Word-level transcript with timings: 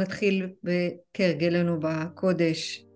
נתחיל 0.00 0.46
כהרגלנו 1.14 1.80
בקודש 1.80 2.86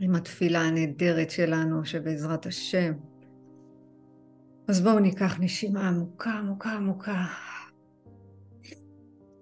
עם 0.00 0.14
התפילה 0.14 0.60
הנהדרת 0.60 1.30
שלנו 1.30 1.84
שבעזרת 1.84 2.46
השם. 2.46 2.92
אז 4.68 4.80
בואו 4.80 4.98
ניקח 4.98 5.40
נשימה 5.40 5.88
עמוקה 5.88 6.30
עמוקה 6.30 6.70
עמוקה 6.70 7.24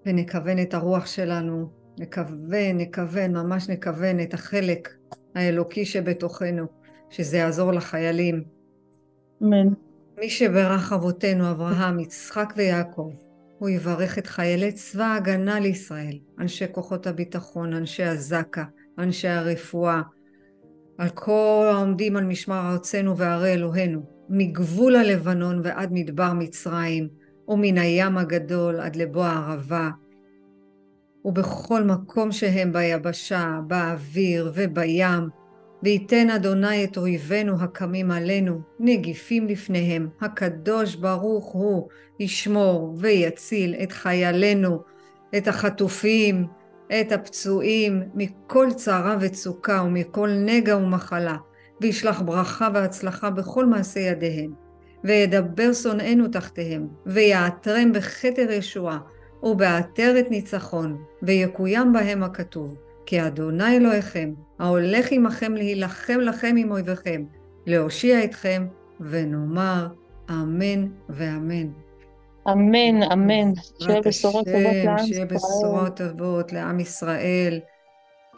ונכוון 0.07 0.63
את 0.63 0.75
הרוח 0.75 1.07
שלנו, 1.07 1.71
נכוון, 1.99 2.77
נכוון, 2.79 3.37
ממש 3.37 3.69
נכוון 3.69 4.21
את 4.21 4.35
החלק 4.35 4.89
האלוקי 5.35 5.85
שבתוכנו, 5.85 6.67
שזה 7.11 7.37
יעזור 7.37 7.73
לחיילים. 7.73 8.45
אמן. 9.43 9.69
מי 10.19 10.31
שברך 10.31 10.93
אבותינו 10.93 11.51
אברהם, 11.51 12.01
יצחק 12.01 12.55
ויעקב, 12.57 13.13
הוא 13.65 13.71
יברך 13.71 14.19
את 14.19 14.27
חיילי 14.27 14.73
צבא 14.73 15.05
ההגנה 15.05 15.61
לישראל, 15.61 16.19
אנשי 16.39 16.65
כוחות 16.73 17.07
הביטחון, 17.07 17.73
אנשי 17.73 18.03
הזק"א, 18.03 18.63
אנשי 18.99 19.29
הרפואה, 19.29 20.03
על 20.99 21.09
כל 21.09 21.71
העומדים 21.73 22.17
על 22.17 22.25
משמר 22.25 22.71
ארצנו 22.73 23.17
וערי 23.17 23.53
אלוהינו, 23.53 24.03
מגבול 24.29 24.97
הלבנון 24.97 25.61
ועד 25.65 25.89
מדבר 25.93 26.33
מצרים, 26.33 27.09
ומן 27.49 27.79
הים 27.79 28.19
הגדול 28.19 28.81
עד 28.81 28.97
לבוא 28.97 29.25
הערבה, 29.25 29.91
ובכל 31.25 31.83
מקום 31.83 32.33
שהם 32.33 32.73
ביבשה, 32.73 33.61
באוויר 33.67 34.53
ובים, 34.55 35.29
וייתן 35.85 36.31
אדוני 36.31 36.85
את 36.85 36.97
אויבינו 36.97 37.61
הקמים 37.61 38.11
עלינו, 38.11 38.61
נגיפים 38.81 39.47
לפניהם, 39.47 40.09
הקדוש 40.21 40.95
ברוך 40.95 41.47
הוא 41.47 41.89
ישמור 42.21 42.95
ויציל 42.99 43.75
את 43.83 43.93
חיילינו, 43.93 44.83
את 45.37 45.49
החטופים, 45.49 46.47
את 47.01 47.13
הפצועים, 47.13 48.03
מכל 48.15 48.69
צרה 48.77 49.17
וצוקה 49.21 49.83
ומכל 49.87 50.31
נגע 50.31 50.77
ומחלה, 50.77 51.37
וישלח 51.81 52.21
ברכה 52.21 52.69
והצלחה 52.75 53.31
בכל 53.31 53.67
מעשה 53.67 54.01
ידיהם, 54.01 54.53
וידבר 55.05 55.73
שונאינו 55.73 56.29
תחתיהם, 56.29 56.89
ויעטרם 57.07 57.93
בכתר 57.93 58.51
ישועה, 58.51 58.99
ובעטרת 59.43 60.31
ניצחון, 60.31 61.03
ויקוים 61.23 61.93
בהם 61.93 62.23
הכתוב, 62.23 62.84
כי 63.07 63.27
אדוני 63.27 63.77
אלוהיכם, 63.77 64.33
ההולך 64.59 65.13
עמכם 65.13 65.55
להילחם 65.55 66.21
לכם 66.21 66.55
עם 66.59 66.71
אויביכם, 66.71 67.25
להושיע 67.67 68.25
אתכם, 68.25 68.67
ונאמר 69.01 69.87
אמן 70.31 70.87
ואמן. 71.09 71.69
אמן, 72.49 73.03
אמן. 73.13 73.53
שיהיה 73.79 74.01
בשורות 74.01 74.47
טובות 74.47 74.53
לעם 74.53 74.99
ישראל. 74.99 75.07
שיהיה 75.07 75.27
בשורות 75.27 75.97
טובות 75.97 76.53
לעם 76.53 76.81
ישראל, 76.81 77.61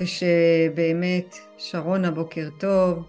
ושבאמת, 0.00 1.36
שרונה, 1.56 2.10
בוקר 2.10 2.48
טוב, 2.58 3.06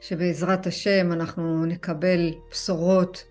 שבעזרת 0.00 0.66
השם 0.66 1.12
אנחנו 1.12 1.66
נקבל 1.66 2.34
בשורות, 2.50 3.24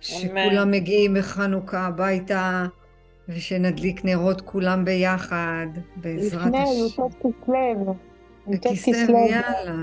שכולם 0.00 0.70
מגיעים 0.70 1.14
בחנוכה 1.14 1.86
הביתה, 1.86 2.66
ושנדליק 3.28 4.04
נרות 4.04 4.40
כולם 4.40 4.84
ביחד, 4.84 5.66
בעזרת 5.96 6.40
השם. 6.40 6.48
לפני 6.48 7.04
י"ט 7.04 7.14
כסלו. 7.20 7.94
י"ט 8.48 8.66
כסלו, 8.66 9.18
יאללה, 9.18 9.74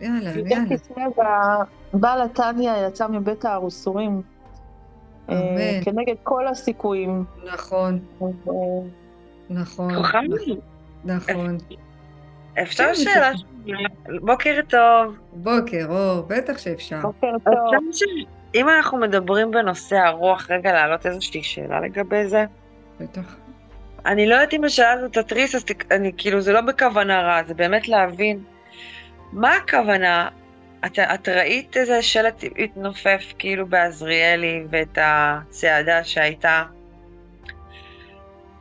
יאללה, 0.00 0.30
יאללה. 0.30 0.64
י"ט 0.64 0.72
כסלו, 0.72 1.24
בעל 1.94 2.22
התניא 2.22 2.72
יצא 2.86 3.08
מבית 3.08 3.44
הארוסורים. 3.44 4.22
אמן. 5.28 5.84
כנגד 5.84 6.14
כל 6.22 6.46
הסיכויים. 6.46 7.24
נכון, 7.54 7.98
נכון. 9.50 9.88
נכון. 11.04 11.56
אפשר 12.62 12.84
כן, 12.84 12.94
שאלה? 12.94 13.30
בוקר 14.20 14.60
טוב. 14.68 15.16
בוקר 15.32 15.86
אור, 15.88 16.22
בטח 16.28 16.58
שאפשר. 16.58 17.00
בוקר 17.02 17.32
טוב. 17.44 17.84
שאם 17.92 18.68
אנחנו 18.68 18.98
מדברים 18.98 19.50
בנושא 19.50 19.96
הרוח, 19.96 20.50
רגע 20.50 20.72
להעלות 20.72 21.06
איזושהי 21.06 21.42
שאלה 21.42 21.80
לגבי 21.80 22.26
זה? 22.28 22.44
בטח. 23.00 23.36
אני 24.06 24.26
לא 24.26 24.34
יודעת 24.34 24.54
אם 24.54 24.64
השאלה 24.64 24.90
הזאת 24.90 25.12
תתריס, 25.12 25.54
אז 25.54 25.64
אני 25.90 26.12
כאילו, 26.16 26.40
זה 26.40 26.52
לא 26.52 26.60
בכוונה 26.60 27.22
רע, 27.22 27.42
זה 27.46 27.54
באמת 27.54 27.88
להבין 27.88 28.44
מה 29.32 29.56
הכוונה. 29.56 30.28
את, 30.86 30.98
את 30.98 31.28
ראית 31.28 31.76
איזה 31.76 32.02
שלט 32.02 32.44
התנופף 32.58 33.34
כאילו 33.38 33.66
בעזריאלי 33.66 34.64
ואת 34.70 34.98
הצעדה 35.00 36.04
שהייתה 36.04 36.64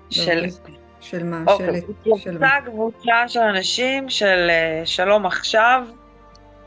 של... 0.10 0.46
של 1.02 1.24
מה? 1.24 1.44
אוקיי, 1.48 1.82
של-? 1.82 1.92
התייחסה 2.02 2.50
קבוצה 2.66 3.28
של 3.28 3.40
אנשים 3.40 4.10
של 4.10 4.48
אה, 4.50 4.82
שלום 4.86 5.26
עכשיו, 5.26 5.84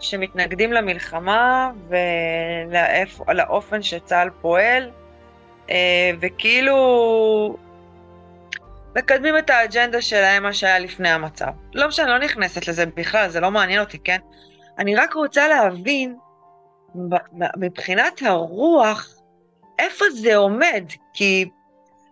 שמתנגדים 0.00 0.72
למלחמה 0.72 1.71
ולאופן 3.28 3.83
שצה"ל 3.83 4.31
פועל, 4.41 4.91
וכאילו 6.21 7.56
מקדמים 8.97 9.38
את 9.38 9.50
האג'נדה 9.50 10.03
שלהם, 10.03 10.43
מה 10.43 10.53
שהיה 10.53 10.78
לפני 10.78 11.09
המצב. 11.10 11.49
לא 11.75 11.88
משנה, 11.88 12.19
לא 12.19 12.25
נכנסת 12.25 12.69
לזה 12.69 12.87
בכלל, 12.87 13.28
זה 13.28 13.41
לא 13.41 13.50
מעניין 13.50 13.81
אותי, 13.81 13.99
כן? 13.99 14.19
אני 14.78 14.94
רק 14.97 15.12
רוצה 15.15 15.49
להבין, 15.49 16.16
מבחינת 17.56 18.22
הרוח, 18.25 19.09
איפה 19.78 20.05
זה 20.10 20.37
עומד? 20.37 20.84
כי 21.15 21.49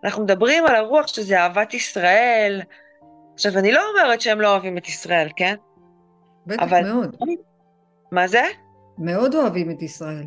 אנחנו 0.03 0.23
מדברים 0.23 0.65
על 0.65 0.75
הרוח 0.75 1.07
שזה 1.07 1.39
אהבת 1.41 1.73
ישראל. 1.73 2.61
עכשיו, 3.33 3.57
אני 3.57 3.71
לא 3.71 3.81
אומרת 3.89 4.21
שהם 4.21 4.41
לא 4.41 4.51
אוהבים 4.51 4.77
את 4.77 4.87
ישראל, 4.87 5.29
כן? 5.35 5.55
בטח 6.47 6.61
אבל- 6.63 6.93
מאוד. 6.93 7.15
מה 8.11 8.27
זה? 8.27 8.43
מאוד 8.97 9.35
אוהבים 9.35 9.71
את 9.71 9.81
ישראל. 9.81 10.25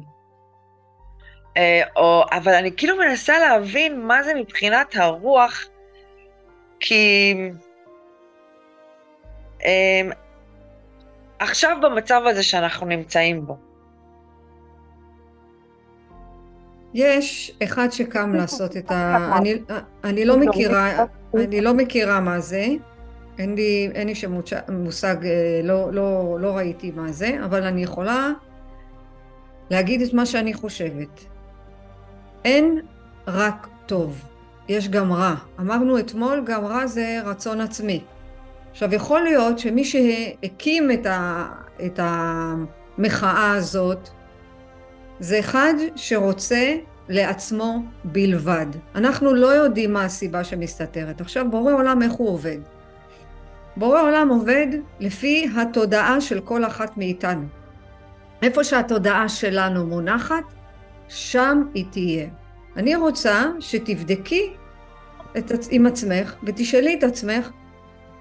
אה, 1.56 1.82
או, 1.97 2.25
אבל 2.32 2.54
אני 2.54 2.70
כאילו 2.76 2.97
מנסה 2.97 3.38
להבין 3.38 4.06
מה 4.06 4.22
זה 4.22 4.34
מבחינת 4.34 4.97
הרוח, 4.97 5.66
כי 6.81 7.34
אה, 9.65 10.00
עכשיו 11.38 11.76
במצב 11.82 12.22
הזה 12.26 12.42
שאנחנו 12.42 12.87
נמצאים 12.87 13.47
בו, 13.47 13.56
יש 16.94 17.56
אחד 17.62 17.88
שקם 17.91 18.34
לעשות 18.38 18.76
את 18.76 18.91
ה... 18.91 19.16
אני, 19.38 19.54
אני 20.04 20.25
לא 20.25 20.36
מכירה, 20.47 21.04
אני 21.34 21.60
לא 21.60 21.75
מכירה 21.75 22.21
מה 22.21 22.41
זה, 22.41 22.66
אין 23.38 23.54
לי, 23.54 23.91
אין 23.94 24.06
לי 24.06 24.15
שמוצ... 24.15 24.53
מושג, 24.69 25.26
אה, 25.26 25.60
לא, 25.65 25.92
לא, 25.92 26.36
לא 26.41 26.56
ראיתי 26.56 26.91
מה 26.91 27.12
זה, 27.12 27.36
אבל 27.44 27.62
אני 27.62 27.82
יכולה 27.82 28.32
להגיד 29.71 30.03
את 30.03 30.12
מה 30.12 30.26
שאני 30.26 30.54
חושבת. 30.54 31.34
אין 32.44 32.81
רק 33.27 33.69
טוב, 33.87 34.22
יש 34.69 34.88
גם 34.88 35.12
רע. 35.12 35.34
אמרנו 35.60 35.99
אתמול, 35.99 36.43
גם 36.47 36.65
רע 36.65 36.87
זה 36.87 37.21
רצון 37.25 37.60
עצמי. 37.60 38.05
עכשיו, 38.71 38.94
יכול 38.94 39.21
להיות 39.21 39.59
שמי 39.59 39.84
שהקים 39.84 40.91
את, 40.91 41.06
ה... 41.06 41.47
את 41.87 42.00
המחאה 42.03 43.53
הזאת, 43.53 44.09
זה 45.21 45.38
אחד 45.38 45.75
שרוצה 45.97 46.77
לעצמו 47.09 47.83
בלבד. 48.04 48.66
אנחנו 48.94 49.34
לא 49.34 49.47
יודעים 49.47 49.93
מה 49.93 50.04
הסיבה 50.04 50.44
שמסתתרת. 50.44 51.21
עכשיו, 51.21 51.50
בורא 51.50 51.72
עולם, 51.72 52.03
איך 52.03 52.12
הוא 52.12 52.28
עובד? 52.28 52.59
בורא 53.77 54.03
עולם 54.03 54.28
עובד 54.28 54.66
לפי 55.00 55.49
התודעה 55.56 56.21
של 56.21 56.41
כל 56.41 56.65
אחת 56.65 56.97
מאיתנו. 56.97 57.47
איפה 58.43 58.65
שהתודעה 58.65 59.28
שלנו 59.28 59.87
מונחת, 59.87 60.53
שם 61.09 61.62
היא 61.75 61.84
תהיה. 61.91 62.26
אני 62.76 62.97
רוצה 62.97 63.44
שתבדקי 63.60 64.53
את, 65.38 65.53
עם 65.70 65.87
עצמך 65.87 66.34
ותשאלי 66.42 66.94
את 66.98 67.04
עצמך, 67.04 67.51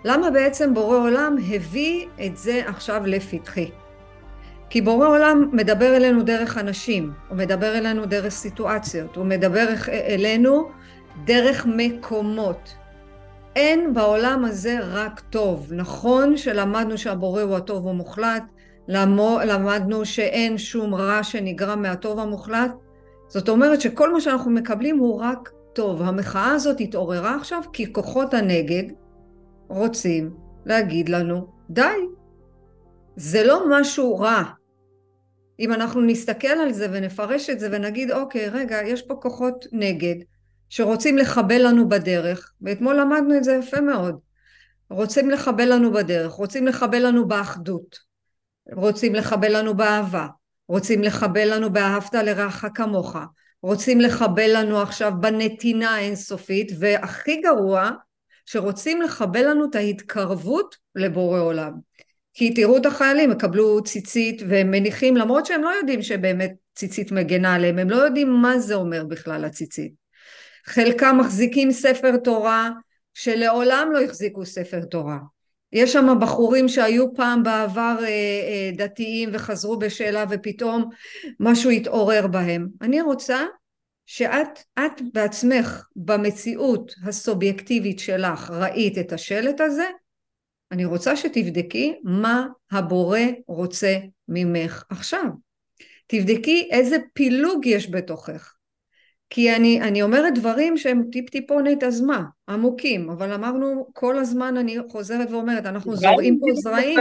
למה 0.05 0.31
בעצם 0.31 0.73
בורא 0.73 0.97
עולם 0.97 1.35
הביא 1.55 2.05
את 2.25 2.37
זה 2.37 2.61
עכשיו 2.65 3.01
לפתחי? 3.05 3.71
כי 4.69 4.81
בורא 4.81 5.07
עולם 5.07 5.49
מדבר 5.51 5.95
אלינו 5.95 6.23
דרך 6.23 6.57
אנשים, 6.57 7.11
הוא 7.29 7.37
מדבר 7.37 7.77
אלינו 7.77 8.05
דרך 8.05 8.29
סיטואציות, 8.29 9.15
הוא 9.15 9.25
מדבר 9.25 9.67
אלינו 9.87 10.69
דרך 11.25 11.65
מקומות. 11.65 12.75
אין 13.55 13.93
בעולם 13.93 14.45
הזה 14.45 14.77
רק 14.81 15.19
טוב. 15.29 15.73
נכון 15.73 16.37
שלמדנו 16.37 16.97
שהבורא 16.97 17.41
הוא 17.41 17.55
הטוב 17.55 17.87
המוחלט, 17.87 18.43
למו- 18.43 18.62
למדנו 18.87 20.05
שאין 20.05 20.57
שום 20.57 20.95
רע 20.95 21.23
שנגרם 21.23 21.81
מהטוב 21.81 22.19
המוחלט, 22.19 22.71
זאת 23.27 23.49
אומרת 23.49 23.81
שכל 23.81 24.13
מה 24.13 24.21
שאנחנו 24.21 24.51
מקבלים 24.51 24.97
הוא 24.97 25.21
רק 25.21 25.49
טוב. 25.73 26.01
המחאה 26.01 26.51
הזאת 26.51 26.79
התעוררה 26.79 27.35
עכשיו 27.35 27.61
כי 27.73 27.93
כוחות 27.93 28.33
הנגד 28.33 28.83
רוצים 29.67 30.33
להגיד 30.65 31.09
לנו, 31.09 31.47
די, 31.69 31.97
זה 33.15 33.43
לא 33.43 33.65
משהו 33.69 34.19
רע. 34.19 34.43
אם 35.59 35.73
אנחנו 35.73 36.01
נסתכל 36.01 36.47
על 36.47 36.73
זה 36.73 36.87
ונפרש 36.91 37.49
את 37.49 37.59
זה 37.59 37.69
ונגיד, 37.71 38.11
אוקיי, 38.11 38.49
רגע, 38.49 38.77
יש 38.85 39.01
פה 39.01 39.15
כוחות 39.15 39.65
נגד 39.71 40.15
שרוצים 40.69 41.17
לחבל 41.17 41.67
לנו 41.67 41.89
בדרך, 41.89 42.53
ואתמול 42.61 42.99
למדנו 42.99 43.37
את 43.37 43.43
זה 43.43 43.53
יפה 43.53 43.81
מאוד. 43.81 44.19
רוצים 44.89 45.29
לחבל 45.29 45.73
לנו 45.73 45.93
בדרך, 45.93 46.31
רוצים 46.31 46.67
לחבל 46.67 47.05
לנו 47.07 47.27
באחדות, 47.27 48.12
רוצים 48.71 49.15
לחבל 49.15 49.57
לנו 49.57 49.73
באהבה, 49.73 50.27
רוצים 50.67 51.03
לחבל 51.03 51.53
לנו 51.53 51.73
באהבת 51.73 52.13
לרעך 52.13 52.65
כמוך, 52.75 53.15
רוצים 53.61 54.01
לחבל 54.01 54.51
לנו 54.53 54.81
עכשיו 54.81 55.11
בנתינה 55.19 55.95
האינסופית, 55.95 56.71
והכי 56.79 57.41
גרוע, 57.41 57.91
שרוצים 58.45 59.01
לחבל 59.01 59.49
לנו 59.49 59.65
את 59.69 59.75
ההתקרבות 59.75 60.75
לבורא 60.95 61.39
עולם. 61.39 61.71
כי 62.33 62.53
תראו 62.53 62.77
את 62.77 62.85
החיילים, 62.85 63.31
יקבלו 63.31 63.83
ציצית 63.83 64.41
והם 64.49 64.71
מניחים, 64.71 65.17
למרות 65.17 65.45
שהם 65.45 65.63
לא 65.63 65.69
יודעים 65.69 66.01
שבאמת 66.01 66.53
ציצית 66.75 67.11
מגנה 67.11 67.53
עליהם, 67.55 67.79
הם 67.79 67.89
לא 67.89 67.95
יודעים 67.95 68.33
מה 68.33 68.59
זה 68.59 68.75
אומר 68.75 69.03
בכלל 69.03 69.45
הציצית. 69.45 69.93
חלקם 70.65 71.17
מחזיקים 71.19 71.71
ספר 71.71 72.17
תורה 72.17 72.69
שלעולם 73.13 73.89
לא 73.93 74.01
החזיקו 74.01 74.45
ספר 74.45 74.85
תורה. 74.85 75.17
יש 75.73 75.93
שם 75.93 76.07
בחורים 76.21 76.67
שהיו 76.67 77.13
פעם 77.13 77.43
בעבר 77.43 77.95
אה, 78.01 78.07
אה, 78.07 78.71
דתיים 78.75 79.29
וחזרו 79.33 79.79
בשאלה 79.79 80.25
ופתאום 80.29 80.89
משהו 81.39 81.69
התעורר 81.69 82.27
בהם. 82.27 82.67
אני 82.81 83.01
רוצה 83.01 83.45
שאת 84.05 84.59
את 84.79 85.01
בעצמך 85.13 85.87
במציאות 85.95 86.91
הסובייקטיבית 87.03 87.99
שלך 87.99 88.51
ראית 88.51 88.97
את 88.97 89.13
השלט 89.13 89.61
הזה, 89.61 89.85
אני 90.71 90.85
רוצה 90.85 91.15
שתבדקי 91.15 91.99
מה 92.03 92.47
הבורא 92.71 93.19
רוצה 93.47 93.97
ממך 94.27 94.83
עכשיו. 94.89 95.25
תבדקי 96.07 96.67
איזה 96.71 96.97
פילוג 97.13 97.65
יש 97.65 97.91
בתוכך. 97.91 98.53
כי 99.33 99.55
אני, 99.55 99.81
אני 99.81 100.01
אומרת 100.01 100.33
דברים 100.33 100.77
שהם 100.77 101.03
טיפ 101.11 101.29
טיפונת 101.29 101.83
אז 101.83 102.01
מה, 102.01 102.23
עמוקים, 102.49 103.09
אבל 103.09 103.31
אמרנו 103.33 103.89
כל 103.93 104.17
הזמן 104.17 104.57
אני 104.57 104.77
חוזרת 104.89 105.31
ואומרת, 105.31 105.65
אנחנו 105.65 105.95
זורעים 105.95 106.39
פה 106.39 106.45
זרעים. 106.53 106.99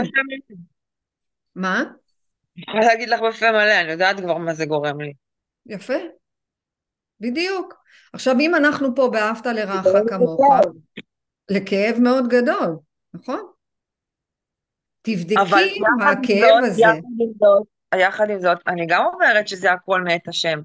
מה? 1.55 1.79
אני 1.79 2.63
יכולה 2.67 2.85
להגיד 2.85 3.09
לך 3.09 3.19
בפה 3.21 3.51
מלא, 3.51 3.81
אני 3.81 3.91
יודעת 3.91 4.19
כבר 4.19 4.37
מה 4.37 4.53
זה 4.53 4.65
גורם 4.65 5.01
לי. 5.01 5.13
יפה, 5.65 5.93
בדיוק. 7.19 7.73
עכשיו 8.13 8.39
אם 8.39 8.55
אנחנו 8.55 8.95
פה 8.95 9.09
באהבת 9.11 9.45
לרעך 9.45 9.87
כמוך, 10.09 10.41
לכאב 11.49 11.99
מאוד 11.99 12.27
גדול, 12.27 12.77
נכון? 13.13 13.41
תבדקי 15.01 15.79
מה 15.97 16.09
הכאב 16.11 16.63
הזה. 16.63 16.81
יחד 16.81 16.97
עם 17.19 17.31
זאת, 17.39 17.67
יחד 17.95 18.29
עם 18.29 18.39
זאת, 18.39 18.57
אני 18.67 18.85
גם 18.87 19.05
אומרת 19.13 19.47
שזה 19.47 19.71
הכל 19.71 20.01
מאת 20.01 20.27
השם. 20.27 20.59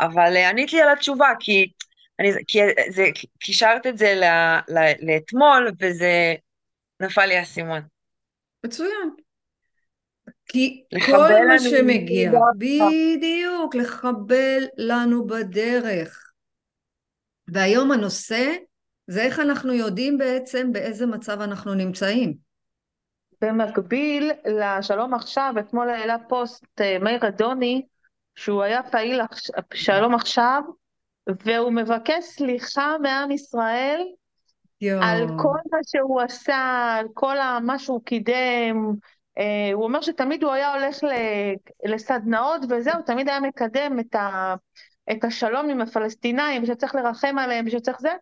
אבל 0.00 0.36
אה, 0.36 0.48
ענית 0.48 0.72
לי 0.72 0.82
על 0.82 0.88
התשובה, 0.88 1.28
כי, 1.40 1.72
אני, 2.20 2.32
כי 2.46 2.58
זה, 2.90 3.04
קישרת 3.38 3.86
את 3.86 3.98
זה 3.98 4.14
ל, 4.14 4.24
ל, 4.68 4.78
לאתמול, 5.02 5.70
וזה 5.80 6.34
נפל 7.00 7.26
לי 7.26 7.36
האסימון. 7.36 7.80
מצוין. 8.66 9.10
כי 10.46 10.84
כל 11.06 11.46
מה 11.48 11.58
שמגיע, 11.58 12.32
בדיוק, 12.56 13.74
לחבל 13.74 14.64
לנו 14.76 15.26
בדרך. 15.26 16.32
והיום 17.48 17.92
הנושא 17.92 18.52
זה 19.06 19.22
איך 19.22 19.40
אנחנו 19.40 19.72
יודעים 19.72 20.18
בעצם 20.18 20.72
באיזה 20.72 21.06
מצב 21.06 21.40
אנחנו 21.40 21.74
נמצאים. 21.74 22.34
במקביל 23.40 24.30
לשלום 24.44 25.14
עכשיו, 25.14 25.54
אתמול 25.60 25.88
העלה 25.88 26.16
פוסט 26.28 26.80
אה, 26.80 26.98
מאיר 26.98 27.28
אדוני, 27.28 27.86
שהוא 28.34 28.62
היה 28.62 28.82
פעיל 28.82 29.20
שלום 29.74 30.14
עכשיו, 30.14 30.62
והוא 31.44 31.72
מבקש 31.72 32.24
סליחה 32.24 32.96
מעם 33.02 33.30
ישראל 33.30 34.00
יו. 34.80 34.98
על 35.02 35.26
כל 35.26 35.58
מה 35.72 35.78
שהוא 35.86 36.20
עשה, 36.20 36.96
על 36.98 37.06
כל 37.14 37.36
מה 37.62 37.78
שהוא 37.78 38.00
קידם. 38.04 38.92
Uh, 39.38 39.42
הוא 39.72 39.84
אומר 39.84 40.00
שתמיד 40.00 40.42
הוא 40.42 40.52
היה 40.52 40.74
הולך 40.74 40.98
לסדנאות 41.84 42.60
וזהו, 42.68 43.02
תמיד 43.06 43.28
היה 43.28 43.40
מקדם 43.40 44.00
את, 44.00 44.14
ה, 44.14 44.54
את 45.12 45.24
השלום 45.24 45.70
עם 45.70 45.80
הפלסטינאים, 45.80 46.62
ושצריך 46.62 46.94
לרחם 46.94 47.38
עליהם 47.38 47.64
ושצריך 47.66 48.00
זה. 48.00 48.12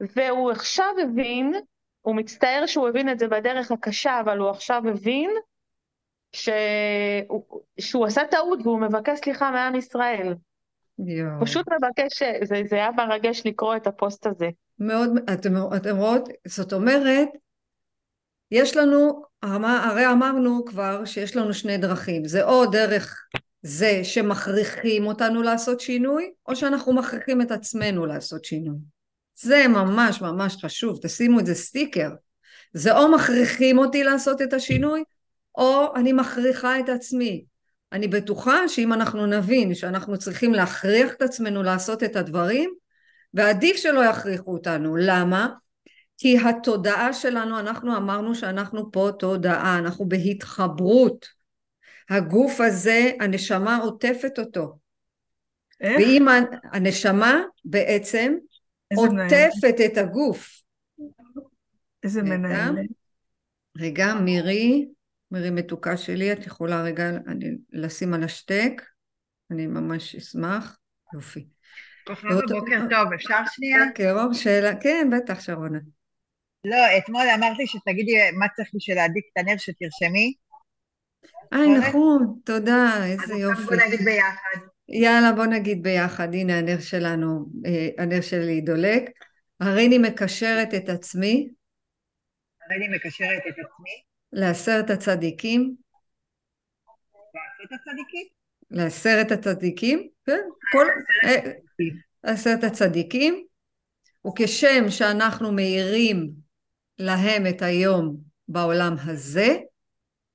והוא 0.00 0.50
עכשיו 0.50 0.94
הבין, 1.02 1.54
הוא 2.00 2.16
מצטער 2.16 2.66
שהוא 2.66 2.88
הבין 2.88 3.08
את 3.08 3.18
זה 3.18 3.28
בדרך 3.28 3.70
הקשה, 3.70 4.20
אבל 4.20 4.38
הוא 4.38 4.50
עכשיו 4.50 4.82
הבין 4.88 5.30
שהוא, 6.34 7.42
שהוא 7.80 8.06
עשה 8.06 8.22
טעות 8.30 8.58
והוא 8.64 8.80
מבקש 8.80 9.18
סליחה 9.18 9.50
מעם 9.50 9.74
ישראל. 9.74 10.34
יו. 10.98 11.26
פשוט 11.40 11.66
מבקש, 11.68 12.22
זה, 12.44 12.62
זה 12.68 12.76
היה 12.76 12.90
מרגש 12.90 13.42
לקרוא 13.44 13.76
את 13.76 13.86
הפוסט 13.86 14.26
הזה. 14.26 14.48
מאוד, 14.78 15.10
אתם, 15.32 15.54
אתם 15.76 15.96
רואות, 15.96 16.28
זאת 16.46 16.72
אומרת, 16.72 17.28
יש 18.50 18.76
לנו, 18.76 19.22
הרי 19.42 20.12
אמרנו 20.12 20.64
כבר 20.64 21.04
שיש 21.04 21.36
לנו 21.36 21.54
שני 21.54 21.78
דרכים, 21.78 22.24
זה 22.24 22.44
או 22.44 22.66
דרך 22.66 23.26
זה 23.62 24.00
שמכריחים 24.04 25.06
אותנו 25.06 25.42
לעשות 25.42 25.80
שינוי, 25.80 26.30
או 26.48 26.56
שאנחנו 26.56 26.92
מכריחים 26.92 27.40
את 27.42 27.50
עצמנו 27.50 28.06
לעשות 28.06 28.44
שינוי. 28.44 28.76
זה 29.40 29.68
ממש 29.68 30.22
ממש 30.22 30.64
חשוב, 30.64 30.98
תשימו 31.02 31.40
את 31.40 31.46
זה 31.46 31.54
סטיקר. 31.54 32.10
זה 32.72 32.98
או 32.98 33.12
מכריחים 33.12 33.78
אותי 33.78 34.04
לעשות 34.04 34.42
את 34.42 34.52
השינוי, 34.52 35.04
או 35.54 35.96
אני 35.96 36.12
מכריחה 36.12 36.80
את 36.80 36.88
עצמי. 36.88 37.44
אני 37.92 38.08
בטוחה 38.08 38.68
שאם 38.68 38.92
אנחנו 38.92 39.26
נבין 39.26 39.74
שאנחנו 39.74 40.18
צריכים 40.18 40.54
להכריח 40.54 41.12
את 41.12 41.22
עצמנו 41.22 41.62
לעשות 41.62 42.02
את 42.02 42.16
הדברים, 42.16 42.74
ועדיף 43.34 43.76
שלא 43.76 44.04
יכריחו 44.04 44.52
אותנו. 44.52 44.96
למה? 44.96 45.48
כי 46.18 46.38
התודעה 46.38 47.12
שלנו, 47.12 47.58
אנחנו 47.58 47.96
אמרנו 47.96 48.34
שאנחנו 48.34 48.92
פה 48.92 49.10
תודעה, 49.18 49.78
אנחנו 49.78 50.08
בהתחברות. 50.08 51.26
הגוף 52.10 52.60
הזה, 52.60 53.10
הנשמה 53.20 53.76
עוטפת 53.76 54.38
אותו. 54.38 54.78
איך? 55.80 55.96
ואם 55.98 56.26
הנשמה 56.72 57.42
בעצם 57.64 58.34
עוטפת 58.96 59.80
את 59.86 59.98
הגוף. 59.98 60.48
איזה 62.02 62.22
מנהלת. 62.22 62.86
רגע, 63.78 64.14
מירי, 64.14 64.86
מירי 65.34 65.50
מתוקה 65.50 65.96
שלי, 65.96 66.32
את 66.32 66.46
יכולה 66.46 66.82
רגע 66.82 67.08
אני, 67.08 67.46
לשים 67.72 68.14
על 68.14 68.24
השטק? 68.24 68.82
אני 69.50 69.66
ממש 69.66 70.14
אשמח. 70.14 70.78
יופי. 71.14 71.46
בוקר 72.08 72.80
טוב, 72.90 73.12
אפשר 73.14 73.38
שנייה? 73.50 73.78
בוקר, 73.88 74.20
אור 74.20 74.32
שאלה, 74.32 74.72
כן, 74.80 75.10
בטח, 75.12 75.40
שרונה. 75.40 75.78
לא, 76.64 76.98
אתמול 76.98 77.22
אמרת 77.34 77.58
לי 77.58 77.66
שתגידי 77.66 78.30
מה 78.38 78.46
צריך 78.56 78.68
בשביל 78.74 78.96
להדליק 78.96 79.24
את 79.32 79.38
הנר 79.38 79.56
שתרשמי. 79.58 80.34
היי, 81.52 81.78
נכון, 81.78 82.38
תודה, 82.44 83.04
איזה 83.04 83.34
יופי. 83.34 83.62
אז 83.62 83.66
בוא 83.66 83.76
נגיד 83.86 84.00
ביחד. 84.04 84.66
יאללה, 84.88 85.32
בוא 85.32 85.46
נגיד 85.46 85.82
ביחד, 85.82 86.34
הנה 86.34 86.58
הנר 86.58 86.80
שלנו, 86.80 87.46
אה, 87.66 87.88
הנר 87.98 88.20
שלי 88.20 88.60
דולק. 88.60 89.02
הריני 89.60 89.98
מקשרת 89.98 90.74
את 90.74 90.88
עצמי. 90.88 91.48
הריני 92.70 92.96
מקשרת 92.96 93.42
את 93.48 93.52
עצמי. 93.52 94.13
לעשרת 94.34 94.90
הצדיקים. 94.90 95.74
לעשרת 97.24 97.80
הצדיקים? 97.80 98.26
לעשרת 98.70 99.32
הצדיקים, 99.32 100.08
כן, 100.26 100.40
כל... 100.72 100.86
אה, 101.24 101.52
עשרת 102.22 102.64
הצדיקים, 102.64 103.44
וכשם 104.26 104.84
שאנחנו 104.88 105.52
מאירים 105.52 106.30
להם 106.98 107.46
את 107.46 107.62
היום 107.62 108.16
בעולם 108.48 108.94
הזה, 109.04 109.56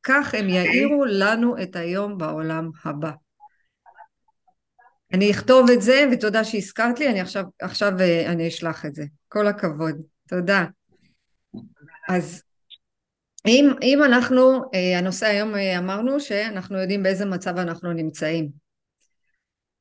כך 0.04 0.36
הם 0.36 0.50
יאירו 0.50 1.06
לנו 1.06 1.64
את 1.64 1.76
היום 1.76 2.18
בעולם 2.18 2.70
הבא. 2.86 3.12
אני 5.14 5.32
אכתוב 5.32 5.70
את 5.70 5.82
זה, 5.82 6.06
ותודה 6.12 6.44
שהזכרת 6.44 7.00
לי, 7.00 7.10
אני 7.10 7.22
עכשיו, 7.22 7.44
עכשיו 7.62 7.92
אה, 8.00 8.32
אני 8.32 8.48
אשלח 8.48 8.86
את 8.86 8.96
זה. 8.96 9.04
כל 9.28 9.48
הכבוד. 9.48 10.02
תודה. 10.28 10.66
אז 12.10 12.44
אם, 13.48 13.72
אם 13.82 14.04
אנחנו, 14.04 14.62
אה, 14.74 14.98
הנושא 14.98 15.26
היום 15.26 15.56
אה, 15.56 15.78
אמרנו 15.78 16.20
שאנחנו 16.20 16.78
יודעים 16.78 17.04
באיזה 17.04 17.26
מצב 17.26 17.58
אנחנו 17.58 17.94
נמצאים. 17.94 18.50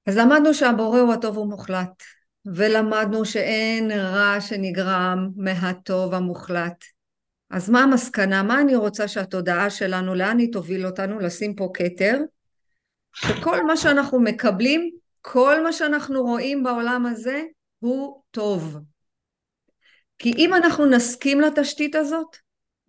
אז 0.06 0.16
למדנו 0.16 0.54
שהבורא 0.54 1.00
הוא 1.00 1.12
הטוב 1.12 1.38
ומוחלט, 1.38 2.02
ולמדנו 2.46 3.24
שאין 3.24 3.90
רע 3.90 4.40
שנגרם 4.40 5.28
מהטוב 5.36 6.14
המוחלט. 6.14 6.84
אז 7.50 7.70
מה 7.70 7.82
המסקנה? 7.82 8.42
מה 8.42 8.60
אני 8.60 8.76
רוצה 8.76 9.08
שהתודעה 9.08 9.70
שלנו, 9.70 10.14
לאן 10.14 10.38
היא 10.38 10.52
תוביל 10.52 10.86
אותנו? 10.86 11.18
לשים 11.18 11.54
פה 11.54 11.70
כתר, 11.74 12.18
שכל 13.14 13.66
מה 13.66 13.76
שאנחנו 13.76 14.20
מקבלים, 14.20 14.90
כל 15.20 15.62
מה 15.62 15.72
שאנחנו 15.72 16.22
רואים 16.22 16.62
בעולם 16.62 17.06
הזה, 17.06 17.42
הוא 17.78 18.22
טוב. 18.30 18.78
כי 20.18 20.32
אם 20.38 20.54
אנחנו 20.54 20.86
נסכים 20.86 21.40
לתשתית 21.40 21.94
הזאת, 21.94 22.36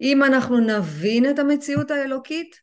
אם 0.02 0.24
אנחנו 0.24 0.60
נבין 0.60 1.30
את 1.30 1.40
המציאות 1.40 1.92
האלוקית, 1.92 2.56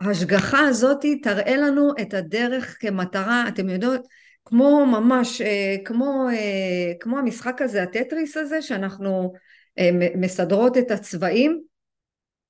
ההשגחה 0.00 0.60
הזאת 0.60 1.04
תראה 1.22 1.56
לנו 1.56 1.92
את 2.00 2.14
הדרך 2.14 2.76
כמטרה, 2.80 3.48
אתם 3.48 3.68
יודעות, 3.68 4.06
כמו 4.44 4.86
ממש, 4.86 5.40
אה, 5.40 5.76
כמו, 5.84 6.28
אה, 6.32 6.92
כמו 7.00 7.18
המשחק 7.18 7.62
הזה, 7.62 7.82
הטטריס 7.82 8.36
הזה, 8.36 8.62
שאנחנו 8.62 9.32
אה, 9.78 9.90
מסדרות 10.16 10.76
את 10.76 10.90
הצבעים, 10.90 11.60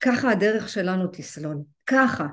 ככה 0.00 0.30
הדרך 0.30 0.68
שלנו 0.68 1.06
תסלול. 1.12 1.56
ככה. 1.86 2.26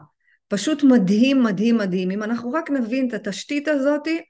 פשוט 0.48 0.84
מדהים, 0.84 1.44
מדהים, 1.44 1.78
מדהים. 1.78 2.12
אם 2.12 2.24
אנחנו 2.24 2.52
רק 2.52 2.70
נבין 2.70 3.08
את 3.08 3.14
התשתית 3.14 3.68
הזאתי, 3.68 4.22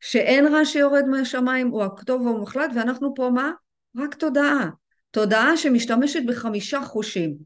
שאין 0.00 0.46
רע 0.46 0.64
שיורד 0.64 1.04
מהשמיים, 1.04 1.68
הוא 1.68 1.82
הכתוב 1.82 2.22
והמוחלט, 2.22 2.70
ואנחנו 2.74 3.14
פה 3.14 3.30
מה? 3.34 3.52
רק 3.96 4.14
תודעה. 4.14 4.68
תודעה 5.14 5.56
שמשתמשת 5.56 6.20
בחמישה 6.26 6.80
חושים. 6.80 7.36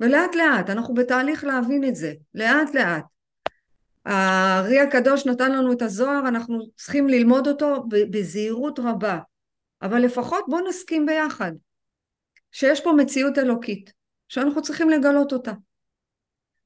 ולאט 0.00 0.34
לאט, 0.34 0.70
אנחנו 0.70 0.94
בתהליך 0.94 1.44
להבין 1.44 1.84
את 1.84 1.96
זה, 1.96 2.12
לאט 2.34 2.74
לאט. 2.74 3.04
הארי 4.04 4.80
הקדוש 4.80 5.26
נתן 5.26 5.52
לנו 5.52 5.72
את 5.72 5.82
הזוהר, 5.82 6.28
אנחנו 6.28 6.58
צריכים 6.76 7.08
ללמוד 7.08 7.48
אותו 7.48 7.84
בזהירות 7.88 8.78
רבה. 8.78 9.18
אבל 9.82 9.98
לפחות 9.98 10.44
בואו 10.48 10.68
נסכים 10.68 11.06
ביחד 11.06 11.52
שיש 12.52 12.80
פה 12.80 12.92
מציאות 12.92 13.38
אלוקית, 13.38 13.92
שאנחנו 14.28 14.62
צריכים 14.62 14.90
לגלות 14.90 15.32
אותה. 15.32 15.52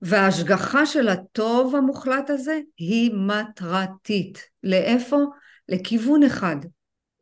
וההשגחה 0.03 0.87
של 0.87 1.09
הטוב 1.09 1.77
המוחלט 1.77 2.31
הזה 2.31 2.61
היא 2.77 3.11
מטרתית. 3.15 4.39
לאיפה? 4.65 5.25
לכיוון 5.69 6.23
אחד. 6.23 6.57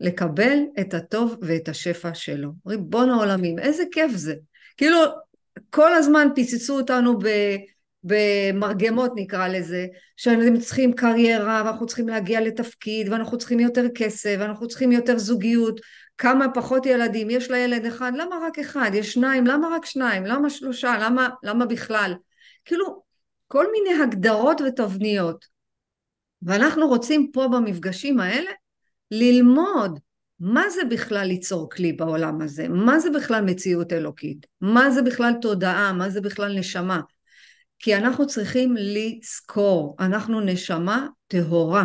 לקבל 0.00 0.58
את 0.80 0.94
הטוב 0.94 1.36
ואת 1.42 1.68
השפע 1.68 2.14
שלו. 2.14 2.50
ריבון 2.66 3.10
העולמים, 3.10 3.58
איזה 3.58 3.82
כיף 3.92 4.10
זה. 4.12 4.34
כאילו, 4.76 4.98
כל 5.70 5.94
הזמן 5.94 6.28
פיצצו 6.34 6.76
אותנו 6.76 7.18
ב... 7.18 7.56
במרגמות 8.04 9.12
נקרא 9.16 9.48
לזה, 9.48 9.86
שאנחנו 10.16 10.60
צריכים 10.60 10.92
קריירה 10.92 11.62
ואנחנו 11.64 11.86
צריכים 11.86 12.08
להגיע 12.08 12.40
לתפקיד 12.40 13.08
ואנחנו 13.08 13.38
צריכים 13.38 13.60
יותר 13.60 13.84
כסף 13.94 14.36
ואנחנו 14.38 14.68
צריכים 14.68 14.92
יותר 14.92 15.18
זוגיות, 15.18 15.80
כמה 16.18 16.46
פחות 16.54 16.86
ילדים, 16.86 17.30
יש 17.30 17.50
לה 17.50 17.58
ילד 17.58 17.84
אחד, 17.84 18.12
למה 18.16 18.36
רק 18.42 18.58
אחד, 18.58 18.90
יש 18.94 19.12
שניים, 19.12 19.46
למה 19.46 19.68
רק 19.76 19.84
שניים, 19.84 20.24
למה 20.24 20.50
שלושה, 20.50 20.98
למה, 21.00 21.28
למה 21.42 21.66
בכלל, 21.66 22.14
כאילו 22.64 23.02
כל 23.46 23.66
מיני 23.72 24.02
הגדרות 24.02 24.60
ותבניות. 24.60 25.44
ואנחנו 26.42 26.88
רוצים 26.88 27.30
פה 27.32 27.48
במפגשים 27.48 28.20
האלה 28.20 28.50
ללמוד 29.10 29.98
מה 30.40 30.70
זה 30.70 30.84
בכלל 30.90 31.26
ליצור 31.26 31.70
כלי 31.70 31.92
בעולם 31.92 32.40
הזה, 32.40 32.68
מה 32.68 32.98
זה 32.98 33.10
בכלל 33.10 33.44
מציאות 33.44 33.92
אלוקית, 33.92 34.46
מה 34.60 34.90
זה 34.90 35.02
בכלל 35.02 35.32
תודעה, 35.40 35.92
מה 35.92 36.10
זה 36.10 36.20
בכלל 36.20 36.58
נשמה 36.58 37.00
כי 37.78 37.96
אנחנו 37.96 38.26
צריכים 38.26 38.74
לזכור, 38.78 39.96
אנחנו 40.00 40.40
נשמה 40.40 41.06
טהורה, 41.26 41.84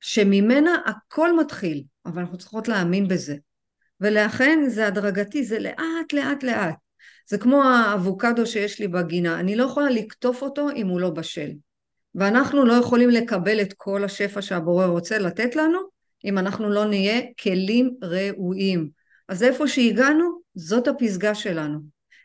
שממנה 0.00 0.76
הכל 0.86 1.36
מתחיל, 1.36 1.82
אבל 2.06 2.20
אנחנו 2.20 2.38
צריכות 2.38 2.68
להאמין 2.68 3.08
בזה. 3.08 3.36
ולכן 4.00 4.58
זה 4.68 4.86
הדרגתי, 4.86 5.44
זה 5.44 5.58
לאט 5.58 6.12
לאט 6.12 6.42
לאט. 6.42 6.74
זה 7.28 7.38
כמו 7.38 7.64
האבוקדו 7.64 8.46
שיש 8.46 8.80
לי 8.80 8.88
בגינה, 8.88 9.40
אני 9.40 9.56
לא 9.56 9.64
יכולה 9.64 9.90
לקטוף 9.90 10.42
אותו 10.42 10.70
אם 10.70 10.88
הוא 10.88 11.00
לא 11.00 11.10
בשל. 11.10 11.50
ואנחנו 12.14 12.64
לא 12.64 12.72
יכולים 12.72 13.10
לקבל 13.10 13.60
את 13.60 13.74
כל 13.76 14.04
השפע 14.04 14.42
שהבורא 14.42 14.86
רוצה 14.86 15.18
לתת 15.18 15.56
לנו, 15.56 15.78
אם 16.24 16.38
אנחנו 16.38 16.70
לא 16.70 16.84
נהיה 16.84 17.20
כלים 17.42 17.94
ראויים. 18.02 18.90
אז 19.28 19.42
איפה 19.42 19.68
שהגענו, 19.68 20.40
זאת 20.54 20.88
הפסגה 20.88 21.34
שלנו. 21.34 21.78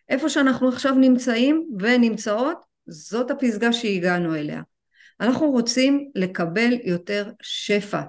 איפה 0.09 0.29
שאנחנו 0.29 0.69
עכשיו 0.69 0.93
נמצאים 0.93 1.69
ונמצאות, 1.79 2.57
זאת 2.87 3.31
הפסגה 3.31 3.73
שהגענו 3.73 4.35
אליה. 4.35 4.61
אנחנו 5.21 5.51
רוצים 5.51 6.11
לקבל 6.15 6.73
יותר 6.83 7.31
שפע, 7.41 8.01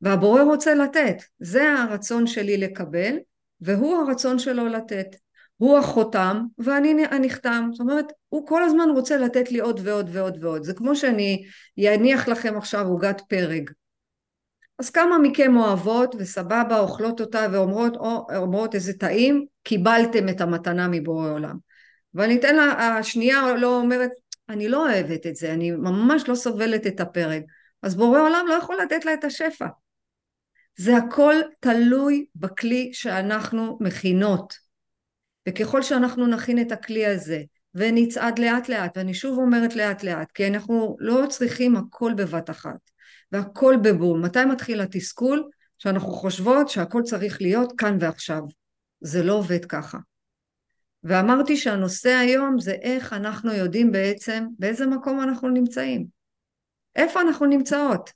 והבורא 0.00 0.42
רוצה 0.42 0.74
לתת. 0.74 1.16
זה 1.38 1.72
הרצון 1.72 2.26
שלי 2.26 2.56
לקבל, 2.56 3.16
והוא 3.60 3.96
הרצון 3.96 4.38
שלו 4.38 4.66
לתת. 4.66 5.06
הוא 5.56 5.78
החותם 5.78 6.44
ואני 6.58 7.04
הנחתם. 7.10 7.68
זאת 7.72 7.80
אומרת, 7.80 8.12
הוא 8.28 8.46
כל 8.46 8.62
הזמן 8.62 8.88
רוצה 8.94 9.16
לתת 9.16 9.52
לי 9.52 9.58
עוד 9.58 9.80
ועוד 9.84 10.10
ועוד 10.12 10.44
ועוד. 10.44 10.62
זה 10.62 10.74
כמו 10.74 10.96
שאני 10.96 11.44
אניח 11.78 12.28
לכם 12.28 12.56
עכשיו 12.56 12.86
עוגת 12.86 13.20
פרג. 13.28 13.70
אז 14.80 14.90
כמה 14.90 15.18
מכם 15.18 15.56
אוהבות 15.56 16.14
וסבבה 16.18 16.78
אוכלות 16.78 17.20
אותה 17.20 17.46
ואומרות 17.52 17.96
או, 17.96 18.26
אומרות 18.36 18.74
איזה 18.74 18.92
טעים, 18.92 19.46
קיבלתם 19.62 20.28
את 20.28 20.40
המתנה 20.40 20.88
מבורא 20.88 21.30
עולם. 21.30 21.56
ואני 22.14 22.36
אתן 22.36 22.56
לה, 22.56 22.64
השנייה 22.98 23.54
לא 23.54 23.80
אומרת, 23.80 24.10
אני 24.48 24.68
לא 24.68 24.86
אוהבת 24.88 25.26
את 25.26 25.36
זה, 25.36 25.52
אני 25.52 25.70
ממש 25.70 26.28
לא 26.28 26.34
סובלת 26.34 26.86
את 26.86 27.00
הפרק. 27.00 27.42
אז 27.82 27.96
בורא 27.96 28.20
עולם 28.20 28.44
לא 28.48 28.54
יכול 28.54 28.76
לתת 28.82 29.04
לה 29.04 29.14
את 29.14 29.24
השפע. 29.24 29.66
זה 30.76 30.96
הכל 30.96 31.34
תלוי 31.60 32.26
בכלי 32.34 32.90
שאנחנו 32.92 33.78
מכינות. 33.80 34.54
וככל 35.48 35.82
שאנחנו 35.82 36.26
נכין 36.26 36.60
את 36.60 36.72
הכלי 36.72 37.06
הזה 37.06 37.42
ונצעד 37.74 38.38
לאט 38.38 38.68
לאט, 38.68 38.96
ואני 38.96 39.14
שוב 39.14 39.38
אומרת 39.38 39.76
לאט 39.76 40.02
לאט, 40.02 40.32
כי 40.32 40.46
אנחנו 40.46 40.96
לא 40.98 41.26
צריכים 41.28 41.76
הכל 41.76 42.14
בבת 42.14 42.50
אחת, 42.50 42.89
והכל 43.32 43.76
בבום. 43.82 44.24
מתי 44.24 44.44
מתחיל 44.44 44.80
התסכול? 44.80 45.48
שאנחנו 45.78 46.10
חושבות 46.10 46.68
שהכל 46.68 47.02
צריך 47.02 47.42
להיות 47.42 47.72
כאן 47.78 47.96
ועכשיו. 48.00 48.42
זה 49.00 49.22
לא 49.22 49.32
עובד 49.32 49.64
ככה. 49.64 49.98
ואמרתי 51.04 51.56
שהנושא 51.56 52.10
היום 52.10 52.58
זה 52.58 52.72
איך 52.72 53.12
אנחנו 53.12 53.52
יודעים 53.52 53.92
בעצם 53.92 54.46
באיזה 54.58 54.86
מקום 54.86 55.20
אנחנו 55.20 55.48
נמצאים. 55.48 56.06
איפה 56.96 57.20
אנחנו 57.20 57.46
נמצאות? 57.46 58.10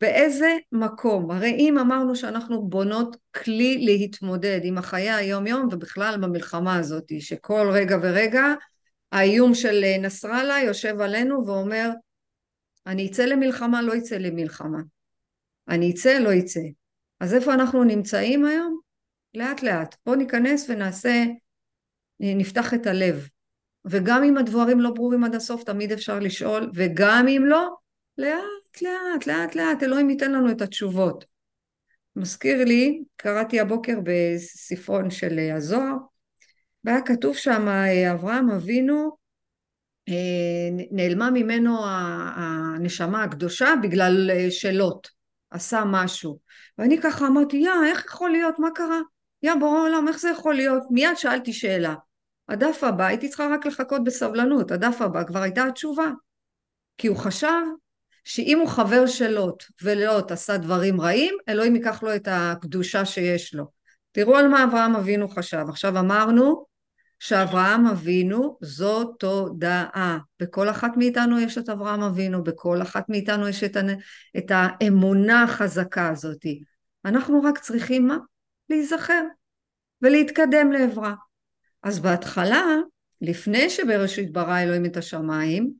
באיזה 0.00 0.56
מקום? 0.72 1.30
הרי 1.30 1.50
אם 1.50 1.78
אמרנו 1.78 2.16
שאנחנו 2.16 2.68
בונות 2.68 3.16
כלי 3.34 3.78
להתמודד 3.84 4.60
עם 4.62 4.78
החיי 4.78 5.10
היום 5.10 5.46
יום 5.46 5.68
ובכלל 5.72 6.16
במלחמה 6.20 6.76
הזאת, 6.76 7.12
שכל 7.20 7.70
רגע 7.72 7.96
ורגע 8.02 8.44
האיום 9.12 9.54
של 9.54 9.84
נסראללה 10.00 10.60
יושב 10.60 11.00
עלינו 11.00 11.46
ואומר 11.46 11.90
אני 12.86 13.06
אצא 13.06 13.24
למלחמה, 13.24 13.82
לא 13.82 13.96
אצא 13.96 14.16
למלחמה. 14.16 14.78
אני 15.68 15.90
אצא, 15.90 16.18
לא 16.18 16.38
אצא. 16.38 16.60
אז 17.20 17.34
איפה 17.34 17.54
אנחנו 17.54 17.84
נמצאים 17.84 18.44
היום? 18.44 18.80
לאט 19.34 19.62
לאט. 19.62 19.96
בואו 20.06 20.16
ניכנס 20.16 20.66
ונעשה 20.70 21.24
נפתח 22.20 22.74
את 22.74 22.86
הלב. 22.86 23.28
וגם 23.84 24.24
אם 24.24 24.38
הדברים 24.38 24.80
לא 24.80 24.90
ברורים 24.90 25.24
עד 25.24 25.34
הסוף, 25.34 25.64
תמיד 25.64 25.92
אפשר 25.92 26.18
לשאול, 26.18 26.70
וגם 26.74 27.26
אם 27.28 27.42
לא, 27.46 27.68
לאט 28.18 28.82
לאט, 28.82 29.26
לאט 29.26 29.54
לאט, 29.54 29.82
אלוהים 29.82 30.10
ייתן 30.10 30.32
לנו 30.32 30.50
את 30.50 30.60
התשובות. 30.60 31.24
מזכיר 32.16 32.64
לי, 32.64 33.02
קראתי 33.16 33.60
הבוקר 33.60 33.98
בספרון 34.02 35.10
של 35.10 35.38
הזוהר, 35.38 35.94
והיה 36.84 37.02
כתוב 37.02 37.36
שם, 37.36 37.68
אברהם 38.12 38.50
אבינו, 38.50 39.04
אה, 39.04 39.10
נעלמה 40.90 41.30
ממנו 41.30 41.78
הנשמה 41.86 43.22
הקדושה 43.22 43.74
בגלל 43.82 44.30
אה, 44.30 44.50
שאלות, 44.50 45.08
עשה 45.50 45.82
משהו. 45.86 46.38
ואני 46.78 47.00
ככה 47.00 47.26
אמרתי, 47.26 47.56
יא, 47.56 47.70
איך 47.86 48.04
יכול 48.04 48.30
להיות, 48.30 48.58
מה 48.58 48.68
קרה? 48.74 49.00
יא, 49.42 49.54
בורא 49.60 49.80
עולם, 49.80 50.08
איך 50.08 50.18
זה 50.18 50.30
יכול 50.30 50.54
להיות? 50.54 50.82
מיד 50.90 51.16
שאלתי 51.16 51.52
שאלה. 51.52 51.94
הדף 52.48 52.84
הבא 52.84 53.06
הייתי 53.06 53.28
צריכה 53.28 53.48
רק 53.52 53.66
לחכות 53.66 54.04
בסבלנות, 54.04 54.70
הדף 54.70 55.02
הבא 55.02 55.24
כבר 55.24 55.42
הייתה 55.42 55.64
התשובה. 55.64 56.10
כי 56.98 57.08
הוא 57.08 57.16
חשב 57.16 57.62
שאם 58.24 58.58
הוא 58.58 58.68
חבר 58.68 59.06
של 59.06 59.30
לוט 59.30 59.64
ולוט 59.82 60.32
עשה 60.32 60.56
דברים 60.56 61.00
רעים, 61.00 61.34
אלוהים 61.48 61.76
ייקח 61.76 62.02
לו 62.02 62.14
את 62.14 62.28
הקדושה 62.30 63.04
שיש 63.04 63.54
לו. 63.54 63.64
תראו 64.12 64.36
על 64.36 64.48
מה 64.48 64.64
אברהם 64.64 64.96
אבינו 64.96 65.28
חשב. 65.28 65.64
עכשיו 65.68 65.98
אמרנו 65.98 66.66
שאברהם 67.18 67.86
אבינו 67.86 68.58
זו 68.60 69.04
תודעה. 69.04 70.18
בכל 70.40 70.70
אחת 70.70 70.90
מאיתנו 70.96 71.40
יש 71.40 71.58
את 71.58 71.68
אברהם 71.68 72.02
אבינו, 72.02 72.44
בכל 72.44 72.82
אחת 72.82 73.08
מאיתנו 73.08 73.48
יש 73.48 73.64
את, 73.64 73.76
את 74.38 74.50
האמונה 74.50 75.42
החזקה 75.42 76.08
הזאת. 76.08 76.46
אנחנו 77.04 77.42
רק 77.42 77.58
צריכים 77.58 78.06
מה? 78.06 78.18
להיזכר 78.70 79.22
ולהתקדם 80.02 80.72
לעברה. 80.72 81.14
אז 81.82 82.00
בהתחלה, 82.00 82.64
לפני 83.20 83.70
שבראשית 83.70 84.32
ברא 84.32 84.58
אלוהים 84.58 84.86
את 84.86 84.96
השמיים, 84.96 85.72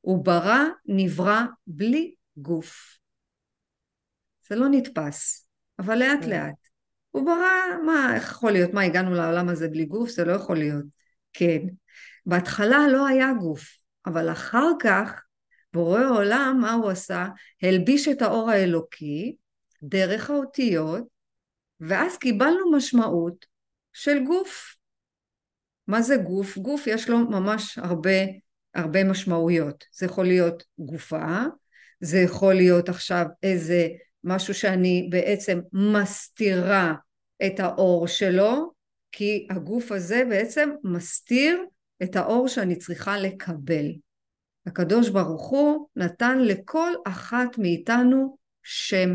הוא 0.00 0.24
ברא, 0.24 0.64
נברא 0.86 1.42
בלי 1.66 2.14
גוף. 2.36 2.98
זה 4.48 4.56
לא 4.56 4.66
נתפס, 4.70 5.48
אבל 5.78 5.98
לאט 5.98 6.22
כן. 6.22 6.30
לאט. 6.30 6.61
הוא 7.12 7.26
ברא, 7.26 7.82
מה, 7.86 8.14
איך 8.14 8.30
יכול 8.30 8.52
להיות? 8.52 8.74
מה, 8.74 8.82
הגענו 8.82 9.14
לעולם 9.14 9.48
הזה 9.48 9.68
בלי 9.68 9.84
גוף? 9.84 10.10
זה 10.10 10.24
לא 10.24 10.32
יכול 10.32 10.56
להיות. 10.56 10.84
כן. 11.32 11.58
בהתחלה 12.26 12.88
לא 12.88 13.06
היה 13.06 13.32
גוף, 13.40 13.64
אבל 14.06 14.32
אחר 14.32 14.68
כך, 14.80 15.22
בורא 15.72 16.04
עולם, 16.04 16.58
מה 16.60 16.72
הוא 16.72 16.90
עשה? 16.90 17.26
הלביש 17.62 18.08
את 18.08 18.22
האור 18.22 18.50
האלוקי 18.50 19.36
דרך 19.82 20.30
האותיות, 20.30 21.04
ואז 21.80 22.16
קיבלנו 22.16 22.72
משמעות 22.72 23.46
של 23.92 24.24
גוף. 24.24 24.76
מה 25.86 26.02
זה 26.02 26.16
גוף? 26.16 26.58
גוף 26.58 26.86
יש 26.86 27.08
לו 27.08 27.18
ממש 27.18 27.78
הרבה, 27.78 28.18
הרבה 28.74 29.04
משמעויות. 29.04 29.84
זה 29.92 30.06
יכול 30.06 30.26
להיות 30.26 30.64
גופה, 30.78 31.44
זה 32.00 32.18
יכול 32.18 32.54
להיות 32.54 32.88
עכשיו 32.88 33.26
איזה 33.42 33.88
משהו 34.24 34.54
שאני 34.54 35.08
בעצם 35.10 35.60
מסתירה 35.72 36.94
את 37.46 37.60
האור 37.60 38.06
שלו, 38.06 38.72
כי 39.12 39.46
הגוף 39.50 39.92
הזה 39.92 40.22
בעצם 40.28 40.70
מסתיר 40.84 41.64
את 42.02 42.16
האור 42.16 42.48
שאני 42.48 42.76
צריכה 42.76 43.18
לקבל. 43.18 43.86
הקדוש 44.66 45.08
ברוך 45.08 45.48
הוא 45.48 45.88
נתן 45.96 46.38
לכל 46.38 46.92
אחת 47.06 47.58
מאיתנו 47.58 48.36
שם, 48.62 49.14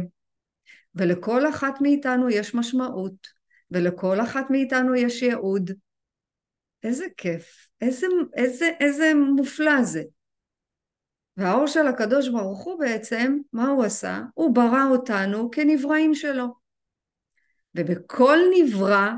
ולכל 0.95 1.49
אחת 1.49 1.81
מאיתנו 1.81 2.29
יש 2.29 2.55
משמעות, 2.55 3.27
ולכל 3.71 4.21
אחת 4.21 4.49
מאיתנו 4.49 4.95
יש 4.95 5.21
ייעוד. 5.21 5.71
איזה 6.83 7.05
כיף, 7.17 7.67
איזה, 7.81 8.07
איזה, 8.35 8.69
איזה 8.79 9.13
מופלא 9.35 9.83
זה. 9.83 10.03
והאור 11.37 11.67
של 11.67 11.87
הקדוש 11.87 12.29
ברוך 12.29 12.63
הוא 12.63 12.79
בעצם, 12.79 13.37
מה 13.53 13.67
הוא 13.67 13.83
עשה? 13.83 14.21
הוא 14.33 14.55
ברא 14.55 14.85
אותנו 14.91 15.51
כנבראים 15.51 16.15
שלו. 16.15 16.47
ובכל 17.75 18.37
נברא 18.57 19.09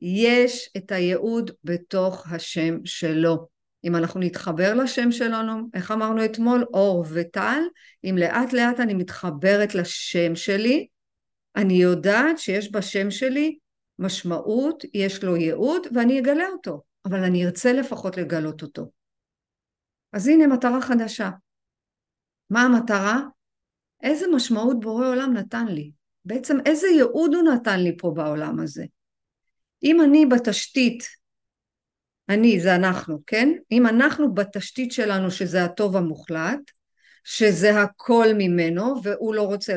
יש 0.00 0.70
את 0.76 0.92
הייעוד 0.92 1.50
בתוך 1.64 2.32
השם 2.32 2.84
שלו. 2.84 3.48
אם 3.84 3.96
אנחנו 3.96 4.20
נתחבר 4.20 4.74
לשם 4.74 5.12
שלנו, 5.12 5.68
איך 5.74 5.90
אמרנו 5.90 6.24
אתמול, 6.24 6.64
אור 6.74 7.04
וטל, 7.12 7.62
אם 8.04 8.16
לאט 8.18 8.52
לאט 8.52 8.80
אני 8.80 8.94
מתחברת 8.94 9.74
לשם 9.74 10.36
שלי, 10.36 10.86
אני 11.56 11.74
יודעת 11.74 12.38
שיש 12.38 12.72
בשם 12.72 13.10
שלי 13.10 13.58
משמעות, 13.98 14.84
יש 14.94 15.24
לו 15.24 15.36
ייעוד, 15.36 15.86
ואני 15.94 16.20
אגלה 16.20 16.46
אותו, 16.48 16.82
אבל 17.04 17.24
אני 17.24 17.46
ארצה 17.46 17.72
לפחות 17.72 18.16
לגלות 18.16 18.62
אותו. 18.62 18.90
אז 20.12 20.28
הנה 20.28 20.46
מטרה 20.46 20.80
חדשה. 20.80 21.30
מה 22.50 22.62
המטרה? 22.62 23.20
איזה 24.02 24.26
משמעות 24.34 24.80
בורא 24.80 25.08
עולם 25.08 25.32
נתן 25.32 25.66
לי? 25.66 25.92
בעצם 26.24 26.58
איזה 26.66 26.86
ייעוד 26.86 27.34
הוא 27.34 27.42
נתן 27.42 27.80
לי 27.80 27.96
פה 27.96 28.12
בעולם 28.16 28.60
הזה? 28.60 28.84
אם 29.82 30.00
אני 30.00 30.26
בתשתית, 30.26 31.08
אני 32.28 32.60
זה 32.60 32.74
אנחנו, 32.74 33.18
כן? 33.26 33.48
אם 33.72 33.86
אנחנו 33.86 34.34
בתשתית 34.34 34.92
שלנו 34.92 35.30
שזה 35.30 35.64
הטוב 35.64 35.96
המוחלט, 35.96 36.60
שזה 37.24 37.80
הכל 37.80 38.26
ממנו 38.38 39.02
והוא 39.02 39.34
לא 39.34 39.42
רוצה 39.42 39.76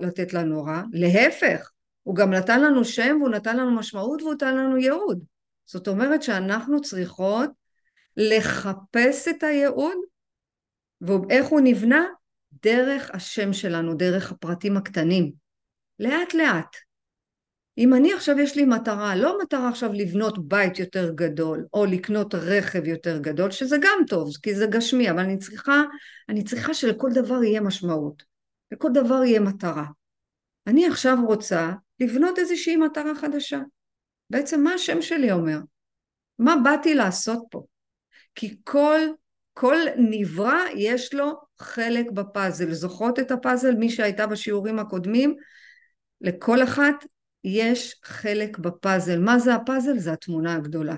לתת 0.00 0.32
לנו 0.34 0.64
רע, 0.64 0.82
להפך, 0.92 1.70
הוא 2.02 2.16
גם 2.16 2.34
נתן 2.34 2.62
לנו 2.62 2.84
שם 2.84 3.16
והוא 3.20 3.30
נתן 3.30 3.56
לנו 3.56 3.76
משמעות 3.76 4.22
והוא 4.22 4.34
נתן 4.34 4.56
לנו 4.56 4.76
ייעוד. 4.76 5.24
זאת 5.66 5.88
אומרת 5.88 6.22
שאנחנו 6.22 6.80
צריכות 6.80 7.50
לחפש 8.16 9.28
את 9.28 9.42
הייעוד 9.42 9.96
ואיך 11.00 11.46
הוא 11.46 11.60
נבנה? 11.64 12.04
דרך 12.62 13.10
השם 13.14 13.52
שלנו, 13.52 13.94
דרך 13.94 14.32
הפרטים 14.32 14.76
הקטנים. 14.76 15.32
לאט 15.98 16.34
לאט. 16.34 16.76
אם 17.78 17.94
אני 17.94 18.12
עכשיו 18.12 18.38
יש 18.38 18.56
לי 18.56 18.64
מטרה, 18.64 19.16
לא 19.16 19.38
מטרה 19.42 19.68
עכשיו 19.68 19.92
לבנות 19.92 20.48
בית 20.48 20.78
יותר 20.78 21.12
גדול, 21.14 21.66
או 21.74 21.84
לקנות 21.84 22.34
רכב 22.34 22.86
יותר 22.86 23.18
גדול, 23.18 23.50
שזה 23.50 23.76
גם 23.80 23.98
טוב, 24.08 24.30
כי 24.42 24.54
זה 24.54 24.66
גשמי, 24.66 25.10
אבל 25.10 25.18
אני 25.18 25.38
צריכה, 25.38 25.82
אני 26.28 26.44
צריכה 26.44 26.74
שלכל 26.74 27.08
דבר 27.14 27.42
יהיה 27.42 27.60
משמעות. 27.60 28.22
לכל 28.72 28.88
דבר 28.94 29.24
יהיה 29.24 29.40
מטרה. 29.40 29.84
אני 30.66 30.86
עכשיו 30.86 31.16
רוצה 31.26 31.72
לבנות 32.00 32.38
איזושהי 32.38 32.76
מטרה 32.76 33.14
חדשה. 33.14 33.60
בעצם 34.30 34.60
מה 34.60 34.72
השם 34.72 35.02
שלי 35.02 35.32
אומר? 35.32 35.58
מה 36.38 36.54
באתי 36.64 36.94
לעשות 36.94 37.42
פה? 37.50 37.64
כי 38.34 38.56
כל 38.64 39.00
כל 39.60 39.76
נברא 39.96 40.64
יש 40.74 41.14
לו 41.14 41.32
חלק 41.58 42.10
בפאזל. 42.10 42.72
זוכרות 42.72 43.18
את 43.18 43.30
הפאזל? 43.30 43.74
מי 43.74 43.90
שהייתה 43.90 44.26
בשיעורים 44.26 44.78
הקודמים, 44.78 45.36
לכל 46.20 46.62
אחת 46.62 47.04
יש 47.44 48.00
חלק 48.04 48.58
בפאזל. 48.58 49.18
מה 49.18 49.38
זה 49.38 49.54
הפאזל? 49.54 49.98
זה 49.98 50.12
התמונה 50.12 50.54
הגדולה. 50.54 50.94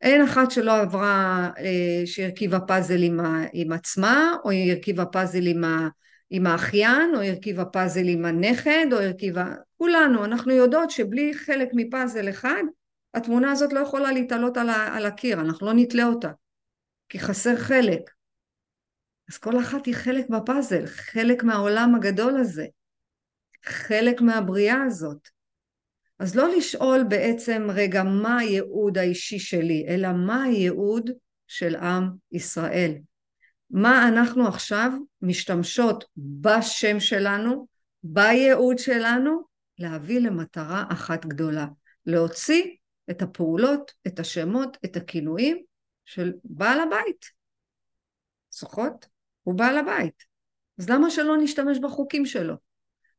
אין 0.00 0.22
אחת 0.22 0.50
שלא 0.50 0.76
עברה, 0.76 1.50
אה, 1.58 2.02
שהרכיבה 2.06 2.60
פאזל 2.60 3.02
עם, 3.02 3.20
ה, 3.20 3.44
עם 3.52 3.72
עצמה, 3.72 4.34
או 4.44 4.50
הרכיבה 4.50 5.06
פאזל 5.06 5.46
עם, 5.46 5.64
ה, 5.64 5.88
עם 6.30 6.46
האחיין, 6.46 7.14
או 7.14 7.20
הרכיבה 7.20 7.64
פאזל 7.64 8.08
עם 8.08 8.24
הנכד, 8.24 8.86
או 8.92 8.98
הרכיבה... 8.98 9.54
כולנו, 9.76 10.24
אנחנו 10.24 10.52
יודעות 10.52 10.90
שבלי 10.90 11.34
חלק 11.34 11.68
מפאזל 11.72 12.28
אחד, 12.28 12.62
התמונה 13.14 13.52
הזאת 13.52 13.72
לא 13.72 13.80
יכולה 13.80 14.12
להתעלות 14.12 14.56
על, 14.56 14.70
על 14.70 15.06
הקיר, 15.06 15.40
אנחנו 15.40 15.66
לא 15.66 15.72
נתלה 15.72 16.04
אותה. 16.04 16.30
כי 17.10 17.18
חסר 17.18 17.56
חלק. 17.56 18.10
אז 19.30 19.38
כל 19.38 19.60
אחת 19.60 19.86
היא 19.86 19.94
חלק 19.94 20.28
בפאזל, 20.28 20.86
חלק 20.86 21.42
מהעולם 21.42 21.94
הגדול 21.94 22.36
הזה, 22.40 22.66
חלק 23.64 24.20
מהבריאה 24.20 24.82
הזאת. 24.82 25.28
אז 26.18 26.36
לא 26.36 26.48
לשאול 26.56 27.04
בעצם, 27.08 27.66
רגע, 27.74 28.02
מה 28.02 28.38
הייעוד 28.38 28.98
האישי 28.98 29.38
שלי, 29.38 29.86
אלא 29.88 30.08
מה 30.12 30.42
הייעוד 30.42 31.10
של 31.46 31.76
עם 31.76 32.10
ישראל. 32.32 32.94
מה 33.70 34.08
אנחנו 34.08 34.48
עכשיו 34.48 34.92
משתמשות 35.22 36.04
בשם 36.16 37.00
שלנו, 37.00 37.66
בייעוד 38.02 38.78
שלנו, 38.78 39.42
להביא 39.78 40.20
למטרה 40.20 40.84
אחת 40.92 41.26
גדולה. 41.26 41.66
להוציא 42.06 42.64
את 43.10 43.22
הפעולות, 43.22 43.92
את 44.06 44.18
השמות, 44.18 44.76
את 44.84 44.96
הכינויים 44.96 45.69
של 46.10 46.32
בעל 46.44 46.80
הבית. 46.80 47.26
זוכרות? 48.50 49.06
הוא 49.42 49.54
בעל 49.54 49.78
הבית. 49.78 50.24
אז 50.78 50.90
למה 50.90 51.10
שלא 51.10 51.36
נשתמש 51.36 51.78
בחוקים 51.78 52.26
שלו? 52.26 52.54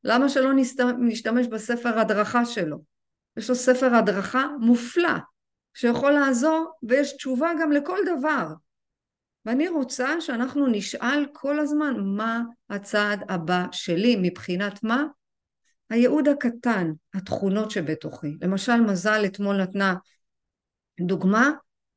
למה 0.03 0.29
שלא 0.29 0.53
נשתמש 0.99 1.47
בספר 1.47 1.99
הדרכה 1.99 2.45
שלו? 2.45 2.77
יש 3.37 3.49
לו 3.49 3.55
ספר 3.55 3.95
הדרכה 3.95 4.47
מופלא, 4.59 5.13
שיכול 5.73 6.11
לעזור, 6.11 6.71
ויש 6.83 7.13
תשובה 7.13 7.51
גם 7.61 7.71
לכל 7.71 7.97
דבר. 8.05 8.47
ואני 9.45 9.69
רוצה 9.69 10.21
שאנחנו 10.21 10.67
נשאל 10.67 11.25
כל 11.33 11.59
הזמן 11.59 11.93
מה 11.99 12.41
הצעד 12.69 13.23
הבא 13.29 13.65
שלי, 13.71 14.15
מבחינת 14.21 14.83
מה? 14.83 15.03
הייעוד 15.89 16.27
הקטן, 16.27 16.91
התכונות 17.13 17.71
שבתוכי. 17.71 18.37
למשל, 18.41 18.81
מזל 18.81 19.25
אתמול 19.25 19.61
נתנה 19.61 19.95
דוגמה 21.01 21.51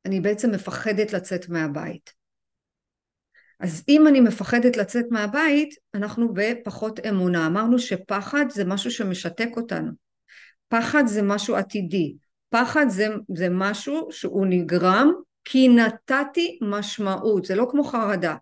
אני 0.04 0.20
בעצם 0.20 0.50
מפחדת 0.50 1.12
לצאת 1.12 1.48
מהבית. 1.48 2.12
אז 3.60 3.84
אם 3.88 4.06
אני 4.06 4.20
מפחדת 4.20 4.76
לצאת 4.76 5.04
מהבית, 5.10 5.74
אנחנו 5.94 6.34
בפחות 6.34 7.00
אמונה. 7.06 7.46
אמרנו 7.46 7.78
שפחד 7.78 8.44
זה 8.50 8.64
משהו 8.64 8.90
שמשתק 8.90 9.48
אותנו. 9.56 9.90
פחד 10.68 11.04
זה 11.06 11.22
משהו 11.22 11.56
עתידי. 11.56 12.14
פחד 12.48 12.86
זה, 12.88 13.06
זה 13.34 13.48
משהו 13.50 14.08
שהוא 14.10 14.46
נגרם 14.46 15.12
כי 15.44 15.68
נתתי 15.68 16.58
משמעות. 16.62 17.44
זה 17.44 17.54
לא 17.54 17.66
כמו 17.70 17.84
חרדה. 17.84 18.36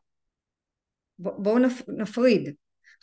בואו 1.18 1.58
נפריד. 1.88 2.54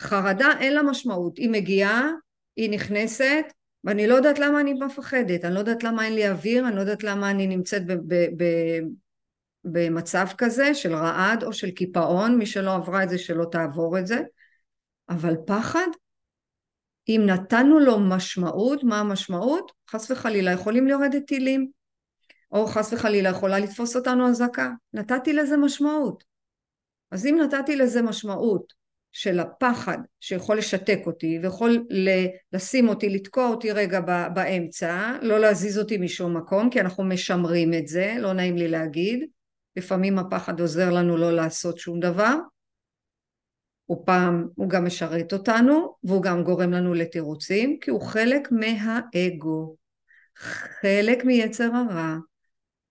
חרדה 0.01 0.47
אין 0.59 0.73
לה 0.73 0.83
משמעות. 0.83 1.37
היא 1.37 1.49
מגיעה, 1.49 2.09
היא 2.55 2.69
נכנסת, 2.69 3.45
ואני 3.83 4.07
לא 4.07 4.15
יודעת 4.15 4.39
למה 4.39 4.61
אני 4.61 4.73
מפחדת, 4.73 5.45
אני 5.45 5.53
לא 5.53 5.59
יודעת 5.59 5.83
למה 5.83 6.05
אין 6.05 6.15
לי 6.15 6.29
אוויר, 6.29 6.67
אני 6.67 6.75
לא 6.75 6.81
יודעת 6.81 7.03
למה 7.03 7.31
אני 7.31 7.47
נמצאת 7.47 7.85
ב- 7.85 7.93
ב- 7.93 8.43
ב- 8.43 8.81
במצב 9.63 10.25
כזה 10.37 10.73
של 10.73 10.95
רעד 10.95 11.43
או 11.43 11.53
של 11.53 11.71
קיפאון, 11.71 12.37
מי 12.37 12.45
שלא 12.45 12.75
עברה 12.75 13.03
את 13.03 13.09
זה 13.09 13.17
שלא 13.17 13.45
תעבור 13.51 13.99
את 13.99 14.07
זה, 14.07 14.21
אבל 15.09 15.35
פחד, 15.47 15.87
אם 17.09 17.21
נתנו 17.25 17.79
לו 17.79 17.99
משמעות, 17.99 18.83
מה 18.83 18.99
המשמעות? 18.99 19.71
חס 19.89 20.11
וחלילה 20.11 20.51
יכולים 20.51 20.87
לרדת 20.87 21.27
טילים, 21.27 21.71
או 22.51 22.67
חס 22.67 22.93
וחלילה 22.93 23.29
יכולה 23.29 23.59
לתפוס 23.59 23.95
אותנו 23.95 24.29
אזעקה, 24.29 24.71
נתתי 24.93 25.33
לזה 25.33 25.57
משמעות. 25.57 26.23
אז 27.11 27.25
אם 27.25 27.39
נתתי 27.41 27.75
לזה 27.75 28.01
משמעות 28.01 28.78
של 29.11 29.39
הפחד 29.39 29.97
שיכול 30.19 30.57
לשתק 30.57 30.99
אותי 31.05 31.39
ויכול 31.41 31.87
לשים 32.53 32.89
אותי, 32.89 33.09
לתקוע 33.09 33.47
אותי 33.47 33.71
רגע 33.71 33.99
באמצע, 34.33 35.17
לא 35.21 35.39
להזיז 35.39 35.79
אותי 35.79 35.97
משום 35.97 36.37
מקום 36.37 36.69
כי 36.69 36.81
אנחנו 36.81 37.03
משמרים 37.03 37.73
את 37.73 37.87
זה, 37.87 38.15
לא 38.19 38.33
נעים 38.33 38.57
לי 38.57 38.67
להגיד, 38.67 39.25
לפעמים 39.75 40.19
הפחד 40.19 40.59
עוזר 40.59 40.89
לנו 40.89 41.17
לא 41.17 41.31
לעשות 41.31 41.77
שום 41.77 41.99
דבר, 41.99 42.35
הוא 43.85 44.03
פעם, 44.05 44.47
הוא 44.55 44.69
גם 44.69 44.85
משרת 44.85 45.33
אותנו 45.33 45.95
והוא 46.03 46.23
גם 46.23 46.43
גורם 46.43 46.71
לנו 46.71 46.93
לתירוצים 46.93 47.77
כי 47.81 47.91
הוא 47.91 48.01
חלק 48.01 48.47
מהאגו, 48.51 49.75
חלק 50.81 51.25
מיצר 51.25 51.69
הרע, 51.75 52.15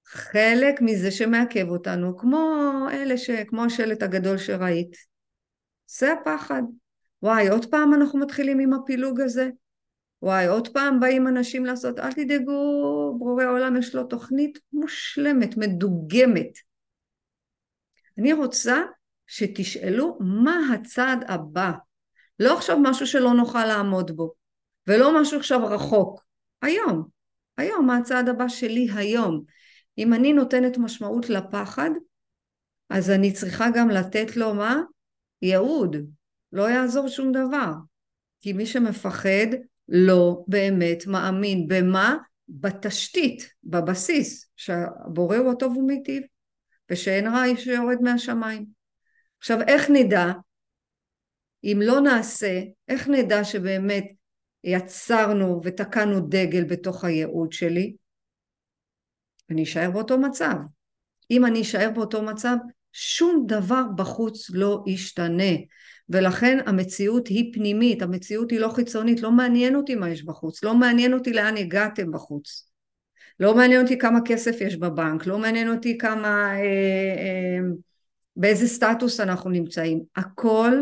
חלק 0.07 0.81
מזה 0.81 1.11
שמעכב 1.11 1.69
אותנו, 1.69 2.17
כמו 2.19 2.61
אלה 2.93 3.19
ש... 3.19 3.31
כמו 3.31 3.65
השלט 3.65 4.03
הגדול 4.03 4.39
שראית, 4.39 4.97
זה 5.89 6.13
הפחד. 6.13 6.63
וואי, 7.23 7.49
עוד 7.49 7.71
פעם 7.71 7.95
אנחנו 7.95 8.19
מתחילים 8.19 8.59
עם 8.59 8.73
הפילוג 8.73 9.21
הזה? 9.21 9.51
וואי, 10.23 10.47
עוד 10.47 10.69
פעם 10.69 11.01
באים 11.01 11.29
אנשים 11.29 11.65
לעשות, 11.65 11.99
אל 11.99 12.13
תדאגו, 12.13 13.15
בורא 13.19 13.45
העולם 13.45 13.77
יש 13.77 13.95
לו 13.95 14.05
תוכנית 14.05 14.59
מושלמת, 14.73 15.57
מדוגמת. 15.57 16.53
אני 18.19 18.33
רוצה 18.33 18.83
שתשאלו 19.27 20.19
מה 20.21 20.61
הצעד 20.75 21.25
הבא. 21.29 21.73
לא 22.39 22.57
עכשיו 22.57 22.79
משהו 22.83 23.07
שלא 23.07 23.33
נוכל 23.33 23.67
לעמוד 23.67 24.17
בו, 24.17 24.33
ולא 24.87 25.21
משהו 25.21 25.39
עכשיו 25.39 25.67
רחוק. 25.67 26.21
היום, 26.63 27.09
היום, 27.57 27.87
מה 27.87 27.97
הצעד 27.97 28.29
הבא 28.29 28.49
שלי 28.49 28.89
היום? 28.95 29.45
אם 29.99 30.15
אני 30.15 30.33
נותנת 30.33 30.79
משמעות 30.79 31.29
לפחד, 31.29 31.91
אז 32.91 33.11
אני 33.11 33.33
צריכה 33.33 33.67
גם 33.75 33.89
לתת 33.91 34.37
לו 34.37 34.55
מה? 34.55 34.81
ייעוד. 35.43 35.97
לא 36.53 36.71
יעזור 36.71 37.09
שום 37.09 37.33
דבר. 37.33 37.73
כי 38.41 38.53
מי 38.53 38.67
שמפחד 38.67 39.47
לא 39.89 40.45
באמת 40.49 41.07
מאמין. 41.07 41.69
במה? 41.69 42.17
בתשתית, 42.49 43.55
בבסיס, 43.65 44.51
שהבורא 44.57 45.37
הוא 45.37 45.53
הטוב 45.53 45.77
ומיטיב, 45.77 46.23
ושאין 46.91 47.27
רע 47.27 47.43
שיורד 47.57 47.99
מהשמיים. 48.03 48.67
עכשיו, 49.39 49.59
איך 49.69 49.91
נדע? 49.91 50.33
אם 51.65 51.79
לא 51.83 52.01
נעשה, 52.01 52.61
איך 52.89 53.09
נדע 53.09 53.45
שבאמת 53.45 54.05
יצרנו 54.65 55.61
ותקענו 55.65 56.21
דגל 56.21 56.65
בתוך 56.65 57.05
הייעוד 57.05 57.53
שלי? 57.53 57.97
אני 59.51 59.63
אשאר 59.63 59.91
באותו 59.91 60.19
מצב. 60.19 60.55
אם 61.31 61.45
אני 61.47 61.63
אשאר 61.63 61.91
באותו 61.95 62.23
מצב, 62.23 62.57
שום 62.93 63.45
דבר 63.47 63.83
בחוץ 63.97 64.51
לא 64.51 64.85
ישתנה. 64.87 65.53
ולכן 66.11 66.59
המציאות 66.67 67.29
היא 67.29 67.55
פנימית, 67.55 68.03
המציאות 68.03 68.51
היא 68.51 68.61
לא 68.61 68.69
חיצונית, 68.69 69.21
לא 69.21 69.31
מעניין 69.33 69.77
אותי 69.77 69.95
מה 69.95 70.11
יש 70.11 70.25
בחוץ, 70.25 70.65
לא 70.65 70.75
מעניין 70.75 71.15
אותי 71.15 71.33
לאן 71.33 71.57
הגעתם 71.57 72.11
בחוץ. 72.13 72.69
לא 73.41 73.55
מעניין 73.55 73.83
אותי 73.83 73.99
כמה 73.99 74.19
כסף 74.25 74.61
יש 74.61 74.77
בבנק, 74.77 75.27
לא 75.27 75.39
מעניין 75.39 75.69
אותי 75.69 75.99
כמה, 75.99 76.55
אה, 76.55 76.63
אה, 77.19 77.59
באיזה 78.37 78.69
סטטוס 78.69 79.21
אנחנו 79.21 79.51
נמצאים. 79.51 80.03
הכל 80.17 80.73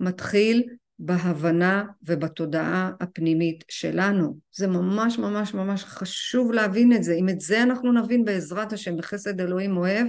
מתחיל 0.00 0.62
בהבנה 0.98 1.84
ובתודעה 2.02 2.90
הפנימית 3.00 3.64
שלנו. 3.68 4.38
זה 4.52 4.66
ממש 4.66 5.18
ממש 5.18 5.54
ממש 5.54 5.84
חשוב 5.84 6.52
להבין 6.52 6.92
את 6.92 7.02
זה. 7.02 7.14
אם 7.14 7.28
את 7.28 7.40
זה 7.40 7.62
אנחנו 7.62 7.92
נבין 7.92 8.24
בעזרת 8.24 8.72
השם 8.72 8.96
בחסד 8.96 9.40
אלוהים 9.40 9.76
אוהב, 9.76 10.06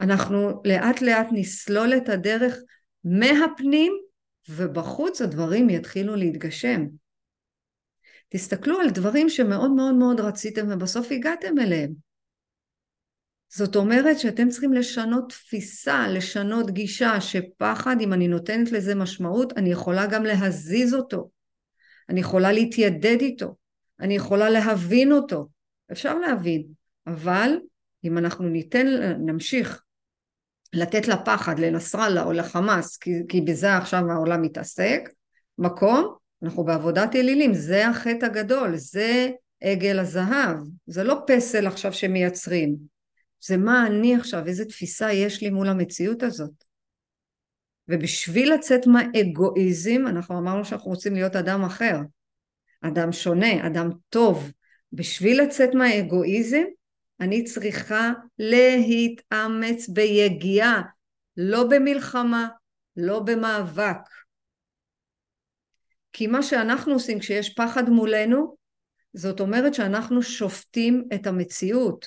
אנחנו 0.00 0.62
לאט 0.64 1.02
לאט 1.02 1.26
נסלול 1.32 1.96
את 1.96 2.08
הדרך 2.08 2.54
מהפנים 3.04 3.92
ובחוץ 4.48 5.22
הדברים 5.22 5.70
יתחילו 5.70 6.16
להתגשם. 6.16 6.86
תסתכלו 8.28 8.80
על 8.80 8.90
דברים 8.90 9.28
שמאוד 9.28 9.70
מאוד 9.70 9.94
מאוד 9.94 10.20
רציתם 10.20 10.66
ובסוף 10.70 11.12
הגעתם 11.12 11.58
אליהם. 11.58 11.92
זאת 13.48 13.76
אומרת 13.76 14.18
שאתם 14.18 14.48
צריכים 14.48 14.72
לשנות 14.72 15.28
תפיסה, 15.28 16.08
לשנות 16.08 16.70
גישה, 16.70 17.20
שפחד, 17.20 17.96
אם 18.00 18.12
אני 18.12 18.28
נותנת 18.28 18.72
לזה 18.72 18.94
משמעות, 18.94 19.52
אני 19.56 19.72
יכולה 19.72 20.06
גם 20.06 20.24
להזיז 20.24 20.94
אותו. 20.94 21.30
אני 22.08 22.20
יכולה 22.20 22.52
להתיידד 22.52 23.20
איתו. 23.20 23.56
אני 24.00 24.16
יכולה 24.16 24.50
להבין 24.50 25.12
אותו. 25.12 25.48
אפשר 25.92 26.18
להבין, 26.18 26.64
אבל 27.06 27.58
אם 28.04 28.18
אנחנו 28.18 28.48
ניתן, 28.48 28.86
נמשיך 29.26 29.83
לתת 30.74 31.08
לפחד, 31.08 31.58
לנסראללה 31.58 32.24
או 32.24 32.32
לחמאס, 32.32 32.96
כי, 32.96 33.10
כי 33.28 33.40
בזה 33.40 33.76
עכשיו 33.76 34.10
העולם 34.10 34.42
מתעסק, 34.42 35.00
מקום, 35.58 36.14
אנחנו 36.42 36.64
בעבודת 36.64 37.16
אלילים, 37.16 37.54
זה 37.54 37.88
החטא 37.88 38.26
הגדול, 38.26 38.76
זה 38.76 39.28
עגל 39.60 39.98
הזהב, 39.98 40.56
זה 40.86 41.04
לא 41.04 41.16
פסל 41.26 41.66
עכשיו 41.66 41.92
שמייצרים, 41.92 42.76
זה 43.40 43.56
מה 43.56 43.86
אני 43.86 44.16
עכשיו, 44.16 44.46
איזה 44.46 44.64
תפיסה 44.64 45.12
יש 45.12 45.42
לי 45.42 45.50
מול 45.50 45.68
המציאות 45.68 46.22
הזאת. 46.22 46.64
ובשביל 47.88 48.52
לצאת 48.54 48.86
מהאגואיזם, 48.86 50.02
אנחנו 50.06 50.38
אמרנו 50.38 50.64
שאנחנו 50.64 50.90
רוצים 50.90 51.14
להיות 51.14 51.36
אדם 51.36 51.64
אחר, 51.64 51.98
אדם 52.82 53.12
שונה, 53.12 53.66
אדם 53.66 53.90
טוב. 54.08 54.50
בשביל 54.92 55.42
לצאת 55.42 55.74
מהאגואיזם, 55.74 56.62
אני 57.20 57.44
צריכה 57.44 58.12
להתאמץ 58.38 59.88
ביגיעה, 59.88 60.82
לא 61.36 61.64
במלחמה, 61.70 62.48
לא 62.96 63.20
במאבק. 63.20 64.00
כי 66.12 66.26
מה 66.26 66.42
שאנחנו 66.42 66.92
עושים 66.92 67.18
כשיש 67.18 67.54
פחד 67.54 67.88
מולנו, 67.88 68.56
זאת 69.14 69.40
אומרת 69.40 69.74
שאנחנו 69.74 70.22
שופטים 70.22 71.04
את 71.14 71.26
המציאות, 71.26 72.06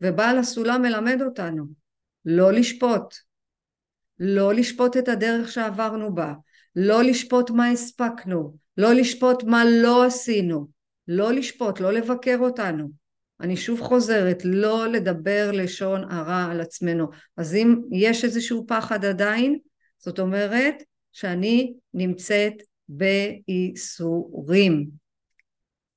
ובעל 0.00 0.38
הסולם 0.38 0.82
מלמד 0.82 1.22
אותנו 1.22 1.64
לא 2.24 2.52
לשפוט, 2.52 3.14
לא 4.18 4.54
לשפוט 4.54 4.96
את 4.96 5.08
הדרך 5.08 5.52
שעברנו 5.52 6.14
בה, 6.14 6.34
לא 6.76 7.02
לשפוט 7.02 7.50
מה 7.50 7.68
הספקנו, 7.68 8.56
לא 8.76 8.92
לשפוט 8.92 9.42
מה 9.44 9.64
לא 9.64 10.04
עשינו, 10.04 10.68
לא 11.08 11.32
לשפוט, 11.32 11.80
לא 11.80 11.92
לבקר 11.92 12.36
אותנו. 12.40 13.03
אני 13.44 13.56
שוב 13.56 13.80
חוזרת, 13.80 14.42
לא 14.44 14.88
לדבר 14.88 15.50
לשון 15.52 16.04
הרע 16.10 16.44
על 16.50 16.60
עצמנו. 16.60 17.06
אז 17.36 17.54
אם 17.54 17.80
יש 17.92 18.24
איזשהו 18.24 18.64
פחד 18.68 19.04
עדיין, 19.04 19.58
זאת 19.98 20.18
אומרת 20.18 20.74
שאני 21.12 21.74
נמצאת 21.94 22.52
בייסורים. 22.88 24.86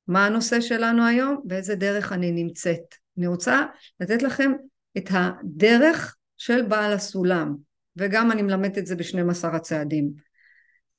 מה 0.07 0.25
הנושא 0.25 0.61
שלנו 0.61 1.05
היום? 1.05 1.41
באיזה 1.43 1.75
דרך 1.75 2.11
אני 2.11 2.31
נמצאת. 2.31 2.95
אני 3.17 3.27
רוצה 3.27 3.65
לתת 3.99 4.21
לכם 4.21 4.51
את 4.97 5.09
הדרך 5.11 6.15
של 6.37 6.61
בעל 6.61 6.93
הסולם, 6.93 7.55
וגם 7.97 8.31
אני 8.31 8.41
מלמדת 8.41 8.77
את 8.77 8.85
זה 8.85 8.95
ב-12 8.95 9.47
הצעדים. 9.47 10.11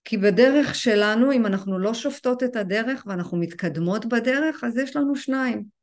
כי 0.04 0.16
בדרך 0.16 0.74
שלנו, 0.74 1.32
אם 1.32 1.46
אנחנו 1.46 1.78
לא 1.78 1.94
שופטות 1.94 2.42
את 2.42 2.56
הדרך 2.56 3.04
ואנחנו 3.06 3.38
מתקדמות 3.38 4.06
בדרך, 4.06 4.64
אז 4.64 4.78
יש 4.78 4.96
לנו 4.96 5.16
שניים. 5.16 5.77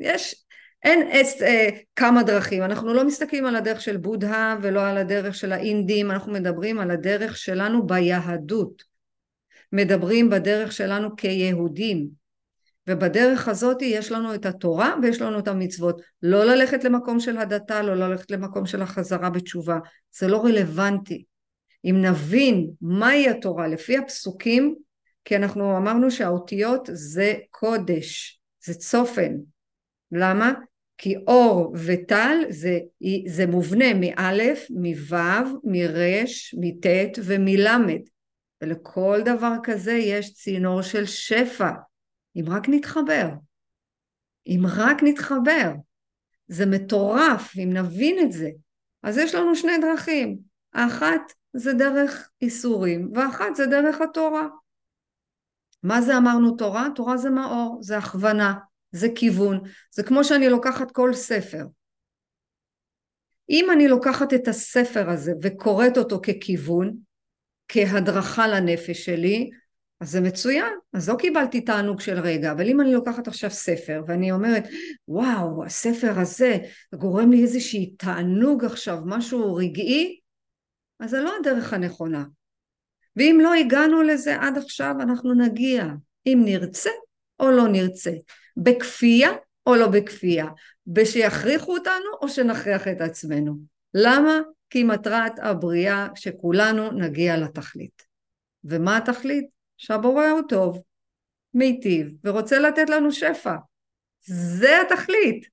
יש, 0.00 0.46
אין 0.82 1.08
אס, 1.10 1.42
אה, 1.42 1.68
כמה 1.96 2.22
דרכים, 2.22 2.62
אנחנו 2.62 2.94
לא 2.94 3.04
מסתכלים 3.04 3.46
על 3.46 3.56
הדרך 3.56 3.80
של 3.80 3.96
בודהה 3.96 4.56
ולא 4.62 4.86
על 4.86 4.96
הדרך 4.96 5.34
של 5.34 5.52
האינדים, 5.52 6.10
אנחנו 6.10 6.32
מדברים 6.32 6.78
על 6.78 6.90
הדרך 6.90 7.36
שלנו 7.36 7.86
ביהדות, 7.86 8.82
מדברים 9.72 10.30
בדרך 10.30 10.72
שלנו 10.72 11.16
כיהודים, 11.16 12.08
ובדרך 12.88 13.48
הזאת 13.48 13.82
יש 13.82 14.12
לנו 14.12 14.34
את 14.34 14.46
התורה 14.46 14.94
ויש 15.02 15.20
לנו 15.20 15.38
את 15.38 15.48
המצוות, 15.48 16.00
לא 16.22 16.44
ללכת 16.44 16.84
למקום 16.84 17.20
של 17.20 17.38
הדתה, 17.38 17.82
לא 17.82 17.94
ללכת 17.94 18.30
למקום 18.30 18.66
של 18.66 18.82
החזרה 18.82 19.30
בתשובה, 19.30 19.78
זה 20.18 20.28
לא 20.28 20.44
רלוונטי. 20.44 21.24
אם 21.84 22.02
נבין 22.02 22.70
מהי 22.80 23.28
התורה 23.28 23.68
לפי 23.68 23.96
הפסוקים, 23.96 24.74
כי 25.24 25.36
אנחנו 25.36 25.76
אמרנו 25.76 26.10
שהאותיות 26.10 26.88
זה 26.92 27.34
קודש, 27.50 28.40
זה 28.64 28.74
צופן, 28.74 29.32
למה? 30.12 30.52
כי 30.98 31.16
אור 31.16 31.74
וטל 31.86 32.38
זה, 32.48 32.78
זה 33.26 33.46
מובנה 33.46 33.94
מאלף, 33.94 34.66
מוו, 34.70 35.60
מרש, 35.64 36.54
מטית 36.60 37.18
ומלמד. 37.24 38.00
ולכל 38.62 39.20
דבר 39.24 39.52
כזה 39.62 39.92
יש 39.92 40.34
צינור 40.34 40.82
של 40.82 41.06
שפע, 41.06 41.70
אם 42.36 42.44
רק 42.48 42.68
נתחבר. 42.68 43.28
אם 44.46 44.60
רק 44.76 45.02
נתחבר. 45.02 45.72
זה 46.48 46.66
מטורף, 46.66 47.52
אם 47.58 47.72
נבין 47.72 48.18
את 48.18 48.32
זה. 48.32 48.50
אז 49.02 49.18
יש 49.18 49.34
לנו 49.34 49.56
שני 49.56 49.78
דרכים. 49.80 50.38
האחת 50.72 51.32
זה 51.52 51.72
דרך 51.72 52.30
איסורים, 52.42 53.12
ואחת 53.14 53.54
זה 53.54 53.66
דרך 53.66 54.00
התורה. 54.00 54.48
מה 55.82 56.02
זה 56.02 56.16
אמרנו 56.16 56.56
תורה? 56.56 56.88
תורה 56.94 57.16
זה 57.16 57.30
מאור, 57.30 57.78
זה 57.82 57.98
הכוונה. 57.98 58.54
זה 58.92 59.08
כיוון, 59.14 59.60
זה 59.90 60.02
כמו 60.02 60.24
שאני 60.24 60.48
לוקחת 60.48 60.90
כל 60.90 61.14
ספר. 61.14 61.64
אם 63.50 63.70
אני 63.72 63.88
לוקחת 63.88 64.34
את 64.34 64.48
הספר 64.48 65.10
הזה 65.10 65.32
וקוראת 65.42 65.98
אותו 65.98 66.20
ככיוון, 66.22 66.96
כהדרכה 67.68 68.48
לנפש 68.48 69.04
שלי, 69.04 69.50
אז 70.00 70.10
זה 70.10 70.20
מצוין, 70.20 70.72
אז 70.92 71.08
לא 71.08 71.16
קיבלתי 71.18 71.60
תענוג 71.60 72.00
של 72.00 72.18
רגע, 72.18 72.52
אבל 72.52 72.68
אם 72.68 72.80
אני 72.80 72.92
לוקחת 72.92 73.28
עכשיו 73.28 73.50
ספר 73.50 74.02
ואני 74.06 74.32
אומרת, 74.32 74.64
וואו, 75.08 75.64
הספר 75.64 76.20
הזה 76.20 76.56
גורם 76.94 77.30
לי 77.30 77.42
איזושהי 77.42 77.94
תענוג 77.98 78.64
עכשיו, 78.64 78.98
משהו 79.06 79.54
רגעי, 79.54 80.20
אז 81.00 81.10
זה 81.10 81.20
לא 81.20 81.36
הדרך 81.40 81.72
הנכונה. 81.72 82.24
ואם 83.16 83.38
לא 83.42 83.54
הגענו 83.54 84.02
לזה 84.02 84.36
עד 84.36 84.58
עכשיו, 84.58 84.94
אנחנו 85.00 85.34
נגיע, 85.34 85.84
אם 86.26 86.42
נרצה 86.44 86.90
או 87.40 87.50
לא 87.50 87.68
נרצה. 87.68 88.10
בכפייה 88.56 89.30
או 89.66 89.76
לא 89.76 89.88
בכפייה, 89.88 90.46
בשיכריחו 90.86 91.74
אותנו 91.74 92.10
או 92.22 92.28
שנכריח 92.28 92.88
את 92.88 93.00
עצמנו. 93.00 93.56
למה? 93.94 94.38
כי 94.70 94.84
מטרת 94.84 95.32
הבריאה 95.38 96.08
שכולנו 96.14 96.90
נגיע 96.90 97.36
לתכלית. 97.36 98.02
ומה 98.64 98.96
התכלית? 98.96 99.46
שהבורא 99.76 100.26
הוא 100.26 100.42
טוב, 100.48 100.82
מיטיב, 101.54 102.08
ורוצה 102.24 102.58
לתת 102.58 102.90
לנו 102.90 103.12
שפע. 103.12 103.56
זה 104.20 104.80
התכלית. 104.80 105.46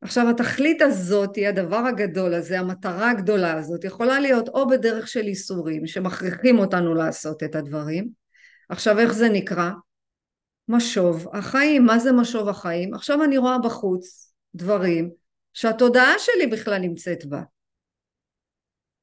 עכשיו 0.00 0.30
התכלית 0.30 0.82
הזאת, 0.82 1.38
הדבר 1.48 1.76
הגדול 1.76 2.34
הזה, 2.34 2.60
המטרה 2.60 3.10
הגדולה 3.10 3.58
הזאת, 3.58 3.84
יכולה 3.84 4.20
להיות 4.20 4.48
או 4.48 4.68
בדרך 4.68 5.08
של 5.08 5.20
איסורים 5.20 5.86
שמכריחים 5.86 6.58
אותנו 6.58 6.94
לעשות 6.94 7.42
את 7.42 7.54
הדברים. 7.54 8.08
עכשיו 8.68 8.98
איך 8.98 9.12
זה 9.12 9.28
נקרא? 9.28 9.70
משוב 10.68 11.26
החיים. 11.32 11.86
מה 11.86 11.98
זה 11.98 12.12
משוב 12.12 12.48
החיים? 12.48 12.94
עכשיו 12.94 13.24
אני 13.24 13.38
רואה 13.38 13.58
בחוץ 13.58 14.32
דברים 14.54 15.10
שהתודעה 15.52 16.18
שלי 16.18 16.46
בכלל 16.46 16.78
נמצאת 16.78 17.26
בה. 17.26 17.42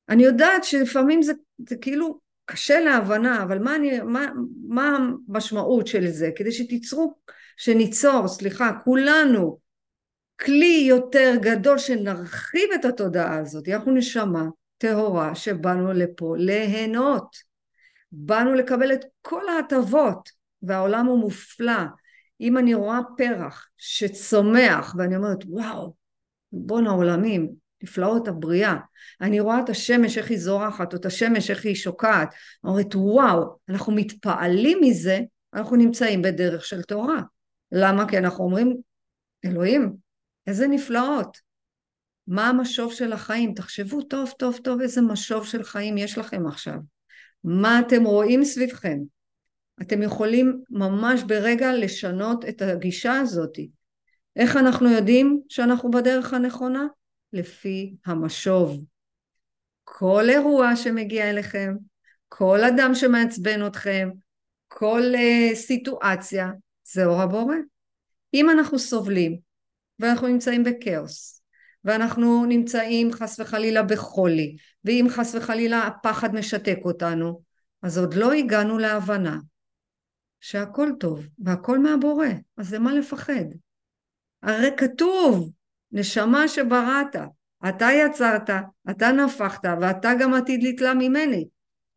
אני 0.09 0.23
יודעת 0.23 0.63
שלפעמים 0.63 1.21
זה, 1.21 1.33
זה 1.69 1.75
כאילו 1.75 2.19
קשה 2.45 2.79
להבנה, 2.79 3.43
אבל 3.43 3.59
מה, 3.59 3.75
אני, 3.75 3.99
מה, 3.99 4.25
מה 4.67 4.97
המשמעות 4.97 5.87
של 5.87 6.07
זה? 6.07 6.29
כדי 6.35 6.51
שתיצרו, 6.51 7.13
שניצור, 7.57 8.27
סליחה, 8.27 8.71
כולנו 8.83 9.59
כלי 10.41 10.85
יותר 10.89 11.33
גדול 11.41 11.77
שנרחיב 11.77 12.69
את 12.75 12.85
התודעה 12.85 13.37
הזאת, 13.37 13.69
אנחנו 13.69 13.91
נשמה 13.91 14.45
טהורה 14.77 15.35
שבאנו 15.35 15.93
לפה 15.93 16.35
ליהנות, 16.37 17.35
באנו 18.11 18.53
לקבל 18.53 18.93
את 18.93 19.05
כל 19.21 19.49
ההטבות 19.49 20.42
והעולם 20.63 21.05
הוא 21.05 21.19
מופלא. 21.19 21.81
אם 22.41 22.57
אני 22.57 22.73
רואה 22.73 22.99
פרח 23.17 23.69
שצומח 23.77 24.95
ואני 24.97 25.15
אומרת 25.15 25.39
וואו 25.47 25.93
בואנה 26.51 26.89
עולמים 26.89 27.49
נפלאות 27.83 28.27
הבריאה. 28.27 28.75
אני 29.21 29.39
רואה 29.39 29.59
את 29.59 29.69
השמש 29.69 30.17
איך 30.17 30.29
היא 30.29 30.39
זורחת 30.39 30.93
או 30.93 30.97
את 30.97 31.05
השמש 31.05 31.49
איך 31.49 31.65
היא 31.65 31.75
שוקעת. 31.75 32.33
אני 32.63 32.71
אומרת 32.71 32.95
וואו 32.95 33.57
אנחנו 33.69 33.93
מתפעלים 33.93 34.77
מזה 34.81 35.19
אנחנו 35.53 35.75
נמצאים 35.75 36.21
בדרך 36.21 36.65
של 36.65 36.81
תורה. 36.81 37.21
למה? 37.71 38.09
כי 38.09 38.17
אנחנו 38.17 38.43
אומרים 38.43 38.77
אלוהים 39.45 39.95
איזה 40.47 40.67
נפלאות. 40.67 41.37
מה 42.27 42.49
המשוב 42.49 42.93
של 42.93 43.13
החיים? 43.13 43.53
תחשבו 43.53 44.01
טוב 44.01 44.33
טוב 44.39 44.59
טוב 44.63 44.81
איזה 44.81 45.01
משוב 45.01 45.45
של 45.45 45.63
חיים 45.63 45.97
יש 45.97 46.17
לכם 46.17 46.47
עכשיו. 46.47 46.75
מה 47.43 47.79
אתם 47.79 48.03
רואים 48.03 48.43
סביבכם 48.43 48.97
אתם 49.81 50.01
יכולים 50.01 50.63
ממש 50.69 51.23
ברגע 51.23 51.73
לשנות 51.73 52.45
את 52.49 52.61
הגישה 52.61 53.19
הזאת. 53.19 53.57
איך 54.35 54.57
אנחנו 54.57 54.89
יודעים 54.89 55.41
שאנחנו 55.49 55.91
בדרך 55.91 56.33
הנכונה? 56.33 56.85
לפי 57.33 57.95
המשוב. 58.05 58.85
כל 59.83 60.25
אירוע 60.29 60.75
שמגיע 60.75 61.29
אליכם, 61.29 61.75
כל 62.29 62.63
אדם 62.63 62.95
שמעצבן 62.95 63.67
אתכם, 63.67 64.09
כל 64.67 65.01
uh, 65.15 65.55
סיטואציה, 65.55 66.51
זה 66.83 67.05
אור 67.05 67.21
הבורא. 67.21 67.55
אם 68.33 68.49
אנחנו 68.49 68.79
סובלים 68.79 69.37
ואנחנו 69.99 70.27
נמצאים 70.27 70.63
בכאוס 70.63 71.41
ואנחנו 71.85 72.45
נמצאים 72.45 73.11
חס 73.11 73.39
וחלילה 73.39 73.83
בחולי 73.83 74.55
ואם 74.85 75.07
חס 75.09 75.35
וחלילה 75.35 75.87
הפחד 75.87 76.35
משתק 76.35 76.77
אותנו 76.85 77.41
אז 77.81 77.97
עוד 77.97 78.13
לא 78.13 78.33
הגענו 78.33 78.77
להבנה 78.77 79.37
שהכל 80.43 80.89
טוב 80.99 81.27
והכל 81.39 81.79
מהבורא, 81.79 82.27
אז 82.57 82.73
למה 82.73 82.93
לפחד? 82.93 83.45
הרי 84.43 84.69
כתוב, 84.77 85.51
נשמה 85.91 86.47
שבראת, 86.47 87.15
אתה 87.69 87.87
יצרת, 87.91 88.49
אתה 88.89 89.11
נפחת 89.11 89.65
ואתה 89.81 90.11
גם 90.19 90.33
עתיד 90.33 90.63
לתלה 90.63 90.93
ממני. 90.93 91.47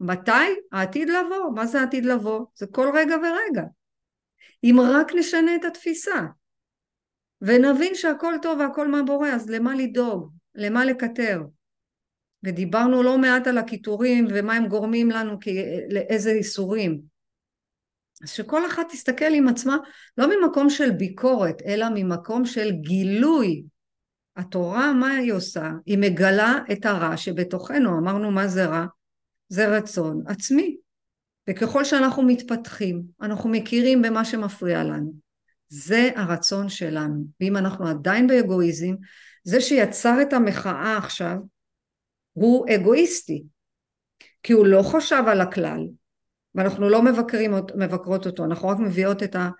מתי? 0.01 0.31
העתיד 0.73 1.09
לבוא. 1.09 1.51
מה 1.55 1.67
זה 1.67 1.83
עתיד 1.83 2.05
לבוא? 2.05 2.47
זה 2.55 2.67
כל 2.67 2.91
רגע 2.95 3.17
ורגע. 3.17 3.63
אם 4.65 4.77
רק 4.81 5.13
נשנה 5.15 5.55
את 5.57 5.65
התפיסה 5.65 6.27
ונבין 7.41 7.95
שהכל 7.95 8.35
טוב 8.43 8.61
והכל 8.61 8.89
מהבורא, 8.89 9.29
אז 9.29 9.51
למה 9.51 9.75
לדאוג? 9.75 10.33
למה 10.55 10.85
לקטר? 10.85 11.43
ודיברנו 12.43 13.03
לא 13.03 13.19
מעט 13.19 13.47
על 13.47 13.59
הקיטורים 13.59 14.27
ומה 14.31 14.55
הם 14.55 14.67
גורמים 14.67 15.11
לנו, 15.11 15.39
לאיזה 15.91 16.31
איסורים. 16.31 17.16
אז 18.23 18.31
שכל 18.31 18.67
אחת 18.67 18.87
תסתכל 18.91 19.35
עם 19.35 19.49
עצמה 19.49 19.77
לא 20.19 20.27
ממקום 20.27 20.71
של 20.71 20.91
ביקורת, 20.91 21.63
אלא 21.67 21.87
ממקום 21.95 22.45
של 22.45 22.71
גילוי. 22.71 23.63
התורה, 24.37 24.93
מה 24.93 25.11
היא 25.11 25.33
עושה? 25.33 25.71
היא 25.87 25.99
מגלה 25.99 26.59
את 26.73 26.87
הרע 26.87 27.17
שבתוכנו. 27.17 27.99
אמרנו 27.99 28.31
מה 28.31 28.49
זה 28.49 28.67
רע? 28.67 28.87
זה 29.49 29.69
רצון 29.69 30.23
עצמי. 30.27 30.77
וככל 31.51 31.85
שאנחנו 31.85 32.23
מתפתחים, 32.23 33.03
אנחנו 33.23 33.51
מכירים 33.51 34.03
במה 34.03 34.25
שמפריע 34.25 34.85
לנו. 34.85 35.13
זה 35.69 36.11
הרצון 36.17 36.69
שלנו. 36.69 37.25
ואם 37.41 37.57
אנחנו 37.57 37.89
עדיין 37.89 38.27
באגואיזם, 38.27 38.95
זה 39.45 39.61
שיצר 39.61 40.23
את 40.23 40.33
המחאה 40.33 40.97
עכשיו, 40.97 41.37
הוא 42.33 42.67
אגואיסטי. 42.75 43.45
כי 44.43 44.53
הוא 44.53 44.67
לא 44.67 44.83
חשב 44.83 45.23
על 45.27 45.41
הכלל, 45.41 45.87
ואנחנו 46.57 46.89
לא 46.89 47.03
מבקרים, 47.03 47.55
מבקרות 47.75 48.27
אותו, 48.27 48.45
אנחנו 48.45 48.69
רק 48.69 48.79
מביאות 48.79 49.23
את 49.23 49.35
ה, 49.35 49.51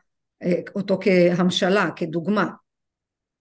אה, 0.43 0.61
אותו 0.75 0.99
כהמשלה, 1.01 1.91
כדוגמה. 1.97 2.51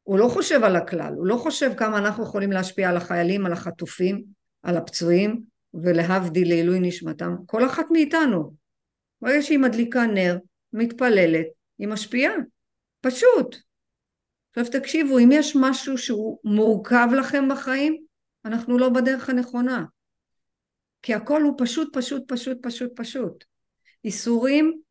הוא 0.03 0.19
לא 0.19 0.27
חושב 0.27 0.63
על 0.63 0.75
הכלל, 0.75 1.13
הוא 1.17 1.27
לא 1.27 1.37
חושב 1.37 1.71
כמה 1.77 1.97
אנחנו 1.97 2.23
יכולים 2.23 2.51
להשפיע 2.51 2.89
על 2.89 2.97
החיילים, 2.97 3.45
על 3.45 3.53
החטופים, 3.53 4.23
על 4.63 4.77
הפצועים, 4.77 5.41
ולהבדיל 5.73 6.47
לעילוי 6.47 6.79
נשמתם, 6.79 7.35
כל 7.45 7.65
אחת 7.65 7.85
מאיתנו. 7.91 8.53
ברגע 9.21 9.41
שהיא 9.41 9.59
מדליקה 9.59 10.05
נר, 10.05 10.37
מתפללת, 10.73 11.45
היא 11.79 11.87
משפיעה, 11.87 12.33
פשוט. 13.01 13.55
עכשיו 14.49 14.79
תקשיבו, 14.81 15.19
אם 15.19 15.29
יש 15.31 15.55
משהו 15.59 15.97
שהוא 15.97 16.39
מורכב 16.43 17.07
לכם 17.17 17.49
בחיים, 17.51 17.97
אנחנו 18.45 18.77
לא 18.77 18.89
בדרך 18.89 19.29
הנכונה. 19.29 19.85
כי 21.05 21.13
הכל 21.13 21.41
הוא 21.41 21.53
פשוט 21.57 21.97
פשוט 21.97 22.23
פשוט 22.31 22.57
פשוט 22.61 22.91
פשוט. 22.95 23.43
איסורים 24.05 24.81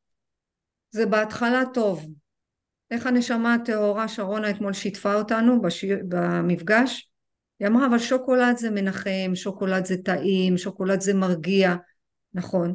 זה 0.91 1.07
בהתחלה 1.07 1.63
טוב. 1.75 2.07
איך 2.91 3.07
הנשמה 3.07 3.55
הטהורה 3.55 4.09
שרונה 4.09 4.51
אתמול 4.51 4.73
שיתפה 4.73 5.15
אותנו 5.15 5.63
בשיר, 5.63 5.99
במפגש? 6.09 7.11
היא 7.59 7.69
אמרה 7.69 7.87
אבל 7.87 7.99
שוקולד 7.99 8.57
זה 8.57 8.71
מנחם, 8.71 9.31
שוקולד 9.35 9.85
זה 9.85 9.97
טעים, 10.05 10.59
שוקולד 10.59 11.01
זה 11.01 11.15
מרגיע, 11.15 11.75
נכון, 12.35 12.75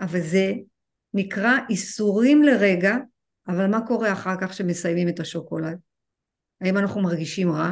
אבל 0.00 0.20
זה 0.20 0.52
נקרא 1.14 1.52
איסורים 1.70 2.42
לרגע, 2.42 2.96
אבל 3.48 3.66
מה 3.66 3.86
קורה 3.86 4.12
אחר 4.12 4.34
כך 4.40 4.54
שמסיימים 4.54 5.08
את 5.08 5.20
השוקולד? 5.20 5.78
האם 6.60 6.78
אנחנו 6.78 7.02
מרגישים 7.02 7.52
רע? 7.52 7.70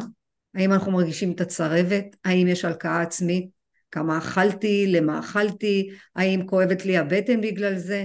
האם 0.55 0.73
אנחנו 0.73 0.93
מרגישים 0.93 1.33
את 1.33 1.41
הצרבת? 1.41 2.17
האם 2.25 2.47
יש 2.49 2.65
הלקאה 2.65 3.03
עצמית? 3.03 3.60
כמה 3.91 4.19
אכלתי, 4.19 4.87
למה 4.89 5.19
אכלתי, 5.19 5.91
האם 6.17 6.47
כואבת 6.47 6.85
לי 6.85 6.97
הבטן 6.97 7.41
בגלל 7.41 7.79
זה, 7.79 8.05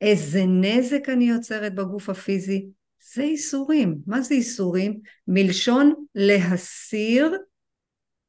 איזה 0.00 0.44
נזק 0.46 1.08
אני 1.08 1.24
יוצרת 1.24 1.74
בגוף 1.74 2.08
הפיזי, 2.08 2.66
זה 3.14 3.22
איסורים. 3.22 3.98
מה 4.06 4.20
זה 4.20 4.34
איסורים? 4.34 5.00
מלשון 5.28 5.94
להסיר 6.14 7.36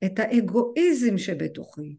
את 0.06 0.20
האגואיזם 0.20 1.18
שבתוכי. 1.18 1.96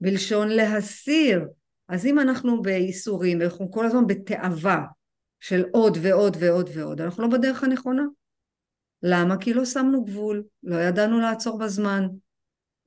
מלשון 0.00 0.48
להסיר. 0.48 1.44
אז 1.88 2.06
אם 2.06 2.18
אנחנו 2.18 2.62
באיסורים 2.62 3.40
ואנחנו 3.40 3.70
כל 3.70 3.86
הזמן 3.86 4.06
בתאווה 4.06 4.84
של 5.40 5.64
עוד 5.72 5.98
ועוד 6.00 6.36
ועוד 6.40 6.70
ועוד, 6.74 7.00
אנחנו 7.00 7.22
לא 7.22 7.28
בדרך 7.28 7.64
הנכונה. 7.64 8.02
למה? 9.02 9.36
כי 9.36 9.54
לא 9.54 9.64
שמנו 9.64 10.04
גבול, 10.04 10.42
לא 10.62 10.76
ידענו 10.76 11.20
לעצור 11.20 11.58
בזמן, 11.58 12.06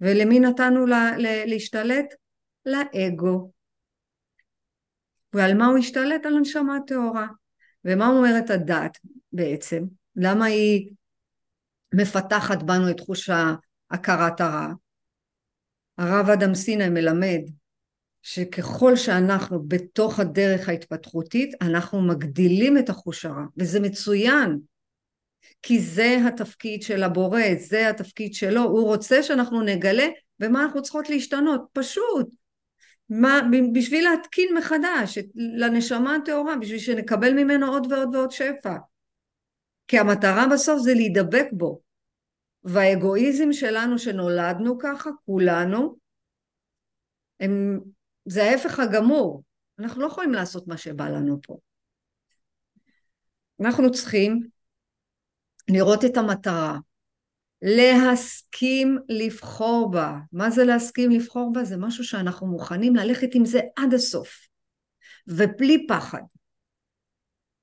ולמי 0.03 0.39
נתנו 0.39 0.85
לה, 0.85 1.17
לה, 1.17 1.45
להשתלט? 1.45 2.13
לאגו. 2.65 3.51
ועל 5.33 5.57
מה 5.57 5.65
הוא 5.65 5.77
השתלט? 5.77 6.25
על 6.25 6.37
הנשמה 6.37 6.75
הטהורה. 6.75 7.27
ומה 7.85 8.07
אומרת 8.07 8.49
הדת 8.49 8.97
בעצם? 9.33 9.83
למה 10.15 10.45
היא 10.45 10.89
מפתחת 11.93 12.63
בנו 12.63 12.89
את 12.89 12.99
חוש 12.99 13.29
הכרת 13.91 14.41
הרע? 14.41 14.67
הרב 15.97 16.29
אדם 16.29 16.55
סיני 16.55 16.89
מלמד 16.89 17.41
שככל 18.21 18.95
שאנחנו 18.95 19.63
בתוך 19.67 20.19
הדרך 20.19 20.69
ההתפתחותית 20.69 21.55
אנחנו 21.61 22.01
מגדילים 22.01 22.77
את 22.77 22.89
החוש 22.89 23.25
הרע 23.25 23.43
וזה 23.57 23.79
מצוין 23.79 24.59
כי 25.61 25.79
זה 25.79 26.17
התפקיד 26.27 26.81
של 26.81 27.03
הבורא, 27.03 27.41
זה 27.57 27.89
התפקיד 27.89 28.33
שלו, 28.33 28.61
הוא 28.61 28.85
רוצה 28.85 29.23
שאנחנו 29.23 29.61
נגלה 29.61 30.07
במה 30.39 30.63
אנחנו 30.63 30.81
צריכות 30.81 31.09
להשתנות, 31.09 31.61
פשוט. 31.73 32.35
מה, 33.09 33.41
בשביל 33.73 34.09
להתקין 34.09 34.57
מחדש 34.57 35.17
את, 35.17 35.25
לנשמה 35.35 36.15
הטהורה, 36.15 36.55
בשביל 36.55 36.79
שנקבל 36.79 37.33
ממנו 37.33 37.71
עוד 37.71 37.91
ועוד 37.91 38.15
ועוד 38.15 38.31
שפע. 38.31 38.75
כי 39.87 39.99
המטרה 39.99 40.45
בסוף 40.53 40.81
זה 40.81 40.93
להידבק 40.93 41.45
בו. 41.51 41.81
והאגואיזם 42.63 43.53
שלנו 43.53 43.99
שנולדנו 43.99 44.77
ככה, 44.79 45.09
כולנו, 45.25 45.95
הם, 47.39 47.79
זה 48.25 48.43
ההפך 48.43 48.79
הגמור. 48.79 49.43
אנחנו 49.79 50.01
לא 50.01 50.07
יכולים 50.07 50.33
לעשות 50.33 50.67
מה 50.67 50.77
שבא 50.77 51.09
לנו 51.09 51.39
פה. 51.41 51.57
אנחנו 53.59 53.91
צריכים 53.91 54.47
לראות 55.69 56.05
את 56.05 56.17
המטרה, 56.17 56.77
להסכים 57.61 58.97
לבחור 59.09 59.91
בה. 59.91 60.17
מה 60.31 60.49
זה 60.49 60.63
להסכים 60.63 61.11
לבחור 61.11 61.53
בה? 61.53 61.63
זה 61.63 61.77
משהו 61.77 62.03
שאנחנו 62.03 62.47
מוכנים 62.47 62.95
ללכת 62.95 63.35
עם 63.35 63.45
זה 63.45 63.59
עד 63.75 63.93
הסוף, 63.93 64.47
ובלי 65.27 65.87
פחד. 65.87 66.21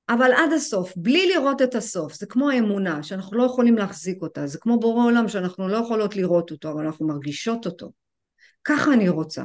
אבל 0.09 0.33
עד 0.33 0.53
הסוף, 0.53 0.93
בלי 0.97 1.29
לראות 1.35 1.63
את 1.63 1.75
הסוף, 1.75 2.15
זה 2.15 2.27
כמו 2.27 2.51
האמונה, 2.51 3.03
שאנחנו 3.03 3.39
לא 3.39 3.45
יכולים 3.45 3.79
להחזיק 3.79 4.23
אותה, 4.23 4.47
זה 4.47 4.59
כמו 4.59 4.81
בורא 4.81 5.05
עולם 5.05 5.29
שאנחנו 5.29 5.69
לא 5.69 5.77
יכולות 5.77 6.17
לראות 6.17 6.51
אותו, 6.51 6.71
אבל 6.71 6.87
אנחנו 6.87 7.07
מרגישות 7.07 7.67
אותו. 7.67 7.93
ככה 8.65 8.93
אני 8.93 9.09
רוצה, 9.09 9.45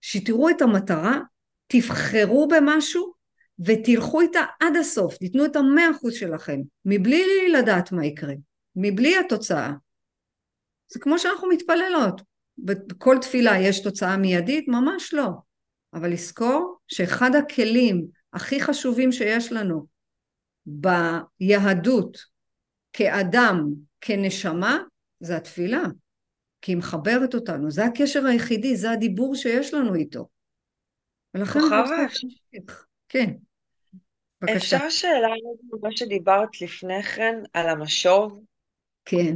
שתראו 0.00 0.50
את 0.50 0.62
המטרה, 0.62 1.20
תבחרו 1.66 2.48
במשהו 2.48 3.13
ותלכו 3.58 4.20
איתה 4.20 4.40
עד 4.60 4.76
הסוף, 4.76 5.16
תיתנו 5.16 5.44
את 5.44 5.56
המאה 5.56 5.90
אחוז 5.90 6.14
שלכם, 6.14 6.60
מבלי 6.84 7.52
לדעת 7.52 7.92
מה 7.92 8.06
יקרה, 8.06 8.34
מבלי 8.76 9.16
התוצאה. 9.16 9.72
זה 10.88 11.00
כמו 11.00 11.18
שאנחנו 11.18 11.48
מתפללות, 11.48 12.22
בכל 12.58 13.16
תפילה 13.20 13.58
יש 13.58 13.82
תוצאה 13.82 14.16
מיידית? 14.16 14.68
ממש 14.68 15.14
לא. 15.14 15.28
אבל 15.94 16.12
לזכור 16.12 16.78
שאחד 16.88 17.30
הכלים 17.34 18.06
הכי 18.32 18.60
חשובים 18.60 19.12
שיש 19.12 19.52
לנו 19.52 19.86
ביהדות 20.66 22.18
כאדם, 22.92 23.64
כנשמה, 24.00 24.78
זה 25.20 25.36
התפילה. 25.36 25.82
כי 26.60 26.72
היא 26.72 26.76
מחברת 26.76 27.34
אותנו, 27.34 27.70
זה 27.70 27.84
הקשר 27.84 28.26
היחידי, 28.26 28.76
זה 28.76 28.90
הדיבור 28.90 29.34
שיש 29.34 29.74
לנו 29.74 29.94
איתו. 29.94 30.28
ולכן... 31.34 31.60
כוכבה, 31.60 32.06
כן. 33.14 33.30
בבקשה. 34.42 34.56
אפשר 34.76 34.90
שאלה 34.90 35.26
על 35.26 35.78
מה 35.82 35.88
שדיברת 35.96 36.60
לפני 36.60 37.02
כן, 37.02 37.34
על 37.52 37.68
המשוב? 37.68 38.40
כן, 39.04 39.34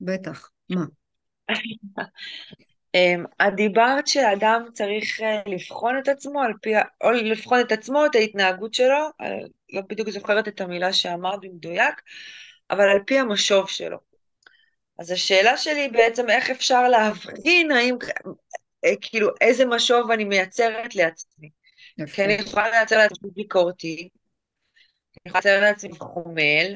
בטח. 0.00 0.50
מה? 0.70 0.84
אמ, 2.94 3.24
את 3.42 3.54
דיברת 3.56 4.06
שאדם 4.06 4.64
צריך 4.72 5.20
אה, 5.20 5.42
לבחון 5.46 5.98
את 5.98 6.08
עצמו 6.08 6.42
על 6.42 6.52
פי, 6.62 6.72
או 7.04 7.10
לבחון 7.10 7.60
את 7.60 7.72
עצמו, 7.72 8.06
את 8.06 8.14
ההתנהגות 8.14 8.74
שלו, 8.74 9.10
לא 9.72 9.80
בדיוק 9.88 10.10
זוכרת 10.10 10.48
את 10.48 10.60
המילה 10.60 10.92
שאמרת 10.92 11.40
במדויק, 11.40 12.02
אבל 12.70 12.88
על 12.88 12.98
פי 13.06 13.18
המשוב 13.18 13.68
שלו. 13.68 13.98
אז 14.98 15.10
השאלה 15.10 15.56
שלי 15.56 15.80
היא 15.80 15.92
בעצם 15.92 16.30
איך 16.30 16.50
אפשר 16.50 16.88
להבחין 16.88 17.70
האם, 17.70 17.96
אה, 18.84 18.92
כאילו, 19.00 19.28
איזה 19.40 19.64
משוב 19.66 20.10
אני 20.10 20.24
מייצרת 20.24 20.94
לעצמי. 20.94 21.50
כי 22.14 22.24
אני 22.24 22.32
יכולה 22.32 22.70
לייצר 22.70 22.98
לעצמי 22.98 23.30
ביקורתי, 23.34 24.08
אני 25.26 25.30
יכולה 25.30 25.40
לייצר 25.44 25.60
לעצמי 25.60 25.98
חומל, 25.98 26.74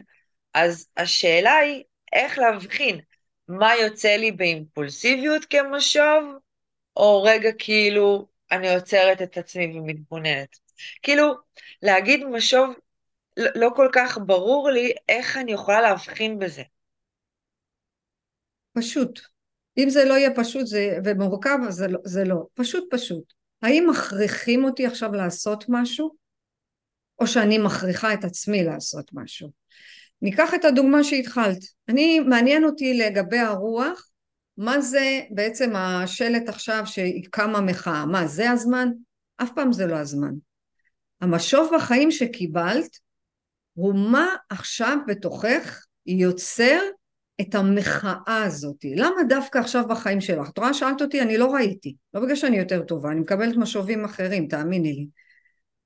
אז 0.54 0.88
השאלה 0.96 1.56
היא 1.56 1.84
איך 2.12 2.38
להבחין 2.38 3.00
מה 3.48 3.70
יוצא 3.74 4.16
לי 4.16 4.32
באימפולסיביות 4.32 5.44
כמשוב, 5.44 6.38
או 6.96 7.22
רגע 7.22 7.50
כאילו 7.58 8.28
אני 8.52 8.74
עוצרת 8.74 9.22
את 9.22 9.38
עצמי 9.38 9.78
ומתבוננת. 9.78 10.56
כאילו, 11.02 11.34
להגיד 11.82 12.24
משוב, 12.24 12.74
לא, 13.36 13.50
לא 13.54 13.70
כל 13.76 13.88
כך 13.92 14.18
ברור 14.26 14.70
לי 14.70 14.92
איך 15.08 15.36
אני 15.36 15.52
יכולה 15.52 15.80
להבחין 15.80 16.38
בזה. 16.38 16.62
פשוט. 18.78 19.20
אם 19.78 19.90
זה 19.90 20.04
לא 20.04 20.14
יהיה 20.14 20.30
פשוט 20.36 20.66
זה, 20.66 20.98
ומורכב, 21.04 21.58
אז 21.68 21.74
זה, 21.74 21.88
לא, 21.88 21.98
זה 22.04 22.24
לא. 22.24 22.46
פשוט 22.54 22.84
פשוט. 22.90 23.39
האם 23.62 23.86
מכריחים 23.90 24.64
אותי 24.64 24.86
עכשיו 24.86 25.12
לעשות 25.12 25.64
משהו, 25.68 26.10
או 27.18 27.26
שאני 27.26 27.58
מכריחה 27.58 28.14
את 28.14 28.24
עצמי 28.24 28.64
לעשות 28.64 29.10
משהו? 29.12 29.50
ניקח 30.22 30.54
את 30.54 30.64
הדוגמה 30.64 31.04
שהתחלת. 31.04 31.58
אני, 31.88 32.20
מעניין 32.20 32.64
אותי 32.64 32.98
לגבי 32.98 33.38
הרוח, 33.38 34.10
מה 34.56 34.80
זה 34.80 35.20
בעצם 35.30 35.76
השלט 35.76 36.48
עכשיו 36.48 36.82
שקמה 36.86 37.60
מחאה? 37.60 38.06
מה, 38.06 38.26
זה 38.26 38.50
הזמן? 38.50 38.88
אף 39.36 39.50
פעם 39.54 39.72
זה 39.72 39.86
לא 39.86 39.96
הזמן. 39.96 40.34
המשוב 41.20 41.70
בחיים 41.76 42.10
שקיבלת 42.10 42.98
הוא 43.74 43.94
מה 43.94 44.26
עכשיו 44.50 44.96
בתוכך 45.06 45.84
יוצר 46.06 46.80
את 47.40 47.54
המחאה 47.54 48.42
הזאת. 48.44 48.84
למה 48.96 49.22
דווקא 49.28 49.58
עכשיו 49.58 49.88
בחיים 49.88 50.20
שלך? 50.20 50.50
את 50.50 50.58
רואה, 50.58 50.74
שאלת 50.74 51.02
אותי, 51.02 51.22
אני 51.22 51.38
לא 51.38 51.54
ראיתי. 51.54 51.96
לא 52.14 52.20
בגלל 52.20 52.36
שאני 52.36 52.58
יותר 52.58 52.82
טובה, 52.82 53.10
אני 53.10 53.20
מקבלת 53.20 53.56
משובים 53.56 54.04
אחרים, 54.04 54.46
תאמיני 54.46 54.92
לי. 54.92 55.06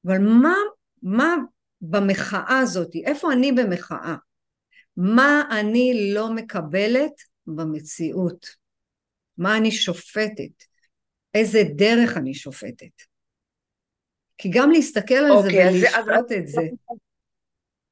אבל 0.06 0.18
מה, 0.18 0.54
מה 1.02 1.34
במחאה 1.80 2.58
הזאת, 2.58 2.90
איפה 3.04 3.32
אני 3.32 3.52
במחאה? 3.52 4.14
מה 4.96 5.42
אני 5.50 6.12
לא 6.14 6.32
מקבלת 6.32 7.12
במציאות? 7.46 8.46
מה 9.38 9.56
אני 9.56 9.70
שופטת? 9.70 10.64
איזה 11.34 11.62
דרך 11.76 12.16
אני 12.16 12.34
שופטת? 12.34 13.02
כי 14.38 14.50
גם 14.52 14.70
להסתכל 14.70 15.14
על 15.14 15.30
okay, 15.30 15.42
זה 15.42 15.46
אוקיי, 15.46 15.68
ולשפוט 15.68 16.32
את 16.38 16.48
זה, 16.48 16.60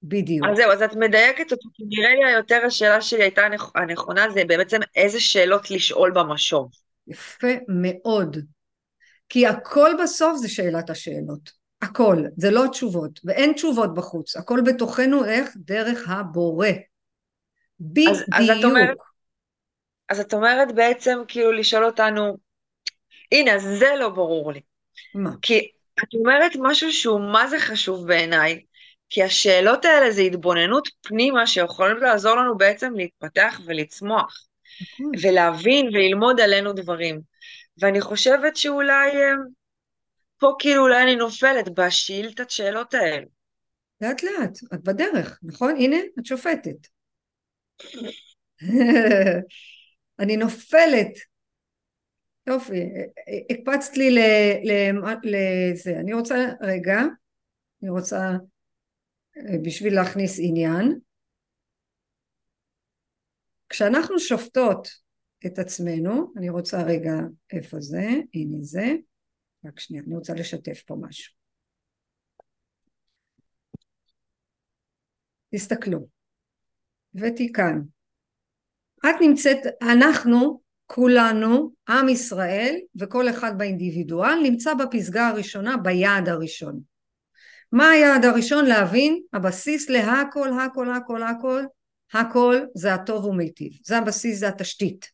בדיוק. 0.03 0.47
אז 0.51 0.57
זהו, 0.57 0.71
אז 0.71 0.83
את 0.83 0.97
מדייקת 0.97 1.53
אותי, 1.53 1.69
כי 1.75 1.83
נראה 1.89 2.15
לי 2.15 2.31
יותר 2.31 2.61
השאלה 2.67 3.01
שלי 3.01 3.23
הייתה 3.23 3.43
הנכונה, 3.75 4.31
זה 4.31 4.45
בעצם 4.45 4.81
איזה 4.97 5.21
שאלות 5.21 5.71
לשאול 5.71 6.11
במשוב. 6.11 6.71
יפה 7.09 7.49
מאוד. 7.69 8.37
כי 9.29 9.47
הכל 9.47 9.91
בסוף 10.03 10.37
זה 10.37 10.49
שאלת 10.49 10.91
השאלות. 10.91 11.63
הכל, 11.83 12.17
זה 12.37 12.51
לא 12.51 12.65
התשובות, 12.65 13.21
ואין 13.25 13.53
תשובות 13.53 13.95
בחוץ, 13.95 14.37
הכל 14.37 14.61
בתוכנו 14.67 15.25
איך? 15.25 15.51
דרך 15.57 16.09
הבורא. 16.09 16.69
בדיוק. 17.81 18.17
אז, 18.17 18.25
אז, 18.33 18.51
את 18.59 18.65
אומרת, 18.65 18.97
אז 20.09 20.21
את 20.21 20.35
אומרת 20.35 20.75
בעצם 20.75 21.19
כאילו 21.29 21.53
לשאול 21.53 21.85
אותנו, 21.85 22.37
הנה, 23.33 23.59
זה 23.59 23.89
לא 23.99 24.09
ברור 24.09 24.53
לי. 24.53 24.61
מה? 25.15 25.31
כי 25.43 25.71
את 25.99 26.15
אומרת 26.15 26.53
משהו 26.61 26.93
שהוא 26.93 27.21
מה 27.33 27.47
זה 27.47 27.59
חשוב 27.61 28.07
בעיניי, 28.07 28.61
כי 29.15 29.23
השאלות 29.23 29.85
האלה 29.85 30.11
זה 30.11 30.21
התבוננות 30.21 30.89
פנימה 31.01 31.47
שיכולים 31.47 31.97
לעזור 31.97 32.37
לנו 32.37 32.57
בעצם 32.59 32.95
להתפתח 32.95 33.61
ולצמוח, 33.67 34.47
נכון. 34.83 35.13
ולהבין 35.23 35.87
וללמוד 35.87 36.41
עלינו 36.41 36.73
דברים. 36.73 37.21
ואני 37.79 38.01
חושבת 38.01 38.57
שאולי 38.57 39.11
פה 40.39 40.53
כאילו 40.59 40.83
אולי 40.83 41.03
אני 41.03 41.17
נופלת 41.17 41.69
בשאילתת 41.69 42.51
שאלות 42.51 42.95
האלה. 42.95 43.27
לאט 44.01 44.23
לאט, 44.23 44.59
את 44.75 44.83
בדרך, 44.83 45.39
נכון? 45.43 45.77
הנה, 45.77 45.97
את 46.19 46.27
שופטת. 46.27 46.87
אני 50.21 50.37
נופלת. 50.37 51.13
יופי, 52.47 52.83
הקפצת 53.51 53.97
לי 53.97 54.17
לזה. 55.25 55.91
אני 56.01 56.13
רוצה, 56.13 56.49
רגע, 56.63 57.01
אני 57.83 57.91
רוצה 57.91 58.17
אה, 58.19 58.37
בשביל 59.65 59.95
להכניס 59.95 60.39
עניין. 60.43 60.99
כשאנחנו 63.69 64.19
שופטות 64.19 64.89
את 65.47 65.59
עצמנו, 65.59 66.33
אני 66.37 66.51
רוצה 66.51 66.83
רגע, 66.83 67.13
איפה 67.53 67.81
זה? 67.81 68.09
הנה 68.35 68.57
זה. 68.61 68.87
רק 69.65 69.81
שנייה, 69.81 70.03
אני 70.07 70.17
רוצה 70.17 70.35
לשתף 70.35 70.83
פה 70.87 70.97
משהו. 71.01 71.35
תסתכלו. 75.55 75.99
הבאתי 77.15 77.53
כאן. 77.53 77.81
את 78.99 79.15
נמצאת, 79.21 79.59
אנחנו, 79.83 80.61
כולנו, 80.87 81.73
עם 81.89 82.09
ישראל, 82.09 82.77
וכל 83.01 83.31
אחד 83.31 83.53
באינדיבידואל, 83.59 84.39
נמצא 84.43 84.75
בפסגה 84.75 85.29
הראשונה, 85.29 85.77
ביעד 85.77 86.29
הראשון. 86.29 86.92
מה 87.73 87.91
היעד 87.91 88.25
הראשון? 88.25 88.65
להבין, 88.65 89.23
הבסיס 89.33 89.91
להכל, 89.91 90.49
הכל, 90.61 90.91
הכל, 90.91 91.23
הכל, 91.23 91.63
הכל 92.13 92.57
זה 92.75 92.95
הטוב 92.95 93.25
ומיטיב. 93.25 93.73
זה 93.85 93.99
הבסיס, 93.99 94.39
זה 94.39 94.49
התשתית. 94.49 95.11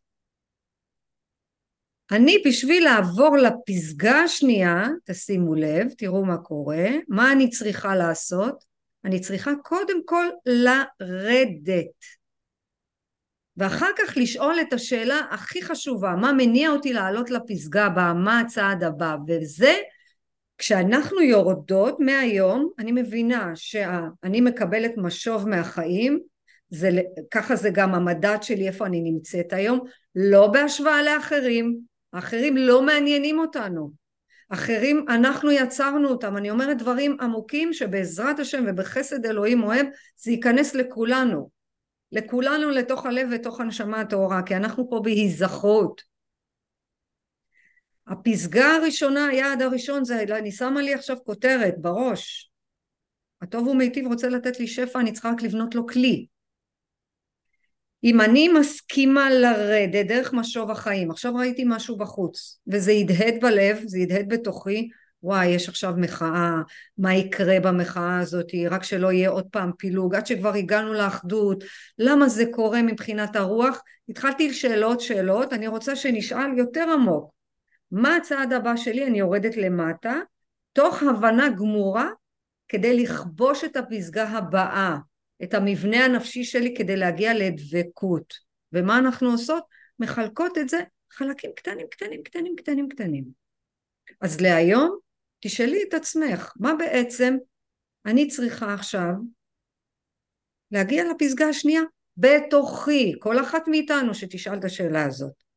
אני 2.10 2.42
בשביל 2.46 2.84
לעבור 2.84 3.36
לפסגה 3.36 4.14
השנייה, 4.14 4.86
תשימו 5.04 5.54
לב, 5.54 5.86
תראו 5.98 6.24
מה 6.24 6.36
קורה, 6.38 6.88
מה 7.08 7.32
אני 7.32 7.50
צריכה 7.50 7.96
לעשות? 7.96 8.64
אני 9.04 9.20
צריכה 9.20 9.50
קודם 9.64 10.04
כל 10.04 10.26
לרדת. 10.46 12.04
ואחר 13.56 13.90
כך 13.98 14.16
לשאול 14.16 14.60
את 14.60 14.72
השאלה 14.72 15.20
הכי 15.30 15.62
חשובה, 15.62 16.14
מה 16.20 16.32
מניע 16.32 16.70
אותי 16.70 16.92
לעלות 16.92 17.30
לפסגה 17.30 17.86
הבאה, 17.86 18.14
מה 18.14 18.40
הצעד 18.40 18.84
הבא, 18.84 19.16
וזה 19.28 19.74
כשאנחנו 20.58 21.20
יורדות 21.20 22.00
מהיום, 22.00 22.70
אני 22.78 22.92
מבינה 22.92 23.50
שאני 23.54 24.40
מקבלת 24.40 24.92
משוב 24.96 25.48
מהחיים, 25.48 26.20
זה, 26.70 26.90
ככה 27.30 27.56
זה 27.56 27.70
גם 27.70 27.94
המדד 27.94 28.38
שלי 28.42 28.68
איפה 28.68 28.86
אני 28.86 29.00
נמצאת 29.00 29.52
היום, 29.52 29.80
לא 30.14 30.46
בהשוואה 30.46 31.02
לאחרים, 31.02 31.78
האחרים 32.12 32.56
לא 32.56 32.82
מעניינים 32.82 33.38
אותנו, 33.38 33.90
אחרים 34.48 35.04
אנחנו 35.08 35.50
יצרנו 35.50 36.08
אותם, 36.08 36.36
אני 36.36 36.50
אומרת 36.50 36.78
דברים 36.78 37.16
עמוקים 37.20 37.72
שבעזרת 37.72 38.38
השם 38.38 38.64
ובחסד 38.68 39.26
אלוהים 39.26 39.62
אוהב 39.62 39.86
זה 40.16 40.30
ייכנס 40.30 40.74
לכולנו, 40.74 41.50
לכולנו 42.12 42.70
לתוך 42.70 43.06
הלב 43.06 43.28
ותוך 43.32 43.60
הנשמה 43.60 44.00
הטהורה, 44.00 44.42
כי 44.42 44.56
אנחנו 44.56 44.90
פה 44.90 45.00
בהיזכרות. 45.04 46.07
הפסגה 48.08 48.76
הראשונה, 48.76 49.26
היעד 49.26 49.62
הראשון 49.62 50.04
זה, 50.04 50.22
אני 50.22 50.52
שמה 50.52 50.82
לי 50.82 50.94
עכשיו 50.94 51.16
כותרת 51.24 51.74
בראש. 51.78 52.50
הטוב 53.42 53.66
ומיטיב 53.66 54.06
רוצה 54.06 54.28
לתת 54.28 54.60
לי 54.60 54.66
שפע, 54.66 55.00
אני 55.00 55.12
צריכה 55.12 55.30
רק 55.30 55.42
לבנות 55.42 55.74
לו 55.74 55.86
כלי. 55.86 56.26
אם 58.04 58.20
אני 58.20 58.48
מסכימה 58.48 59.30
לרדת 59.30 60.06
דרך 60.06 60.32
משוב 60.32 60.70
החיים, 60.70 61.10
עכשיו 61.10 61.34
ראיתי 61.34 61.64
משהו 61.66 61.96
בחוץ, 61.96 62.60
וזה 62.66 62.92
הדהד 62.92 63.34
בלב, 63.40 63.78
זה 63.86 63.98
הדהד 63.98 64.28
בתוכי, 64.28 64.88
וואי, 65.22 65.46
יש 65.46 65.68
עכשיו 65.68 65.94
מחאה, 65.96 66.52
מה 66.98 67.14
יקרה 67.14 67.60
במחאה 67.60 68.18
הזאת, 68.18 68.46
רק 68.70 68.84
שלא 68.84 69.12
יהיה 69.12 69.30
עוד 69.30 69.46
פעם 69.50 69.70
פילוג, 69.78 70.14
עד 70.14 70.26
שכבר 70.26 70.54
הגענו 70.54 70.92
לאחדות, 70.92 71.64
למה 71.98 72.28
זה 72.28 72.44
קורה 72.50 72.82
מבחינת 72.82 73.36
הרוח? 73.36 73.82
התחלתי 74.08 74.54
שאלות 74.54 75.00
שאלות, 75.00 75.52
אני 75.52 75.66
רוצה 75.66 75.96
שנשאל 75.96 76.58
יותר 76.58 76.86
עמוק, 76.92 77.30
מה 77.90 78.16
הצעד 78.16 78.52
הבא 78.52 78.76
שלי? 78.76 79.06
אני 79.06 79.18
יורדת 79.18 79.56
למטה, 79.56 80.20
תוך 80.72 81.02
הבנה 81.02 81.48
גמורה 81.48 82.08
כדי 82.68 83.02
לכבוש 83.02 83.64
את 83.64 83.76
הפסגה 83.76 84.28
הבאה, 84.28 84.96
את 85.42 85.54
המבנה 85.54 86.04
הנפשי 86.04 86.44
שלי 86.44 86.74
כדי 86.78 86.96
להגיע 86.96 87.34
לדבקות. 87.34 88.34
ומה 88.72 88.98
אנחנו 88.98 89.30
עושות? 89.30 89.64
מחלקות 89.98 90.58
את 90.58 90.68
זה 90.68 90.78
חלקים 91.12 91.50
קטנים 91.56 91.86
קטנים 91.90 92.22
קטנים 92.22 92.56
קטנים 92.56 92.88
קטנים. 92.88 93.24
אז 94.20 94.40
להיום 94.40 94.98
תשאלי 95.40 95.82
את 95.88 95.94
עצמך, 95.94 96.52
מה 96.56 96.74
בעצם 96.78 97.36
אני 98.06 98.28
צריכה 98.28 98.74
עכשיו 98.74 99.12
להגיע 100.70 101.04
לפסגה 101.04 101.48
השנייה 101.48 101.82
בתוכי, 102.16 103.14
כל 103.18 103.40
אחת 103.40 103.62
מאיתנו 103.68 104.14
שתשאל 104.14 104.58
את 104.58 104.64
השאלה 104.64 105.04
הזאת. 105.04 105.47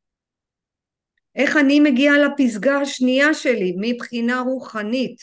איך 1.36 1.56
אני 1.56 1.80
מגיעה 1.80 2.18
לפסגה 2.18 2.80
השנייה 2.80 3.34
שלי 3.34 3.74
מבחינה 3.80 4.40
רוחנית, 4.40 5.18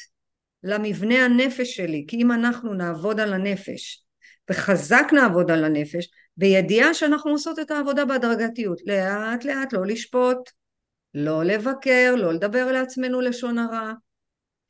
למבנה 0.64 1.26
הנפש 1.26 1.76
שלי, 1.76 2.06
כי 2.08 2.18
אם 2.18 2.32
אנחנו 2.32 2.74
נעבוד 2.74 3.20
על 3.20 3.34
הנפש 3.34 4.04
וחזק 4.50 5.06
נעבוד 5.14 5.52
על 5.52 5.64
הנפש, 5.64 6.10
בידיעה 6.38 6.94
שאנחנו 6.94 7.32
עושות 7.32 7.60
את 7.60 7.72
העבודה 7.72 8.06
בהדרגתיות, 8.06 8.82
לאט 8.86 9.46
לאט 9.46 9.74
לא 9.74 9.86
לשפוט, 9.86 10.50
לא 11.14 11.44
לבקר, 11.44 12.14
לא 12.18 12.34
לדבר 12.34 12.72
לעצמנו 12.72 13.22
לשון 13.22 13.58
הרע, 13.58 13.92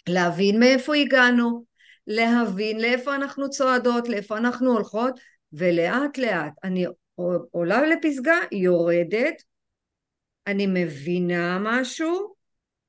להבין 0.10 0.60
מאיפה 0.60 0.96
הגענו, 0.96 1.64
להבין 2.08 2.82
לאיפה 2.82 3.16
אנחנו 3.16 3.50
צועדות, 3.50 4.10
לאיפה 4.10 4.38
אנחנו 4.38 4.72
הולכות, 4.72 5.20
ולאט 5.54 6.18
לאט 6.18 6.54
אני 6.64 6.86
עולה 7.52 7.82
לפסגה, 7.86 8.36
יורדת, 8.52 9.44
אני 10.52 10.68
מבינה 10.68 11.60
משהו, 11.62 12.34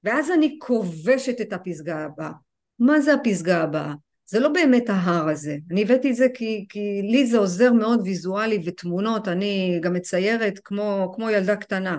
ואז 0.05 0.31
אני 0.31 0.59
כובשת 0.61 1.41
את 1.41 1.53
הפסגה 1.53 2.05
הבאה. 2.05 2.33
מה 2.79 3.01
זה 3.01 3.15
הפסגה 3.15 3.63
הבאה? 3.63 3.95
זה 4.27 4.41
לא 4.41 4.49
באמת 4.49 4.89
ההר 4.89 5.29
הזה. 5.29 5.57
אני 5.71 5.83
הבאתי 5.83 6.11
את 6.11 6.17
זה 6.17 6.27
כי, 6.35 6.67
כי 6.69 7.03
לי 7.03 7.27
זה 7.27 7.39
עוזר 7.39 7.73
מאוד 7.73 8.01
ויזואלי 8.05 8.63
ותמונות, 8.65 9.29
אני 9.29 9.79
גם 9.83 9.93
מציירת 9.93 10.61
כמו, 10.65 11.13
כמו 11.17 11.31
ילדה 11.31 11.57
קטנה. 11.57 11.99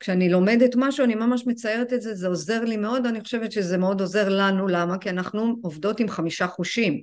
כשאני 0.00 0.28
לומדת 0.28 0.70
משהו 0.76 1.04
אני 1.04 1.14
ממש 1.14 1.46
מציירת 1.46 1.92
את 1.92 2.02
זה, 2.02 2.14
זה 2.14 2.28
עוזר 2.28 2.64
לי 2.64 2.76
מאוד, 2.76 3.06
אני 3.06 3.20
חושבת 3.20 3.52
שזה 3.52 3.78
מאוד 3.78 4.00
עוזר 4.00 4.28
לנו, 4.28 4.68
למה? 4.68 4.98
כי 4.98 5.10
אנחנו 5.10 5.56
עובדות 5.62 6.00
עם 6.00 6.08
חמישה 6.08 6.46
חושים, 6.46 7.02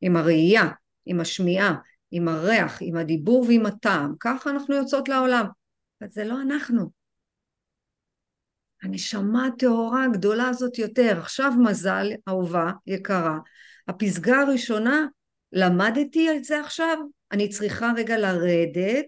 עם 0.00 0.16
הראייה, 0.16 0.68
עם 1.06 1.20
השמיעה, 1.20 1.74
עם 2.10 2.28
הריח, 2.28 2.78
עם 2.80 2.96
הדיבור 2.96 3.44
ועם 3.48 3.66
הטעם, 3.66 4.14
ככה 4.20 4.50
אנחנו 4.50 4.74
יוצאות 4.74 5.08
לעולם. 5.08 5.46
אבל 6.00 6.10
זה 6.10 6.24
לא 6.24 6.42
אנחנו. 6.42 7.03
הנשמה 8.84 9.46
הטהורה 9.46 10.04
הגדולה 10.04 10.48
הזאת 10.48 10.78
יותר. 10.78 11.18
עכשיו 11.18 11.52
מזל, 11.58 12.06
אהובה, 12.28 12.70
יקרה, 12.86 13.38
הפסגה 13.88 14.40
הראשונה, 14.40 15.06
למדתי 15.52 16.36
את 16.36 16.44
זה 16.44 16.60
עכשיו, 16.60 16.98
אני 17.32 17.48
צריכה 17.48 17.92
רגע 17.96 18.18
לרדת 18.18 19.06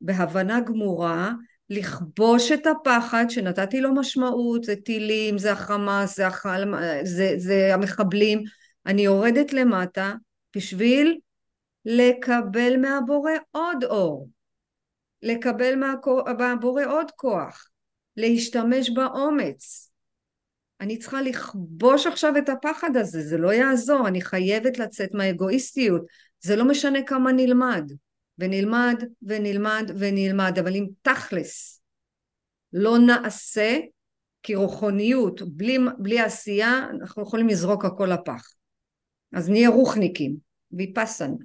בהבנה 0.00 0.60
גמורה, 0.60 1.32
לכבוש 1.70 2.52
את 2.52 2.66
הפחד 2.66 3.24
שנתתי 3.28 3.80
לו 3.80 3.94
משמעות, 3.94 4.64
זה 4.64 4.76
טילים, 4.76 5.38
זה 5.38 5.52
החמאס, 5.52 6.16
זה, 6.16 6.26
החל... 6.26 6.74
זה, 7.04 7.34
זה 7.36 7.74
המחבלים, 7.74 8.42
אני 8.86 9.02
יורדת 9.02 9.52
למטה 9.52 10.14
בשביל 10.56 11.18
לקבל 11.84 12.76
מהבורא 12.76 13.32
עוד 13.50 13.84
אור, 13.84 14.28
לקבל 15.22 15.74
מהבורא 16.38 16.84
עוד 16.84 17.10
כוח, 17.16 17.68
להשתמש 18.18 18.90
באומץ. 18.90 19.90
אני 20.80 20.98
צריכה 20.98 21.22
לכבוש 21.22 22.06
עכשיו 22.06 22.38
את 22.38 22.48
הפחד 22.48 22.96
הזה, 22.96 23.22
זה 23.22 23.38
לא 23.38 23.52
יעזור, 23.52 24.08
אני 24.08 24.20
חייבת 24.20 24.78
לצאת 24.78 25.14
מהאגואיסטיות, 25.14 26.02
זה 26.40 26.56
לא 26.56 26.64
משנה 26.64 27.02
כמה 27.02 27.32
נלמד. 27.32 27.92
ונלמד 28.38 29.04
ונלמד 29.22 29.90
ונלמד, 29.98 30.58
אבל 30.58 30.74
אם 30.74 30.86
תכלס 31.02 31.80
לא 32.72 32.98
נעשה, 32.98 33.78
כי 34.42 34.54
רוחניות, 34.54 35.42
בלי, 35.42 35.78
בלי 35.98 36.20
עשייה, 36.20 36.86
אנחנו 36.90 37.22
יכולים 37.22 37.48
לזרוק 37.48 37.84
הכל 37.84 38.06
לפח. 38.06 38.52
אז 39.32 39.50
נהיה 39.50 39.68
רוחניקים, 39.68 40.36
ויפסנה, 40.72 41.36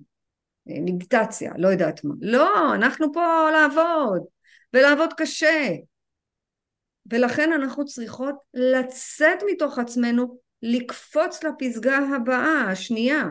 מדיטציה, 0.65 1.53
לא 1.57 1.67
יודעת 1.67 2.03
מה. 2.03 2.13
לא, 2.21 2.75
אנחנו 2.75 3.13
פה 3.13 3.49
לעבוד, 3.51 4.21
ולעבוד 4.73 5.09
קשה. 5.17 5.69
ולכן 7.11 7.53
אנחנו 7.53 7.85
צריכות 7.85 8.35
לצאת 8.53 9.37
מתוך 9.51 9.79
עצמנו, 9.79 10.37
לקפוץ 10.61 11.43
לפסגה 11.43 11.97
הבאה, 11.97 12.71
השנייה, 12.71 13.23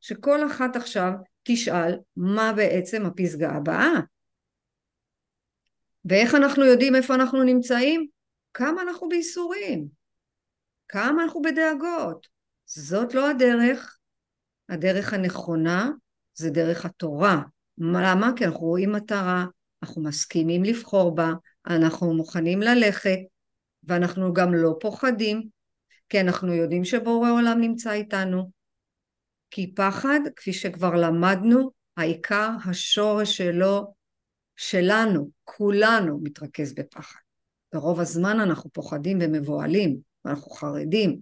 שכל 0.00 0.46
אחת 0.46 0.76
עכשיו 0.76 1.12
תשאל 1.42 1.98
מה 2.16 2.52
בעצם 2.56 3.06
הפסגה 3.06 3.50
הבאה. 3.50 4.00
ואיך 6.04 6.34
אנחנו 6.34 6.64
יודעים 6.64 6.94
איפה 6.96 7.14
אנחנו 7.14 7.42
נמצאים? 7.42 8.06
כמה 8.54 8.82
אנחנו 8.82 9.08
בייסורים, 9.08 9.88
כמה 10.88 11.22
אנחנו 11.24 11.42
בדאגות. 11.42 12.26
זאת 12.66 13.14
לא 13.14 13.30
הדרך. 13.30 13.98
הדרך 14.68 15.12
הנכונה 15.12 15.90
זה 16.34 16.50
דרך 16.50 16.84
התורה. 16.84 17.42
למה? 17.78 18.30
כי 18.36 18.44
אנחנו 18.44 18.60
רואים 18.66 18.92
מטרה, 18.92 19.44
אנחנו 19.82 20.02
מסכימים 20.02 20.64
לבחור 20.64 21.14
בה, 21.14 21.32
אנחנו 21.66 22.14
מוכנים 22.14 22.60
ללכת, 22.60 23.18
ואנחנו 23.82 24.32
גם 24.32 24.54
לא 24.54 24.76
פוחדים, 24.80 25.48
כי 26.08 26.20
אנחנו 26.20 26.54
יודעים 26.54 26.84
שבורא 26.84 27.30
עולם 27.30 27.60
נמצא 27.60 27.92
איתנו, 27.92 28.50
כי 29.50 29.74
פחד, 29.74 30.20
כפי 30.36 30.52
שכבר 30.52 30.94
למדנו, 30.94 31.70
העיקר 31.96 32.50
השורש 32.70 33.36
שלו, 33.36 33.94
שלנו, 34.56 35.30
כולנו 35.44 36.20
מתרכז 36.22 36.74
בפחד. 36.74 37.20
ברוב 37.72 38.00
הזמן 38.00 38.40
אנחנו 38.40 38.70
פוחדים 38.70 39.18
ומבוהלים, 39.20 39.96
ואנחנו 40.24 40.50
חרדים. 40.50 41.20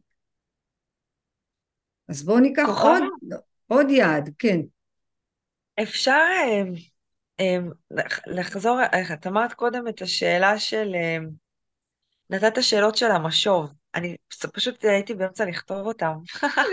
אז 2.08 2.22
בואו 2.22 2.38
ניקח 2.38 2.68
עוד, 2.82 3.02
עוד 3.66 3.90
יעד, 3.90 4.30
כן. 4.38 4.60
אפשר 5.82 6.10
אה, 6.12 6.62
לחזור, 8.26 8.80
את 9.12 9.26
אמרת 9.26 9.52
קודם 9.52 9.88
את 9.88 10.02
השאלה 10.02 10.58
של, 10.58 10.94
אה, 10.94 11.18
נתת 12.30 12.62
שאלות 12.62 12.96
של 12.96 13.10
המשוב. 13.10 13.70
אני 13.94 14.16
פשוט 14.52 14.84
הייתי 14.84 15.14
באמצע 15.14 15.44
לכתוב 15.44 15.86
אותם. 15.86 16.12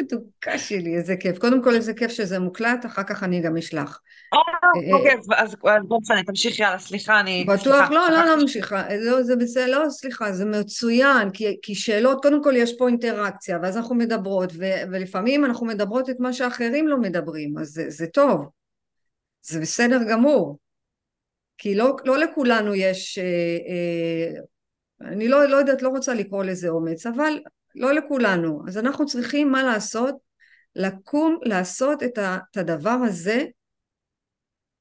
מתוקה 0.01 0.57
שלי, 0.57 0.95
איזה 0.95 1.15
כיף. 1.19 1.37
קודם 1.37 1.63
כל 1.63 1.75
איזה 1.75 1.93
כיף 1.93 2.11
שזה 2.11 2.39
מוקלט, 2.39 2.85
אחר 2.85 3.03
כך 3.03 3.23
אני 3.23 3.41
גם 3.41 3.57
אשלח. 3.57 3.99
אה, 4.33 4.93
אוקיי, 4.93 5.15
אז 5.37 5.55
בוא 5.87 5.99
נפנה, 6.01 6.23
תמשיך, 6.23 6.59
יאללה, 6.59 6.79
סליחה, 6.79 7.19
אני... 7.19 7.45
בטוח, 7.47 7.91
לא, 7.91 8.09
לא, 8.09 8.25
לא 8.25 8.41
ממשיכה. 8.41 8.83
לא, 8.99 9.23
זה 9.23 9.35
בסדר, 9.35 9.67
לא, 9.67 9.89
סליחה, 9.89 10.31
זה 10.31 10.45
מצוין, 10.45 11.29
כי 11.61 11.75
שאלות, 11.75 12.21
קודם 12.21 12.43
כל 12.43 12.53
יש 12.55 12.77
פה 12.77 12.87
אינטראקציה, 12.87 13.59
ואז 13.61 13.77
אנחנו 13.77 13.95
מדברות, 13.95 14.53
ולפעמים 14.91 15.45
אנחנו 15.45 15.65
מדברות 15.65 16.09
את 16.09 16.15
מה 16.19 16.33
שאחרים 16.33 16.87
לא 16.87 16.97
מדברים, 16.97 17.57
אז 17.57 17.81
זה 17.87 18.07
טוב. 18.07 18.49
זה 19.47 19.59
בסדר 19.59 19.99
גמור. 20.11 20.59
כי 21.57 21.75
לא, 21.75 21.95
לא 22.05 22.17
לכולנו 22.17 22.75
יש 22.75 23.17
אה, 23.17 23.57
אה, 23.69 24.41
אני 25.01 25.27
לא, 25.27 25.45
לא 25.45 25.55
יודעת, 25.55 25.81
לא 25.81 25.89
רוצה 25.89 26.13
לקרוא 26.13 26.43
לזה 26.43 26.69
אומץ, 26.69 27.05
אבל 27.05 27.39
לא 27.75 27.93
לכולנו. 27.93 28.61
אז 28.67 28.77
אנחנו 28.77 29.05
צריכים 29.05 29.51
מה 29.51 29.63
לעשות? 29.63 30.15
לקום 30.75 31.39
לעשות 31.43 32.03
את, 32.03 32.17
ה, 32.17 32.37
את 32.51 32.57
הדבר 32.57 32.97
הזה 33.07 33.45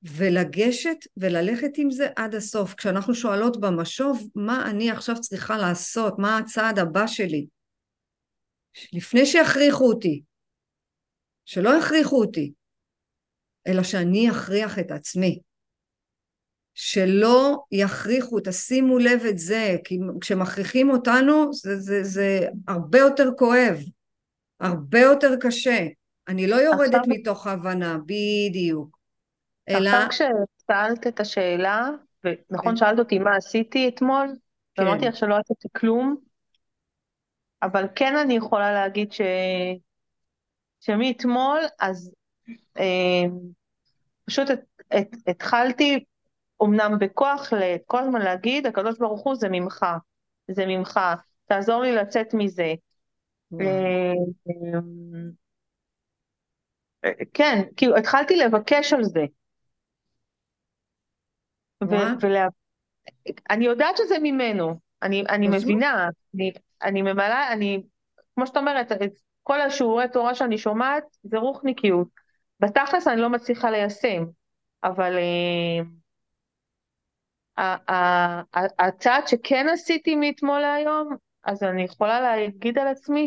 ולגשת 0.02 0.96
וללכת 1.16 1.70
עם 1.76 1.90
זה 1.90 2.08
עד 2.16 2.34
הסוף. 2.34 2.74
כשאנחנו 2.74 3.14
שואלות 3.14 3.60
במשוב, 3.60 4.28
מה 4.34 4.70
אני 4.70 4.90
עכשיו 4.90 5.20
צריכה 5.20 5.58
לעשות? 5.58 6.18
מה 6.18 6.38
הצעד 6.38 6.78
הבא 6.78 7.06
שלי? 7.06 7.46
לפני 8.92 9.26
שיכריחו 9.26 9.84
אותי, 9.84 10.22
שלא 11.44 11.70
יכריחו 11.78 12.20
אותי, 12.20 12.52
אלא 13.66 13.82
שאני 13.82 14.30
אכריח 14.30 14.78
את 14.78 14.90
עצמי. 14.90 15.40
שלא 16.74 17.64
יכריחו, 17.72 18.40
תשימו 18.44 18.98
לב 18.98 19.20
את 19.28 19.38
זה, 19.38 19.76
כי 19.84 19.98
כשמכריחים 20.20 20.90
אותנו 20.90 21.52
זה, 21.52 21.80
זה, 21.80 22.04
זה 22.04 22.48
הרבה 22.68 22.98
יותר 22.98 23.30
כואב, 23.38 23.78
הרבה 24.60 25.00
יותר 25.00 25.30
קשה. 25.40 25.86
אני 26.28 26.46
לא 26.46 26.56
יורדת 26.56 26.94
עכשיו- 26.94 27.04
מתוך 27.08 27.46
הבנה, 27.46 27.98
בדיוק. 28.06 28.98
אלא, 29.68 29.88
עכשיו 29.88 30.08
כששאלת 30.10 31.06
את 31.06 31.20
השאלה, 31.20 31.90
ונכון 32.24 32.70
כן. 32.70 32.76
שאלת 32.76 32.98
אותי 32.98 33.18
מה 33.18 33.36
עשיתי 33.36 33.88
אתמול, 33.88 34.28
כן. 34.74 34.82
ואמרתי 34.82 35.06
לך 35.06 35.16
שלא 35.16 35.36
עשיתי 35.36 35.68
כלום, 35.76 36.16
אבל 37.62 37.84
כן 37.96 38.16
אני 38.16 38.36
יכולה 38.36 38.72
להגיד 38.72 39.12
ש... 39.12 39.20
שמאתמול, 40.80 41.60
אז 41.80 42.12
פשוט 44.26 44.50
את, 44.50 44.60
את, 44.98 45.08
התחלתי, 45.26 46.04
אמנם 46.62 46.98
בכוח, 47.00 47.52
ל- 47.52 47.76
כל 47.86 47.98
הזמן 47.98 48.22
להגיד, 48.22 48.66
הקדוש 48.66 48.98
ברוך 48.98 49.22
הוא 49.22 49.34
זה 49.34 49.48
ממך, 49.48 49.86
זה 50.50 50.66
ממך, 50.66 51.00
תעזור 51.46 51.82
לי 51.82 51.92
לצאת 51.92 52.34
מזה. 52.34 52.74
אה, 53.60 54.12
כן, 57.34 57.62
כאילו 57.76 57.96
התחלתי 57.96 58.36
לבקש 58.36 58.92
על 58.92 59.04
זה. 59.04 59.24
ו- 61.84 61.86
וואו. 61.86 62.16
ולה... 62.20 62.46
אני 63.50 63.64
יודעת 63.64 63.96
שזה 63.96 64.14
ממנו, 64.22 64.78
אני, 65.02 65.24
אני. 65.28 65.48
מבינה, 65.48 66.08
אני, 66.34 66.52
אני 66.82 67.02
ממלאה, 67.02 67.52
אני, 67.52 67.82
כמו 68.34 68.46
שאת 68.46 68.56
אומרת, 68.56 68.92
כל 69.42 69.60
השיעורי 69.60 70.04
תורה 70.12 70.34
שאני 70.34 70.58
שומעת 70.58 71.04
זה 71.22 71.38
רוחניקיות. 71.38 72.23
בתכלס 72.60 73.08
אני 73.08 73.20
לא 73.20 73.30
מצליחה 73.30 73.70
ליישם, 73.70 74.24
אבל 74.84 75.18
אה, 77.58 78.42
הצעד 78.78 79.28
שכן 79.28 79.66
עשיתי 79.72 80.16
מאתמול 80.16 80.60
להיום, 80.60 81.16
אז 81.44 81.62
אני 81.62 81.82
יכולה 81.82 82.20
להגיד 82.20 82.78
על 82.78 82.86
עצמי 82.86 83.26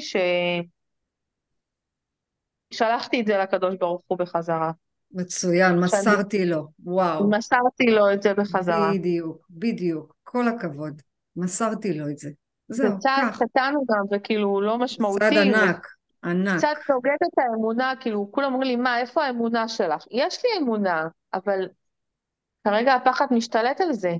ששלחתי 2.71 3.21
את 3.21 3.27
זה 3.27 3.37
לקדוש 3.37 3.75
ברוך 3.75 4.01
הוא 4.07 4.17
בחזרה. 4.17 4.71
מצוין, 5.11 5.79
מסרתי 5.79 6.45
לו, 6.45 6.67
וואו. 6.83 7.29
מסרתי 7.29 7.85
לו 7.85 8.13
את 8.13 8.21
זה 8.21 8.33
בחזרה. 8.33 8.91
בדיוק, 8.93 9.47
בדיוק, 9.49 10.15
כל 10.23 10.47
הכבוד. 10.47 11.01
מסרתי 11.35 11.93
לו 11.93 12.09
את 12.09 12.17
זה. 12.17 12.29
זה 12.67 12.83
זהו, 12.83 12.99
צעד 12.99 13.31
כך. 13.31 13.41
קטן 13.43 13.73
גם, 13.89 14.05
וכאילו 14.11 14.61
לא 14.61 14.77
משמעותי. 14.77 15.19
צעד 15.19 15.33
ענק, 15.33 15.87
ענק. 16.23 16.57
קצת 16.57 16.89
נוגד 16.89 17.17
את 17.23 17.37
האמונה, 17.37 17.93
כאילו, 17.99 18.31
כולם 18.31 18.53
אומרים 18.53 18.69
לי, 18.71 18.75
מה, 18.75 18.99
איפה 18.99 19.23
האמונה 19.23 19.67
שלך? 19.67 20.05
יש 20.11 20.43
לי 20.43 20.49
אמונה, 20.63 21.07
אבל 21.33 21.69
כרגע 22.63 22.93
הפחד 22.93 23.25
משתלט 23.31 23.81
על 23.81 23.93
זה. 23.93 24.13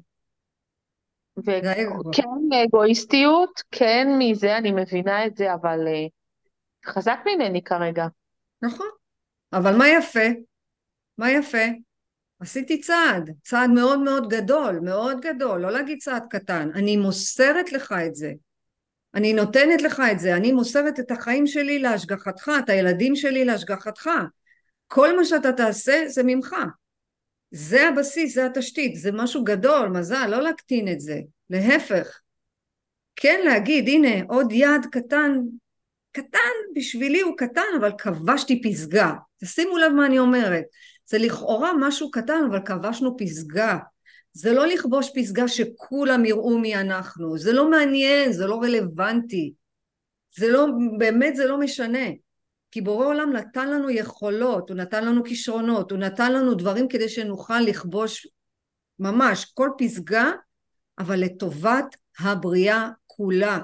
וכן 1.37 2.29
אגואיסטיות, 2.65 3.61
כן 3.71 4.07
מזה, 4.19 4.57
אני 4.57 4.71
מבינה 4.71 5.25
את 5.25 5.37
זה, 5.37 5.53
אבל 5.53 5.87
אה, 5.87 6.05
חזק 6.85 7.19
ממני 7.25 7.63
כרגע. 7.63 8.07
נכון. 8.61 8.87
אבל 9.53 9.77
מה 9.77 9.89
יפה? 9.89 10.27
מה 11.17 11.31
יפה? 11.31 11.65
עשיתי 12.39 12.81
צעד, 12.81 13.31
צעד 13.43 13.69
מאוד 13.69 13.99
מאוד 13.99 14.29
גדול, 14.29 14.79
מאוד 14.79 15.21
גדול, 15.21 15.61
לא 15.61 15.71
להגיד 15.71 15.99
צעד 16.01 16.25
קטן. 16.29 16.69
אני 16.75 16.97
מוסרת 16.97 17.71
לך 17.71 17.95
את 18.07 18.15
זה. 18.15 18.33
אני 19.17 19.33
נותנת 19.33 19.81
לך 19.81 20.01
את 20.11 20.19
זה, 20.19 20.35
אני 20.35 20.51
מוסרת 20.51 20.99
את 20.99 21.11
החיים 21.11 21.47
שלי 21.47 21.79
להשגחתך, 21.79 22.51
את 22.59 22.69
הילדים 22.69 23.15
שלי 23.15 23.45
להשגחתך. 23.45 24.09
כל 24.87 25.17
מה 25.17 25.25
שאתה 25.25 25.51
תעשה 25.51 26.03
זה 26.07 26.21
ממך. 26.25 26.55
זה 27.51 27.87
הבסיס, 27.87 28.35
זה 28.35 28.45
התשתית, 28.45 28.95
זה 28.95 29.11
משהו 29.11 29.43
גדול, 29.43 29.87
מזל, 29.87 30.27
לא 30.27 30.41
להקטין 30.41 30.87
את 30.87 30.99
זה, 30.99 31.19
להפך. 31.49 32.19
כן 33.15 33.41
להגיד, 33.45 33.87
הנה, 33.87 34.23
עוד 34.29 34.51
יעד 34.51 34.85
קטן, 34.91 35.39
קטן, 36.11 36.53
בשבילי 36.75 37.21
הוא 37.21 37.37
קטן, 37.37 37.61
אבל 37.79 37.91
כבשתי 37.97 38.61
פסגה. 38.61 39.13
תשימו 39.43 39.77
לב 39.77 39.91
מה 39.91 40.05
אני 40.05 40.19
אומרת. 40.19 40.63
זה 41.05 41.17
לכאורה 41.17 41.71
משהו 41.79 42.11
קטן, 42.11 42.39
אבל 42.49 42.59
כבשנו 42.65 43.17
פסגה. 43.17 43.77
זה 44.37 44.53
לא 44.53 44.67
לכבוש 44.67 45.09
פסגה 45.15 45.47
שכולם 45.47 46.25
יראו 46.25 46.57
מי 46.57 46.75
אנחנו, 46.75 47.37
זה 47.37 47.53
לא 47.53 47.69
מעניין, 47.69 48.31
זה 48.31 48.47
לא 48.47 48.61
רלוונטי. 48.61 49.53
זה 50.35 50.47
לא, 50.47 50.67
באמת 50.97 51.35
זה 51.35 51.47
לא 51.47 51.59
משנה. 51.59 52.07
כי 52.71 52.81
בורא 52.81 53.05
עולם 53.05 53.33
נתן 53.33 53.69
לנו 53.69 53.89
יכולות, 53.89 54.69
הוא 54.69 54.77
נתן 54.77 55.05
לנו 55.05 55.23
כישרונות, 55.23 55.91
הוא 55.91 55.99
נתן 55.99 56.33
לנו 56.33 56.53
דברים 56.53 56.87
כדי 56.87 57.09
שנוכל 57.09 57.59
לכבוש 57.59 58.27
ממש 58.99 59.45
כל 59.53 59.69
פסגה, 59.77 60.31
אבל 60.99 61.19
לטובת 61.19 61.95
הבריאה 62.19 62.89
כולה. 63.07 63.59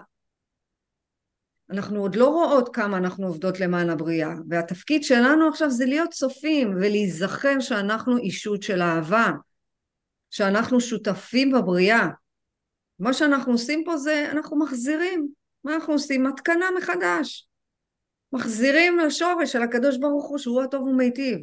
אנחנו 1.69 2.01
עוד 2.01 2.15
לא 2.15 2.27
רואות 2.27 2.75
כמה 2.75 2.97
אנחנו 2.97 3.27
עובדות 3.27 3.59
למען 3.59 3.89
הבריאה, 3.89 4.33
והתפקיד 4.49 5.03
שלנו 5.03 5.47
עכשיו 5.47 5.71
זה 5.71 5.85
להיות 5.85 6.09
צופים 6.09 6.73
ולהיזכר 6.75 7.59
שאנחנו 7.59 8.17
אישות 8.17 8.63
של 8.63 8.81
אהבה, 8.81 9.31
שאנחנו 10.33 10.81
שותפים 10.81 11.51
בבריאה. 11.51 12.07
מה 12.99 13.13
שאנחנו 13.13 13.51
עושים 13.51 13.83
פה 13.85 13.97
זה 13.97 14.31
אנחנו 14.31 14.59
מחזירים, 14.59 15.27
מה 15.63 15.75
אנחנו 15.75 15.93
עושים? 15.93 16.27
התקנה 16.27 16.65
מחדש. 16.77 17.47
מחזירים 18.31 18.99
לשורש 18.99 19.51
של 19.51 19.61
הקדוש 19.61 19.97
ברוך 19.97 20.29
הוא 20.29 20.37
שהוא 20.37 20.61
הטוב 20.61 20.87
ומיטיב. 20.87 21.39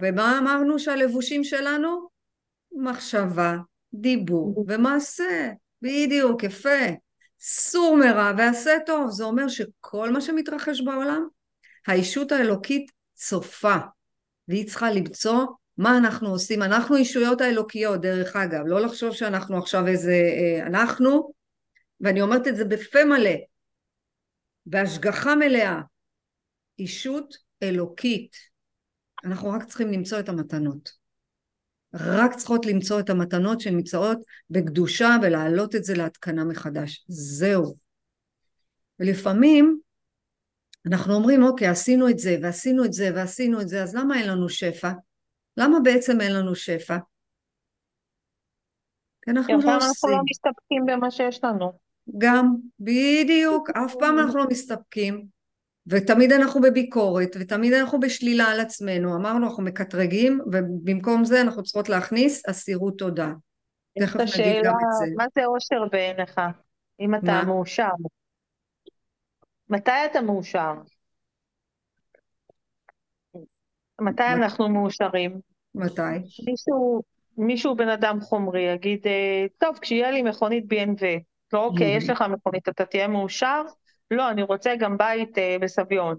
ומה 0.00 0.38
אמרנו 0.38 0.78
שהלבושים 0.78 1.44
שלנו? 1.44 2.08
מחשבה, 2.72 3.56
דיבור 3.94 4.64
ומעשה. 4.68 5.50
בדיוק, 5.82 6.42
יפה. 6.42 6.86
סור 7.40 7.96
מרע 7.96 8.32
ועשה 8.38 8.72
טוב. 8.86 9.10
זה 9.10 9.24
אומר 9.24 9.48
שכל 9.48 10.10
מה 10.10 10.20
שמתרחש 10.20 10.80
בעולם, 10.80 11.28
הישות 11.86 12.32
האלוקית 12.32 12.90
צופה, 13.14 13.76
והיא 14.48 14.66
צריכה 14.68 14.90
למצוא 14.90 15.46
מה 15.78 15.98
אנחנו 15.98 16.28
עושים. 16.28 16.62
אנחנו 16.62 16.96
אישויות 16.96 17.40
האלוקיות, 17.40 18.00
דרך 18.00 18.36
אגב, 18.36 18.66
לא 18.66 18.80
לחשוב 18.80 19.14
שאנחנו 19.14 19.58
עכשיו 19.58 19.86
איזה... 19.86 20.12
אה, 20.12 20.66
אנחנו, 20.66 21.32
ואני 22.00 22.22
אומרת 22.22 22.48
את 22.48 22.56
זה 22.56 22.64
בפה 22.64 23.04
מלא, 23.04 23.34
בהשגחה 24.66 25.34
מלאה, 25.34 25.80
אישות 26.78 27.36
אלוקית. 27.62 28.36
אנחנו 29.24 29.50
רק 29.50 29.64
צריכים 29.64 29.92
למצוא 29.92 30.20
את 30.20 30.28
המתנות. 30.28 30.90
רק 31.94 32.34
צריכות 32.34 32.66
למצוא 32.66 33.00
את 33.00 33.10
המתנות 33.10 33.60
שנמצאות 33.60 34.18
בקדושה 34.50 35.16
ולהעלות 35.22 35.74
את 35.74 35.84
זה 35.84 35.94
להתקנה 35.94 36.44
מחדש. 36.44 37.04
זהו. 37.08 37.76
ולפעמים 39.00 39.80
אנחנו 40.86 41.14
אומרים, 41.14 41.42
אוקיי, 41.42 41.68
עשינו 41.68 42.08
את 42.08 42.18
זה 42.18 42.36
ועשינו 42.42 42.84
את 42.84 42.92
זה 42.92 43.10
ועשינו 43.14 43.60
את 43.60 43.68
זה, 43.68 43.82
אז 43.82 43.94
למה 43.94 44.20
אין 44.20 44.28
לנו 44.28 44.48
שפע? 44.48 44.90
למה 45.58 45.80
בעצם 45.84 46.20
אין 46.20 46.32
לנו 46.34 46.54
שפע? 46.54 46.96
כי 49.24 49.30
אנחנו 49.30 49.46
כי 49.46 49.52
לא 49.52 49.58
הפעם 49.58 49.72
אנחנו 49.88 50.08
לא 50.10 50.14
עושים. 50.14 50.18
מסתפקים 50.30 50.86
במה 50.86 51.10
שיש 51.10 51.44
לנו. 51.44 51.72
גם, 52.18 52.54
בדיוק, 52.80 53.70
אף 53.70 53.94
פעם 54.00 54.18
אנחנו 54.18 54.38
לא 54.38 54.44
מסתפקים, 54.50 55.24
ותמיד 55.86 56.32
אנחנו 56.32 56.60
בביקורת, 56.60 57.36
ותמיד 57.40 57.72
אנחנו 57.72 58.00
בשלילה 58.00 58.44
על 58.44 58.60
עצמנו, 58.60 59.16
אמרנו 59.16 59.46
אנחנו 59.46 59.62
מקטרגים, 59.62 60.40
ובמקום 60.52 61.24
זה 61.24 61.40
אנחנו 61.40 61.62
צריכות 61.62 61.88
להכניס 61.88 62.48
אסירות 62.48 62.98
תודה. 62.98 63.32
תכף 64.00 64.16
נגיד 64.16 64.28
השאלה, 64.28 64.60
גם 64.64 64.72
את 64.74 64.92
זה. 64.98 65.14
מה 65.16 65.24
זה 65.34 65.44
אושר 65.46 65.84
בעיניך? 65.92 66.40
אם 67.00 67.14
אתה 67.14 67.26
מה? 67.26 67.44
מאושר. 67.44 67.88
מתי 69.68 69.90
אתה 70.10 70.20
מאושר? 70.20 70.72
מתי 74.00 74.22
מת- 74.22 74.42
אנחנו 74.42 74.68
מאושרים? 74.68 75.40
מתי? 75.78 76.02
מישהו, 76.46 77.02
מישהו 77.38 77.76
בן 77.76 77.88
אדם 77.88 78.20
חומרי 78.20 78.60
יגיד, 78.62 79.06
אה, 79.06 79.46
טוב, 79.58 79.78
כשיהיה 79.80 80.10
לי 80.10 80.22
מכונית 80.22 80.64
BMW, 80.72 81.04
לא, 81.52 81.64
אוקיי, 81.64 81.96
יש 81.96 82.10
לך 82.10 82.22
מכונית, 82.22 82.68
אתה 82.68 82.84
תהיה 82.84 83.08
מאושר? 83.08 83.62
לא, 84.10 84.30
אני 84.30 84.42
רוצה 84.42 84.76
גם 84.76 84.96
בית 84.98 85.38
אה, 85.38 85.56
בסביון. 85.60 86.16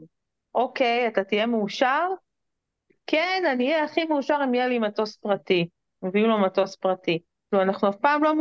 אוקיי, 0.56 1.08
אתה 1.08 1.24
תהיה 1.24 1.46
מאושר? 1.46 2.08
כן, 3.08 3.44
אני 3.54 3.72
אהיה 3.72 3.84
הכי 3.84 4.06
מאושר 4.06 4.40
אם 4.44 4.54
יהיה 4.54 4.68
לי 4.68 4.80
מטוס 4.80 5.16
פרטי. 5.18 5.68
מביאים 6.04 6.30
לו 6.30 6.40
מטוס 6.40 6.76
פרטי. 6.76 7.20
לא, 7.52 7.62
אנחנו 7.62 7.90
אף 7.90 7.96
פעם 7.96 8.24
לא... 8.24 8.34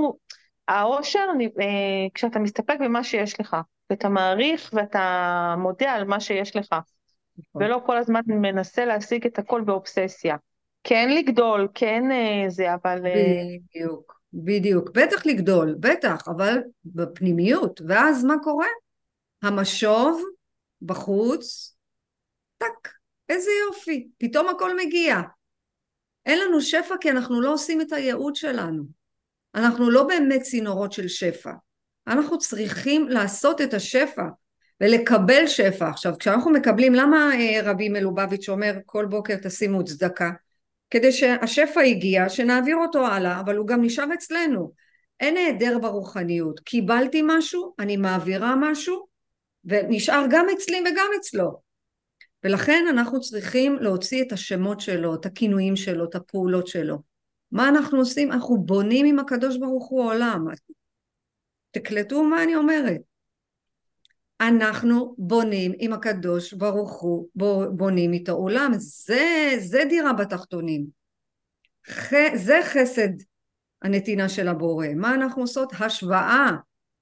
האושר, 0.69 1.27
אני- 1.35 1.51
אה, 1.61 2.07
כשאתה 2.15 2.39
מסתפק 2.39 2.77
במה 2.81 3.05
שיש 3.05 3.41
לך, 3.41 3.57
ואתה 3.91 4.09
מעריך 4.09 4.71
ואתה 4.73 5.55
מודה 5.59 5.93
על 5.93 6.05
מה 6.05 6.21
שיש 6.21 6.57
לך, 6.57 6.73
נכון. 7.39 7.63
ולא 7.63 7.81
כל 7.87 7.97
הזמן 7.97 8.21
מנסה 8.27 8.85
להשיג 8.85 9.27
את 9.27 9.39
הכל 9.39 9.61
באובססיה. 9.61 10.37
כן 10.85 11.09
לגדול, 11.11 11.69
כן 11.75 12.03
אה, 12.11 12.51
זה, 12.51 12.75
אבל... 12.75 13.07
אה, 13.07 13.43
בדיוק, 13.75 14.21
בדיוק. 14.33 14.91
בטח 14.91 15.27
לגדול, 15.27 15.77
בטח, 15.81 16.29
אבל 16.29 16.59
בפנימיות. 16.85 17.81
ואז 17.89 18.25
מה 18.25 18.35
קורה? 18.43 18.67
המשוב 19.43 20.23
בחוץ, 20.83 21.77
טק, 22.59 22.89
איזה 23.29 23.51
יופי, 23.67 24.09
פתאום 24.19 24.49
הכל 24.49 24.77
מגיע. 24.77 25.21
אין 26.27 26.39
לנו 26.39 26.61
שפע 26.61 26.95
כי 27.01 27.11
אנחנו 27.11 27.41
לא 27.41 27.53
עושים 27.53 27.81
את 27.81 27.93
הייעוד 27.93 28.37
שלנו. 28.37 28.85
אנחנו 29.55 29.91
לא 29.91 30.03
באמת 30.03 30.43
צינורות 30.43 30.93
של 30.93 31.09
שפע. 31.09 31.53
אנחנו 32.07 32.39
צריכים 32.39 33.09
לעשות 33.09 33.61
את 33.61 33.75
השפע 33.75 34.25
ולקבל 34.81 35.47
שפע. 35.47 35.89
עכשיו, 35.89 36.19
כשאנחנו 36.19 36.51
מקבלים, 36.51 36.95
למה 36.95 37.31
אה, 37.35 37.61
רבי 37.65 37.89
מלובביץ' 37.89 38.49
אומר 38.49 38.79
כל 38.87 39.07
בוקר 39.07 39.37
תשימו 39.43 39.85
צדקה? 39.85 40.31
כדי 40.91 41.13
שהשפע 41.13 41.81
הגיע, 41.81 42.29
שנעביר 42.29 42.77
אותו 42.77 43.07
הלאה, 43.07 43.41
אבל 43.41 43.57
הוא 43.57 43.67
גם 43.67 43.85
נשאר 43.85 44.15
אצלנו. 44.15 44.73
אין 45.21 45.37
היעדר 45.37 45.79
ברוחניות. 45.79 46.61
קיבלתי 46.61 47.23
משהו, 47.25 47.75
אני 47.79 47.97
מעבירה 47.97 48.55
משהו, 48.61 49.07
ונשאר 49.65 50.25
גם 50.31 50.47
אצלי 50.57 50.81
וגם 50.81 51.07
אצלו. 51.21 51.61
ולכן 52.45 52.85
אנחנו 52.91 53.21
צריכים 53.21 53.77
להוציא 53.81 54.23
את 54.23 54.33
השמות 54.33 54.81
שלו, 54.81 55.15
את 55.15 55.27
הכינויים 55.27 55.77
שלו, 55.77 56.05
את 56.05 56.15
הפעולות 56.15 56.67
שלו. 56.67 56.99
מה 57.53 57.69
אנחנו 57.69 57.99
עושים? 57.99 58.33
אנחנו 58.33 58.59
בונים 58.59 59.07
עם 59.07 59.19
הקדוש 59.19 59.57
ברוך 59.57 59.89
הוא 59.89 60.05
עולם. 60.05 60.45
תקלטו 61.71 62.23
מה 62.23 62.43
אני 62.43 62.57
אומרת. 62.57 63.08
אנחנו 64.41 65.15
בונים 65.19 65.73
עם 65.79 65.93
הקדוש 65.93 66.53
ברוך 66.53 67.01
הוא, 67.01 67.29
בונים 67.77 68.13
איתו 68.13 68.33
עולם. 68.33 68.71
זה, 68.77 69.55
זה 69.59 69.83
דירה 69.89 70.13
בתחתונים. 70.13 70.87
ח, 71.91 72.13
זה 72.35 72.61
חסד 72.65 73.09
הנתינה 73.83 74.29
של 74.29 74.49
הבורא. 74.49 74.87
מה 74.97 75.15
אנחנו 75.15 75.43
עושות? 75.43 75.73
השוואה. 75.81 76.51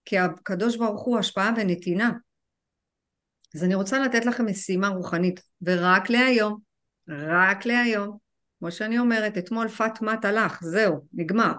כי 0.04 0.18
הקדוש 0.18 0.76
ברוך 0.76 1.02
הוא 1.02 1.18
השפעה 1.18 1.52
ונתינה. 1.56 2.10
אז 3.54 3.64
אני 3.64 3.74
רוצה 3.74 3.98
לתת 3.98 4.26
לכם 4.26 4.46
משימה 4.46 4.88
רוחנית, 4.88 5.40
ורק 5.62 6.10
להיום, 6.10 6.58
רק 7.08 7.66
להיום, 7.66 8.18
כמו 8.58 8.72
שאני 8.72 8.98
אומרת, 8.98 9.38
אתמול 9.38 9.68
פאטמת 9.68 10.24
הלך, 10.24 10.58
זהו, 10.62 11.06
נגמר. 11.12 11.52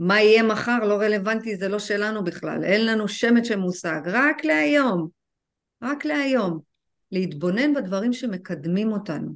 מה 0.00 0.20
יהיה 0.20 0.42
מחר 0.42 0.78
לא 0.84 0.94
רלוונטי, 0.94 1.56
זה 1.56 1.68
לא 1.68 1.78
שלנו 1.78 2.24
בכלל, 2.24 2.64
אין 2.64 2.86
לנו 2.86 3.08
שמץ 3.08 3.46
של 3.46 3.56
מושג, 3.56 4.00
רק 4.04 4.44
להיום, 4.44 5.08
רק 5.82 6.04
להיום. 6.04 6.60
להתבונן 7.12 7.74
בדברים 7.74 8.12
שמקדמים 8.12 8.92
אותנו, 8.92 9.34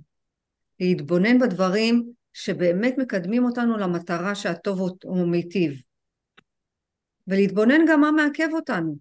להתבונן 0.81 1.39
בדברים 1.39 2.13
שבאמת 2.33 2.95
מקדמים 2.99 3.45
אותנו 3.45 3.77
למטרה 3.77 4.35
שהטוב 4.35 4.81
הוא 5.05 5.29
מיטיב, 5.29 5.81
ולהתבונן 7.27 7.81
גם 7.89 8.01
מה 8.01 8.11
מעכב 8.11 8.49
אותנו. 8.53 8.97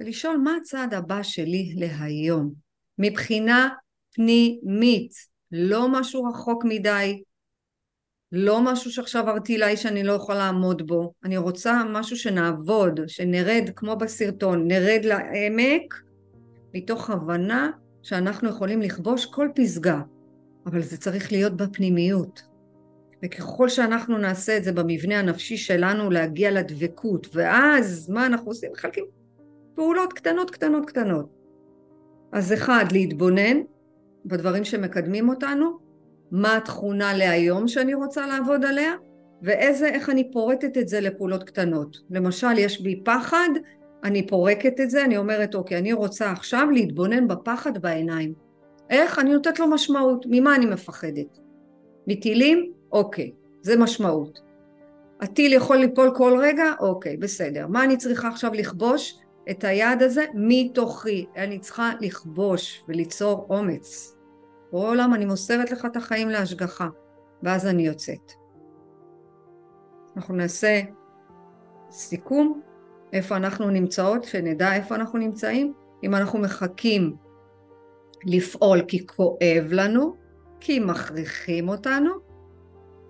ולשאול 0.00 0.36
מה 0.36 0.56
הצעד 0.56 0.94
הבא 0.94 1.22
שלי 1.22 1.74
להיום, 1.76 2.54
מבחינה 2.98 3.68
פנימית, 4.14 5.12
לא 5.52 5.88
משהו 5.92 6.24
רחוק 6.24 6.64
מדי, 6.64 7.22
לא 8.32 8.60
משהו 8.64 8.90
שעכשיו 8.90 9.28
ארטילאי 9.28 9.76
שאני 9.76 10.04
לא 10.04 10.12
יכולה 10.12 10.38
לעמוד 10.38 10.86
בו, 10.86 11.12
אני 11.24 11.36
רוצה 11.36 11.82
משהו 11.90 12.16
שנעבוד, 12.16 13.00
שנרד 13.06 13.70
כמו 13.76 13.96
בסרטון, 13.96 14.68
נרד 14.68 15.00
לעמק 15.04 15.94
מתוך 16.74 17.10
הבנה 17.10 17.70
שאנחנו 18.02 18.48
יכולים 18.48 18.82
לכבוש 18.82 19.26
כל 19.26 19.48
פסגה, 19.54 20.00
אבל 20.66 20.82
זה 20.82 20.96
צריך 20.96 21.32
להיות 21.32 21.56
בפנימיות. 21.56 22.42
וככל 23.24 23.68
שאנחנו 23.68 24.18
נעשה 24.18 24.56
את 24.56 24.64
זה 24.64 24.72
במבנה 24.72 25.18
הנפשי 25.18 25.56
שלנו 25.56 26.10
להגיע 26.10 26.50
לדבקות, 26.50 27.26
ואז 27.34 28.10
מה 28.10 28.26
אנחנו 28.26 28.50
עושים? 28.50 28.72
מחלקים 28.72 29.04
פעולות 29.74 30.12
קטנות 30.12 30.50
קטנות 30.50 30.86
קטנות. 30.86 31.26
אז 32.32 32.52
אחד, 32.52 32.84
להתבונן 32.92 33.56
בדברים 34.24 34.64
שמקדמים 34.64 35.28
אותנו, 35.28 35.78
מה 36.30 36.56
התכונה 36.56 37.14
להיום 37.14 37.68
שאני 37.68 37.94
רוצה 37.94 38.26
לעבוד 38.26 38.64
עליה, 38.64 38.92
ואיזה, 39.42 39.88
איך 39.88 40.10
אני 40.10 40.30
פורטת 40.32 40.78
את 40.78 40.88
זה 40.88 41.00
לפעולות 41.00 41.44
קטנות. 41.44 41.96
למשל, 42.10 42.58
יש 42.58 42.80
בי 42.80 43.00
פחד, 43.04 43.48
אני 44.04 44.26
פורקת 44.26 44.80
את 44.80 44.90
זה, 44.90 45.04
אני 45.04 45.16
אומרת, 45.16 45.54
אוקיי, 45.54 45.78
אני 45.78 45.92
רוצה 45.92 46.32
עכשיו 46.32 46.70
להתבונן 46.70 47.28
בפחד 47.28 47.78
בעיניים. 47.78 48.32
איך? 48.90 49.18
אני 49.18 49.32
נותנת 49.32 49.58
לו 49.58 49.66
משמעות. 49.66 50.26
ממה 50.28 50.54
אני 50.54 50.66
מפחדת? 50.66 51.38
מטילים? 52.06 52.72
אוקיי, 52.92 53.32
זה 53.62 53.76
משמעות. 53.76 54.40
הטיל 55.20 55.52
יכול 55.52 55.76
ליפול 55.76 56.10
כל 56.16 56.38
רגע? 56.40 56.64
אוקיי, 56.80 57.16
בסדר. 57.16 57.66
מה 57.66 57.84
אני 57.84 57.96
צריכה 57.96 58.28
עכשיו 58.28 58.54
לכבוש? 58.54 59.18
את 59.50 59.64
היעד 59.64 60.02
הזה 60.02 60.24
מתוכי. 60.34 61.26
אני 61.36 61.58
צריכה 61.58 61.92
לכבוש 62.00 62.84
וליצור 62.88 63.46
אומץ. 63.50 64.17
עולם, 64.70 65.14
אני 65.14 65.24
מוסרת 65.24 65.70
לך 65.70 65.84
את 65.84 65.96
החיים 65.96 66.28
להשגחה, 66.28 66.88
ואז 67.42 67.66
אני 67.66 67.86
יוצאת. 67.86 68.32
אנחנו 70.16 70.34
נעשה 70.34 70.80
סיכום, 71.90 72.60
איפה 73.12 73.36
אנחנו 73.36 73.70
נמצאות, 73.70 74.24
שנדע 74.24 74.74
איפה 74.74 74.94
אנחנו 74.94 75.18
נמצאים. 75.18 75.72
אם 76.04 76.14
אנחנו 76.14 76.38
מחכים 76.38 77.16
לפעול 78.24 78.82
כי 78.88 79.06
כואב 79.06 79.64
לנו, 79.70 80.16
כי 80.60 80.80
מכריחים 80.80 81.68
אותנו, 81.68 82.10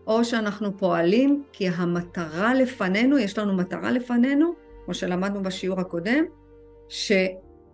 או 0.07 0.25
שאנחנו 0.25 0.79
פועלים 0.79 1.43
כי 1.53 1.69
המטרה 1.69 2.55
לפנינו, 2.55 3.19
יש 3.19 3.39
לנו 3.39 3.57
מטרה 3.57 3.91
לפנינו, 3.91 4.53
כמו 4.85 4.95
שלמדנו 4.95 5.43
בשיעור 5.43 5.81
הקודם, 5.81 6.25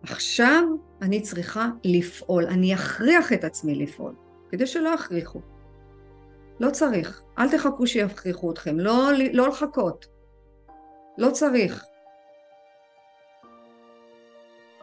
שעכשיו 0.07 0.64
אני 1.02 1.20
צריכה 1.20 1.68
לפעול, 1.84 2.46
אני 2.46 2.74
אכריח 2.74 3.32
את 3.32 3.44
עצמי 3.44 3.74
לפעול, 3.74 4.14
כדי 4.50 4.66
שלא 4.66 4.88
יכריחו. 4.88 5.40
לא 6.61 6.70
צריך, 6.70 7.22
אל 7.38 7.50
תחכו 7.50 7.86
שיכריחו 7.86 8.52
אתכם, 8.52 8.80
לא, 8.80 9.11
לא 9.32 9.48
לחכות, 9.48 10.07
לא 11.18 11.30
צריך. 11.30 11.84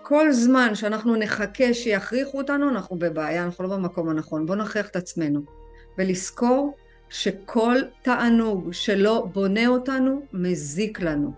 כל 0.02 0.32
זמן 0.32 0.76
שאנחנו 0.76 1.16
נחכה 1.16 1.74
שיכריחו 1.74 2.38
אותנו, 2.38 2.70
אנחנו 2.70 3.00
בבעיה, 3.00 3.44
אנחנו 3.44 3.64
לא 3.64 3.70
במקום 3.70 4.10
הנכון. 4.10 4.46
בואו 4.46 4.58
נכריח 4.58 4.88
את 4.90 4.96
עצמנו. 4.96 5.42
ולזכור 5.98 6.76
שכל 7.10 7.76
תענוג 8.02 8.72
שלא 8.72 9.28
בונה 9.34 9.68
אותנו, 9.68 10.22
מזיק 10.34 11.00
לנו. 11.00 11.32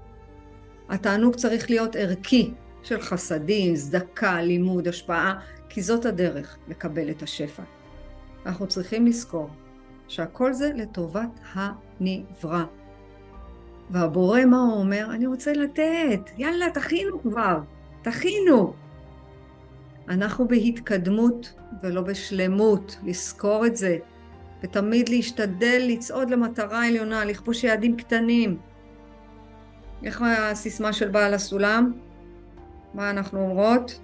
התענוג 0.89 1.35
צריך 1.35 1.69
להיות 1.69 1.95
ערכי, 1.95 2.53
של 2.83 3.01
חסדים, 3.01 3.75
צדקה, 3.75 4.41
לימוד, 4.41 4.87
השפעה, 4.87 5.39
כי 5.69 5.81
זאת 5.81 6.05
הדרך 6.05 6.57
לקבל 6.67 7.09
את 7.09 7.21
השפע. 7.21 7.63
אנחנו 8.45 8.67
צריכים 8.67 9.05
לזכור 9.05 9.49
שהכל 10.07 10.53
זה 10.53 10.71
לטובת 10.75 11.39
הנברא. 11.53 12.63
והבורא, 13.89 14.45
מה 14.45 14.61
הוא 14.61 14.79
אומר? 14.79 15.07
אני 15.11 15.27
רוצה 15.27 15.53
לתת, 15.53 16.31
יאללה, 16.37 16.69
תכינו 16.69 17.21
כבר, 17.21 17.59
תכינו. 18.01 18.73
אנחנו 20.09 20.47
בהתקדמות 20.47 21.53
ולא 21.83 22.01
בשלמות, 22.01 22.97
לזכור 23.03 23.65
את 23.65 23.75
זה, 23.75 23.97
ותמיד 24.63 25.09
להשתדל 25.09 25.83
לצעוד 25.87 26.29
למטרה 26.29 26.81
העליונה, 26.81 27.25
לכבוש 27.25 27.63
יעדים 27.63 27.97
קטנים. 27.97 28.57
איך 30.03 30.23
הסיסמה 30.27 30.93
של 30.93 31.09
בעל 31.09 31.33
הסולם? 31.33 31.93
מה 32.93 33.09
אנחנו 33.09 33.39
אומרות? 33.39 33.99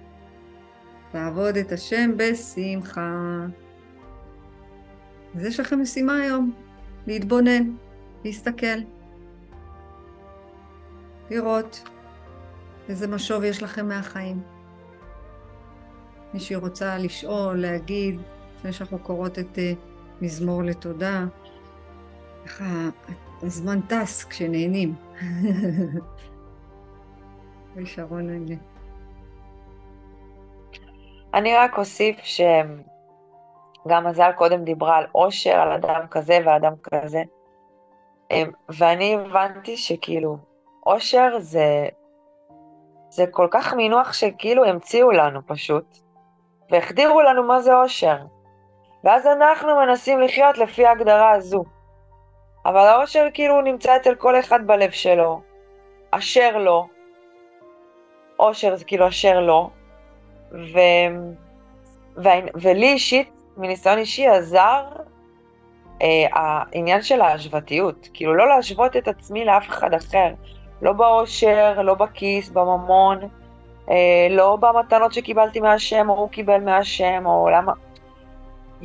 לעבוד 1.14 1.58
את 1.58 1.72
השם 1.72 2.12
בשמחה. 2.18 3.16
אז 5.36 5.46
יש 5.46 5.60
לכם 5.60 5.82
משימה 5.82 6.16
היום, 6.16 6.52
להתבונן, 7.08 7.72
להסתכל, 8.26 8.80
לראות 11.30 11.90
איזה 12.90 13.08
משוב 13.08 13.44
יש 13.44 13.64
לכם 13.64 13.88
מהחיים. 13.88 14.42
מישהי 16.34 16.56
רוצה 16.56 16.98
לשאול, 16.98 17.58
להגיד, 17.62 18.20
לפני 18.56 18.74
שאנחנו 18.74 19.00
קוראות 19.00 19.40
את 19.40 19.56
uh, 19.56 19.78
מזמור 20.22 20.64
לתודה, 20.64 21.26
ככה 22.46 22.90
הזמן 23.42 23.80
טס 23.82 24.24
כשנהנים. 24.24 24.96
ושרון 27.76 28.30
אלה. 28.30 28.56
אני 31.34 31.56
רק 31.56 31.78
אוסיף 31.78 32.18
שגם 32.24 34.08
מזל 34.08 34.32
קודם 34.32 34.64
דיברה 34.64 34.98
על 34.98 35.06
אושר, 35.16 35.56
על 35.56 35.72
אדם 35.72 36.08
כזה 36.12 36.38
ואדם 36.46 36.74
כזה, 36.84 37.24
אמ, 38.32 38.52
ואני 38.70 39.16
הבנתי 39.16 39.78
שכאילו, 39.78 40.38
אושר 40.86 41.40
זה, 41.40 41.88
זה 43.10 43.26
כל 43.32 43.48
כך 43.52 43.74
מינוח 43.74 44.14
שכאילו 44.14 44.66
המציאו 44.66 45.12
לנו 45.12 45.40
פשוט, 45.48 45.98
והחדירו 46.72 47.22
לנו 47.22 47.44
מה 47.44 47.62
זה 47.62 47.76
אושר. 47.76 48.18
ואז 49.04 49.28
אנחנו 49.28 49.76
מנסים 49.76 50.20
לחיות 50.22 50.58
לפי 50.58 50.86
ההגדרה 50.86 51.32
הזו. 51.32 51.64
אבל 52.66 52.88
האושר 52.88 53.28
כאילו 53.34 53.62
נמצא 53.62 53.96
אצל 53.96 54.16
כל 54.16 54.40
אחד 54.40 54.68
בלב 54.68 54.92
שלו, 54.92 55.42
אשר 56.12 56.58
לו, 56.58 56.88
אושר 58.40 58.76
זה 58.76 58.86
כאילו 58.86 59.08
אשר 59.08 59.40
לא, 59.40 59.70
ו... 60.52 60.80
ו... 62.18 62.28
ולי 62.56 62.94
אישית, 62.94 63.30
מניסיון 63.58 63.98
אישי, 63.98 64.28
עזר 64.28 64.84
העניין 66.32 67.02
של 67.02 67.22
ההשוותיות, 67.22 68.10
כאילו 68.14 68.36
לא 68.36 68.48
להשוות 68.48 68.98
את 68.98 69.08
עצמי 69.08 69.46
לאף 69.46 69.68
אחד 69.68 69.94
אחר, 69.94 70.34
לא 70.82 70.94
באושר, 70.94 71.82
לא 71.82 71.94
בכיס, 71.94 72.50
בממון, 72.50 73.20
לא 74.30 74.56
במתנות 74.56 75.14
שקיבלתי 75.14 75.60
מהשם, 75.60 76.10
או 76.10 76.16
הוא 76.16 76.30
קיבל 76.30 76.62
מהשם, 76.62 77.24
או 77.26 77.50
למה... 77.50 77.74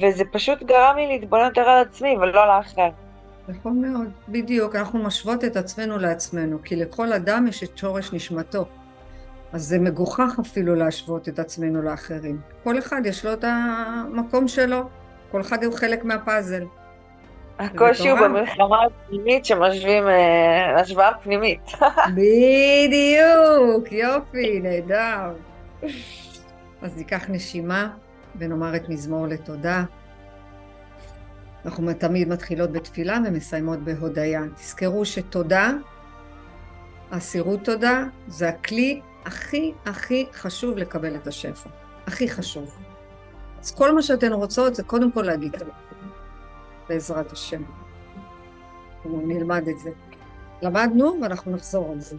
וזה 0.02 0.24
פשוט 0.32 0.62
גרם 0.62 0.96
לי 0.96 1.06
להתבונן 1.06 1.44
יותר 1.44 1.68
על 1.68 1.82
עצמי 1.82 2.16
ולא 2.16 2.42
על 2.42 2.50
האחר. 2.50 2.88
נכון 3.48 3.80
מאוד, 3.80 4.10
בדיוק, 4.28 4.76
אנחנו 4.76 5.02
משוות 5.02 5.44
את 5.44 5.56
עצמנו 5.56 5.98
לעצמנו, 5.98 6.58
כי 6.64 6.76
לכל 6.76 7.12
אדם 7.12 7.46
יש 7.48 7.62
את 7.62 7.78
שורש 7.78 8.12
נשמתו. 8.12 8.64
אז 9.54 9.62
זה 9.62 9.78
מגוחך 9.78 10.38
אפילו 10.40 10.74
להשוות 10.74 11.28
את 11.28 11.38
עצמנו 11.38 11.82
לאחרים. 11.82 12.40
כל 12.64 12.78
אחד 12.78 13.00
יש 13.04 13.24
לו 13.24 13.32
את 13.32 13.44
המקום 13.46 14.48
שלו, 14.48 14.82
כל 15.30 15.40
אחד 15.40 15.64
הוא 15.64 15.74
חלק 15.74 16.04
מהפאזל. 16.04 16.64
הקושי 17.58 18.10
הוא 18.10 18.20
במלחמה 18.20 18.76
הפנימית 18.84 19.44
שמשווים, 19.44 20.08
אה, 20.08 20.80
השוואה 20.80 21.10
פנימית. 21.22 21.60
בדיוק, 22.16 23.92
יופי, 23.92 24.60
נהדר. 24.60 25.32
אז 26.82 26.96
ניקח 26.96 27.24
נשימה 27.28 27.88
ונאמר 28.38 28.76
את 28.76 28.88
מזמור 28.88 29.26
לתודה. 29.26 29.84
אנחנו 31.64 31.92
תמיד 31.92 32.28
מתחילות 32.28 32.72
בתפילה 32.72 33.18
ומסיימות 33.24 33.78
בהודיה. 33.78 34.42
תזכרו 34.54 35.04
שתודה, 35.04 35.70
אסירות 37.10 37.64
תודה, 37.64 38.04
זה 38.28 38.48
הכלי 38.48 39.00
הכי 39.24 39.72
הכי 39.86 40.26
חשוב 40.32 40.78
לקבל 40.78 41.16
את 41.16 41.26
השפע. 41.26 41.70
הכי 42.06 42.28
חשוב. 42.28 42.78
אז 43.62 43.74
כל 43.74 43.94
מה 43.94 44.02
שאתן 44.02 44.32
רוצות 44.32 44.74
זה 44.74 44.82
קודם 44.82 45.12
כל 45.12 45.22
להגיד. 45.22 45.56
בעזרת 46.88 47.32
השם. 47.32 47.62
נלמד 49.04 49.68
את 49.68 49.78
זה. 49.78 49.90
למדנו 50.62 51.18
ואנחנו 51.22 51.52
נחזור 51.52 51.92
על 51.92 52.00
זה. 52.00 52.16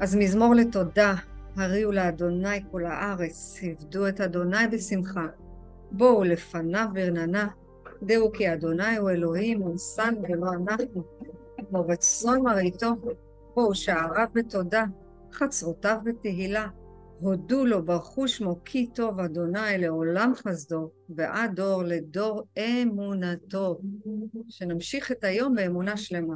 אז 0.00 0.16
מזמור 0.16 0.54
לתודה, 0.54 1.14
הריעו 1.56 1.92
לאדוני 1.92 2.62
כל 2.70 2.84
הארץ, 2.84 3.60
עבדו 3.62 4.08
את 4.08 4.20
אדוני 4.20 4.66
בשמחה. 4.72 5.26
בואו 5.90 6.24
לפניו 6.24 6.86
ברננה, 6.92 7.48
דעו 8.02 8.32
כי 8.32 8.52
אדוני 8.52 8.96
הוא 8.96 9.10
אלוהים, 9.10 9.60
הוא 9.60 9.78
שם 9.78 10.14
ולא 10.22 10.50
אנחנו. 10.52 11.02
כמו 11.70 11.86
רצון 11.88 12.42
מראיתו, 12.42 12.88
בואו 13.54 13.74
שעריו 13.74 14.26
בתודה, 14.32 14.84
חצרותיו 15.38 15.96
בתהילה. 16.04 16.66
הודו 17.20 17.66
לו, 17.66 17.84
ברכו 17.84 18.28
שמו, 18.28 18.64
כי 18.64 18.86
טוב 18.94 19.20
אדוני 19.20 19.78
לעולם 19.78 20.32
חסדו, 20.34 20.90
ועד 21.08 21.54
דור 21.54 21.82
לדור 21.82 22.42
אמונתו. 22.58 23.78
שנמשיך 24.48 25.12
את 25.12 25.24
היום 25.24 25.54
באמונה 25.54 25.96
שלמה. 25.96 26.34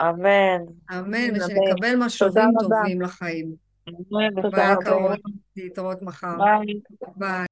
אמן. 0.00 0.62
אמן, 0.90 1.36
ושנקבל 1.36 1.96
משובים 2.06 2.48
טובים 2.60 3.00
לחיים. 3.00 3.54
אמן, 3.88 4.42
תודה 4.42 4.74
רבה. 4.74 5.14
להתראות 5.56 6.02
מחר. 6.02 6.36
ביי. 6.38 6.80
ביי. 7.16 7.46